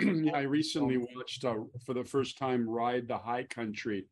yeah, 0.00 0.32
I 0.34 0.42
recently 0.42 0.98
watched 0.98 1.44
uh, 1.44 1.54
for 1.84 1.94
the 1.94 2.04
first 2.04 2.36
time 2.38 2.68
"Ride 2.68 3.06
the 3.08 3.18
High 3.18 3.44
Country" 3.44 4.06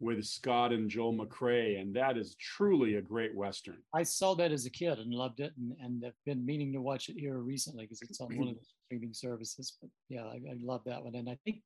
with 0.00 0.24
Scott 0.24 0.72
and 0.72 0.90
Joel 0.90 1.14
McCrea, 1.14 1.80
and 1.80 1.94
that 1.94 2.18
is 2.18 2.34
truly 2.34 2.96
a 2.96 3.02
great 3.02 3.34
western. 3.36 3.78
I 3.94 4.02
saw 4.02 4.34
that 4.34 4.50
as 4.50 4.66
a 4.66 4.70
kid 4.70 4.98
and 4.98 5.14
loved 5.14 5.38
it, 5.38 5.52
and, 5.56 5.72
and 5.80 6.04
I've 6.04 6.12
been 6.26 6.44
meaning 6.44 6.72
to 6.72 6.80
watch 6.80 7.08
it 7.08 7.16
here 7.16 7.38
recently 7.38 7.84
because 7.84 8.02
it's 8.02 8.20
on 8.20 8.36
one 8.36 8.48
of 8.48 8.54
the 8.54 8.66
streaming 8.86 9.14
services. 9.14 9.76
But 9.80 9.90
yeah, 10.08 10.24
I, 10.24 10.40
I 10.50 10.56
love 10.60 10.82
that 10.86 11.04
one, 11.04 11.14
and 11.14 11.28
I 11.28 11.38
think 11.44 11.62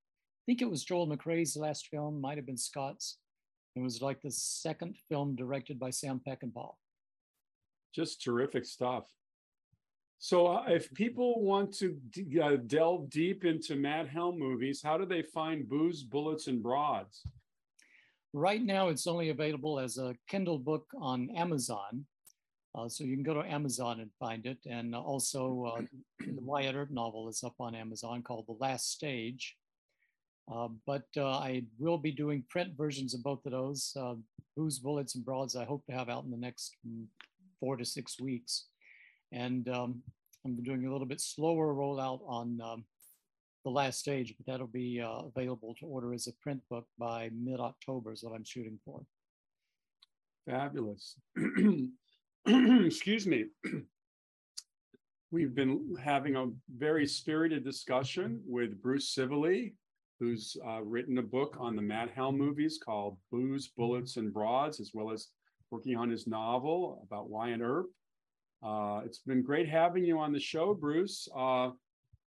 think 0.47 0.63
it 0.63 0.71
was 0.71 0.85
Joel 0.85 1.09
McCrea's 1.09 1.57
last 1.57 1.89
film, 1.89 2.21
might 2.21 2.39
have 2.39 2.47
been 2.47 2.57
Scott's. 2.57 3.19
It 3.75 3.81
was 3.81 4.01
like 4.01 4.23
the 4.23 4.31
second 4.31 4.97
film 5.09 5.35
directed 5.35 5.79
by 5.79 5.91
Sam 5.91 6.21
Peckinpah. 6.27 6.73
Just 7.95 8.23
terrific 8.23 8.65
stuff. 8.65 9.05
So, 10.19 10.47
uh, 10.47 10.65
if 10.69 10.93
people 10.95 11.43
want 11.43 11.75
to 11.75 11.99
d- 12.11 12.41
uh, 12.41 12.57
delve 12.67 13.11
deep 13.11 13.45
into 13.45 13.77
Matt 13.77 14.09
Helm 14.09 14.39
movies, 14.39 14.81
how 14.83 14.97
do 14.97 15.05
they 15.05 15.21
find 15.21 15.69
Booze, 15.69 16.03
Bullets, 16.03 16.47
and 16.47 16.63
Broads? 16.63 17.27
Right 18.33 18.63
now, 18.63 18.89
it's 18.89 19.07
only 19.07 19.29
available 19.29 19.79
as 19.79 19.99
a 19.99 20.15
Kindle 20.27 20.59
book 20.59 20.87
on 20.99 21.29
Amazon. 21.37 22.07
Uh, 22.75 22.89
so 22.89 23.05
you 23.05 23.15
can 23.15 23.23
go 23.23 23.35
to 23.35 23.49
Amazon 23.49 24.01
and 24.01 24.11
find 24.19 24.47
it. 24.47 24.59
And 24.67 24.95
also, 24.95 25.75
uh, 25.77 25.83
the 26.21 26.41
Wyatt 26.41 26.77
Earp 26.77 26.91
novel 26.91 27.29
is 27.29 27.43
up 27.45 27.55
on 27.61 27.75
Amazon 27.75 28.23
called 28.23 28.47
The 28.47 28.57
Last 28.59 28.93
Stage. 28.93 29.57
Uh, 30.53 30.69
but 30.87 31.07
uh, 31.17 31.39
I 31.39 31.65
will 31.79 31.99
be 31.99 32.13
doing 32.13 32.45
print 32.49 32.73
versions 32.77 33.15
of 33.15 33.23
both 33.23 33.45
of 33.47 33.53
those. 33.53 33.97
Booze, 34.57 34.79
Bullets, 34.79 35.15
and 35.15 35.25
Broads, 35.25 35.55
I 35.55 35.65
hope 35.65 35.85
to 35.87 35.93
have 35.93 36.09
out 36.09 36.25
in 36.25 36.31
the 36.31 36.37
next 36.37 36.77
mm, 36.87 37.05
four 37.61 37.77
to 37.77 37.85
six 37.85 38.19
weeks. 38.19 38.67
And 39.33 39.69
um, 39.69 40.03
I'm 40.45 40.63
doing 40.63 40.87
a 40.87 40.93
little 40.93 41.07
bit 41.07 41.21
slower 41.21 41.75
rollout 41.75 42.21
on 42.27 42.61
um, 42.63 42.85
the 43.65 43.71
last 43.71 43.99
stage, 43.99 44.35
but 44.37 44.51
that'll 44.51 44.69
be 44.69 45.01
uh, 45.01 45.27
available 45.27 45.75
to 45.81 45.87
order 45.87 46.15
as 46.15 46.27
a 46.27 46.33
print 46.41 46.63
book 46.71 46.87
by 46.99 47.31
mid-October 47.37 48.13
is 48.13 48.23
what 48.23 48.35
I'm 48.35 48.45
shooting 48.45 48.79
for. 48.85 49.03
Fabulous. 50.49 51.17
Excuse 52.47 53.27
me. 53.27 53.47
We've 55.33 55.55
been 55.55 55.97
having 56.03 56.37
a 56.37 56.47
very 56.75 57.07
spirited 57.07 57.65
discussion 57.65 58.41
with 58.47 58.81
Bruce 58.81 59.13
Scivally, 59.13 59.73
who's 60.19 60.57
uh, 60.67 60.83
written 60.83 61.19
a 61.19 61.23
book 61.23 61.57
on 61.59 61.77
the 61.77 61.83
Matt 61.83 62.11
Helm 62.11 62.39
movies 62.39 62.79
called 62.83 63.19
Booze, 63.31 63.69
Bullets, 63.69 64.17
and 64.17 64.33
Broads, 64.33 64.81
as 64.81 64.93
well 64.95 65.11
as 65.11 65.29
working 65.71 65.97
on 65.97 66.11
his 66.11 66.27
novel 66.27 67.03
about 67.07 67.29
Wyatt 67.29 67.61
Earp. 67.61 67.87
Uh, 68.63 69.03
it's 69.05 69.19
been 69.19 69.43
great 69.43 69.69
having 69.69 70.05
you 70.05 70.19
on 70.19 70.33
the 70.33 70.41
show, 70.41 70.75
Bruce. 70.75 71.29
Uh, 71.37 71.71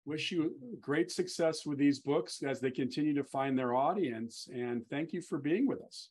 wish 0.04 0.32
you 0.32 0.54
great 0.80 1.10
success 1.10 1.64
with 1.66 1.78
these 1.78 2.00
books 2.00 2.42
as 2.42 2.60
they 2.60 2.70
continue 2.70 3.14
to 3.14 3.24
find 3.24 3.58
their 3.58 3.74
audience. 3.74 4.48
And 4.52 4.88
thank 4.88 5.12
you 5.12 5.22
for 5.22 5.38
being 5.38 5.66
with 5.66 5.80
us. 5.82 6.10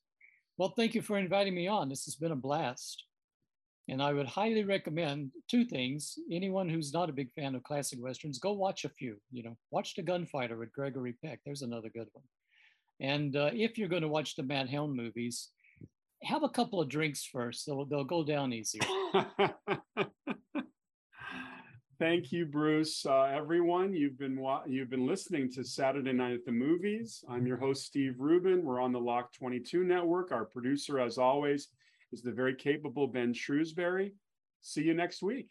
Well, 0.58 0.74
thank 0.76 0.94
you 0.94 1.02
for 1.02 1.18
inviting 1.18 1.56
me 1.56 1.68
on. 1.68 1.90
This 1.90 2.06
has 2.06 2.16
been 2.16 2.32
a 2.32 2.36
blast. 2.36 3.06
And 3.92 4.02
I 4.02 4.14
would 4.14 4.26
highly 4.26 4.64
recommend 4.64 5.32
two 5.50 5.66
things. 5.66 6.18
Anyone 6.32 6.70
who's 6.70 6.94
not 6.94 7.10
a 7.10 7.14
big 7.14 7.30
fan 7.34 7.56
of 7.56 7.64
classic 7.64 8.00
Westerns, 8.02 8.40
go 8.40 8.54
watch 8.54 8.86
a 8.86 8.90
few. 8.90 9.18
You 9.34 9.44
know, 9.44 9.58
watch 9.70 9.96
The 9.96 10.02
Gunfighter 10.02 10.58
with 10.58 10.72
Gregory 10.72 11.14
Peck. 11.22 11.42
There's 11.44 11.62
another 11.62 11.90
good 11.90 12.08
one. 12.14 12.24
And 13.02 13.36
uh, 13.36 13.50
if 13.54 13.78
you're 13.78 13.90
going 13.90 14.04
to 14.04 14.08
watch 14.08 14.38
the 14.38 14.44
Matt 14.44 14.70
Helm 14.70 14.96
movies, 14.96 15.50
have 16.24 16.44
a 16.44 16.50
couple 16.50 16.80
of 16.80 16.88
drinks 16.88 17.26
first. 17.26 17.66
So 17.66 17.86
they'll 17.90 18.06
go 18.06 18.24
down 18.24 18.54
easier. 18.54 18.82
Thank 22.00 22.32
you, 22.32 22.46
Bruce. 22.46 23.06
Uh, 23.06 23.24
everyone, 23.24 23.94
you've 23.94 24.18
been 24.18 24.40
you've 24.68 24.90
been 24.90 25.06
listening 25.06 25.52
to 25.52 25.66
Saturday 25.66 26.14
Night 26.14 26.34
at 26.34 26.46
the 26.46 26.52
Movies. 26.54 27.26
I'm 27.30 27.46
your 27.46 27.58
host, 27.58 27.88
Steve 27.88 28.16
Rubin. 28.20 28.64
We're 28.64 28.80
on 28.80 28.94
the 28.94 29.02
Lock 29.02 29.34
22 29.34 29.84
network. 29.84 30.32
Our 30.32 30.46
producer, 30.46 30.98
as 30.98 31.18
always, 31.18 31.68
is 32.12 32.22
the 32.22 32.32
very 32.32 32.56
capable 32.56 33.08
Ben 33.08 33.34
Shrewsbury. 33.34 34.14
See 34.62 34.84
you 34.84 34.94
next 34.94 35.22
week. 35.22 35.50